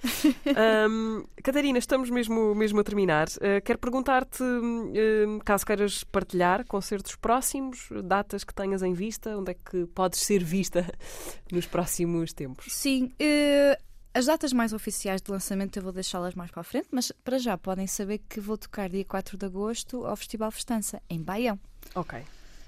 Hum, 0.90 1.24
Catarina, 1.42 1.78
estamos 1.78 2.10
mesmo, 2.10 2.54
mesmo 2.54 2.80
a 2.80 2.84
terminar. 2.84 3.28
Uh, 3.28 3.60
quero 3.64 3.78
perguntar-te, 3.78 4.42
hum, 4.42 5.38
caso 5.44 5.64
queiras 5.64 6.04
partilhar 6.04 6.64
concertos 6.66 7.14
próximos, 7.16 7.88
datas 8.04 8.44
que 8.44 8.54
tenhas 8.54 8.82
em 8.82 8.92
vista, 8.92 9.36
onde 9.36 9.52
é 9.52 9.54
que 9.54 9.86
podes 9.86 10.20
ser 10.20 10.42
vista 10.42 10.86
nos 11.52 11.66
próximos 11.66 12.32
tempos? 12.32 12.72
Sim, 12.72 13.12
eh, 13.18 13.78
as 14.12 14.26
datas 14.26 14.52
mais 14.52 14.72
oficiais 14.72 15.22
de 15.22 15.30
lançamento 15.30 15.76
eu 15.76 15.82
vou 15.82 15.92
deixá-las 15.92 16.34
mais 16.34 16.50
para 16.50 16.62
a 16.62 16.64
frente, 16.64 16.88
mas 16.90 17.12
para 17.24 17.38
já 17.38 17.56
podem 17.56 17.86
saber 17.86 18.18
que 18.28 18.40
vou 18.40 18.58
tocar 18.58 18.88
dia 18.88 19.04
4 19.04 19.38
de 19.38 19.46
agosto 19.46 20.04
ao 20.04 20.16
Festival 20.16 20.50
Festança, 20.50 21.00
em 21.08 21.22
Baião. 21.22 21.58
Ok. 21.94 22.20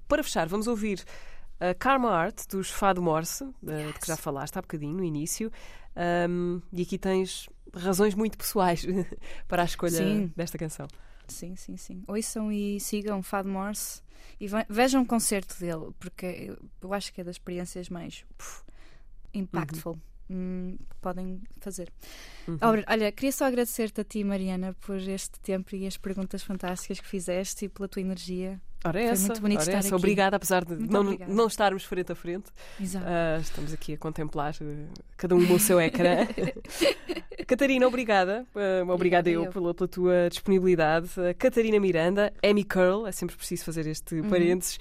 Para 0.06 0.22
fechar, 0.22 0.46
vamos 0.46 0.66
ouvir 0.66 1.02
a 1.70 1.74
Karma 1.74 2.10
Art 2.10 2.46
dos 2.48 2.70
Fado 2.70 3.00
Morse, 3.02 3.44
de, 3.62 3.92
de 3.92 3.98
que 4.00 4.06
já 4.06 4.16
falaste 4.16 4.56
há 4.58 4.60
bocadinho 4.62 4.94
no 4.94 5.04
início. 5.04 5.50
Hum, 6.28 6.60
e 6.72 6.82
aqui 6.82 6.98
tens 6.98 7.48
razões 7.74 8.14
muito 8.14 8.36
pessoais 8.36 8.84
para 9.46 9.62
a 9.62 9.64
escolha 9.64 9.90
Sim. 9.98 10.32
desta 10.36 10.58
canção. 10.58 10.88
Sim, 11.28 11.54
sim, 11.56 11.76
sim. 11.76 12.02
Ouçam 12.08 12.50
e 12.52 12.80
sigam 12.80 13.22
Fado 13.22 13.48
Morse 13.48 14.02
e 14.40 14.46
ve- 14.48 14.66
vejam 14.68 15.02
o 15.02 15.06
concerto 15.06 15.58
dele, 15.58 15.92
porque 15.98 16.56
eu, 16.82 16.92
acho 16.92 17.12
que 17.12 17.20
é 17.20 17.24
das 17.24 17.36
experiências 17.36 17.88
mais 17.88 18.24
puf, 18.36 18.62
impactful. 19.32 19.98
hum, 20.28 20.76
que 20.90 20.96
podem 21.00 21.40
fazer. 21.60 21.90
Uhum. 22.48 22.58
Olha, 22.88 23.12
queria 23.12 23.32
só 23.32 23.46
agradecer-te 23.46 24.00
a 24.00 24.04
ti, 24.04 24.24
Mariana, 24.24 24.74
por 24.80 24.96
este 24.96 25.38
tempo 25.40 25.74
e 25.76 25.86
as 25.86 25.96
perguntas 25.96 26.42
fantásticas 26.42 27.00
que 27.00 27.06
fizeste 27.06 27.64
e 27.66 27.68
pela 27.68 27.88
tua 27.88 28.02
energia. 28.02 28.60
Ora 28.84 28.98
Foi 29.00 29.08
essa, 29.08 29.26
muito 29.28 29.40
bonito 29.40 29.60
estar 29.60 29.72
essa. 29.78 29.88
aqui. 29.88 29.94
Obrigada, 29.94 30.36
apesar 30.36 30.64
de 30.64 30.74
Muito 30.74 30.92
não, 30.92 31.00
obrigada. 31.02 31.32
não 31.32 31.46
estarmos 31.46 31.84
frente 31.84 32.10
a 32.10 32.14
frente. 32.16 32.46
Ah, 32.96 33.38
estamos 33.40 33.72
aqui 33.72 33.94
a 33.94 33.96
contemplar 33.98 34.54
eh, 34.60 34.86
cada 35.16 35.36
um 35.36 35.52
o 35.54 35.58
seu 35.58 35.80
ecrã. 35.80 36.26
Catarina, 37.46 37.86
obrigada. 37.86 38.44
Ah, 38.54 38.92
obrigada 38.92 39.30
eu, 39.30 39.44
eu. 39.44 39.52
Pela, 39.52 39.72
pela 39.74 39.88
tua 39.88 40.28
disponibilidade. 40.28 41.10
Ah, 41.18 41.34
Catarina 41.34 41.78
Miranda, 41.78 42.32
Amy 42.42 42.64
Curl, 42.64 43.06
é 43.06 43.12
sempre 43.12 43.36
preciso 43.36 43.64
fazer 43.64 43.86
este 43.86 44.16
Uhum. 44.16 44.28
parênteses. 44.28 44.78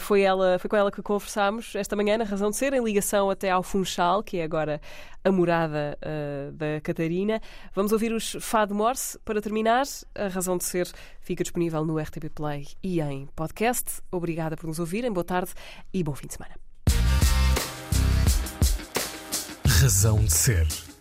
Foi, 0.00 0.22
ela, 0.22 0.58
foi 0.58 0.68
com 0.68 0.76
ela 0.76 0.90
que 0.90 1.00
conversámos 1.02 1.74
esta 1.76 1.94
manhã, 1.96 2.18
na 2.18 2.24
razão 2.24 2.50
de 2.50 2.56
ser, 2.56 2.72
em 2.72 2.82
ligação 2.82 3.30
até 3.30 3.50
ao 3.50 3.62
Funchal, 3.62 4.22
que 4.22 4.38
é 4.38 4.44
agora 4.44 4.80
a 5.24 5.32
morada 5.32 5.98
ah, 6.02 6.50
da 6.52 6.80
Catarina. 6.82 7.40
Vamos 7.74 7.92
ouvir 7.92 8.12
os 8.12 8.36
Fado 8.40 8.74
Morse. 8.74 9.18
Para 9.24 9.40
terminar, 9.40 9.84
a 10.14 10.28
razão 10.28 10.56
de 10.56 10.64
ser 10.64 10.88
fica 11.20 11.42
disponível 11.42 11.84
no 11.84 11.98
RTP 11.98 12.28
Play 12.34 12.68
e 12.82 13.00
em 13.00 13.26
podcast. 13.34 14.02
Obrigada 14.12 14.56
por 14.56 14.66
nos 14.66 14.78
ouvirem. 14.78 15.12
Boa 15.12 15.24
tarde 15.24 15.52
e 15.92 16.04
bom 16.04 16.14
fim 16.14 16.26
de 16.26 16.34
semana. 16.34 16.54
Razão 19.66 20.24
de 20.24 20.32
ser. 20.32 20.93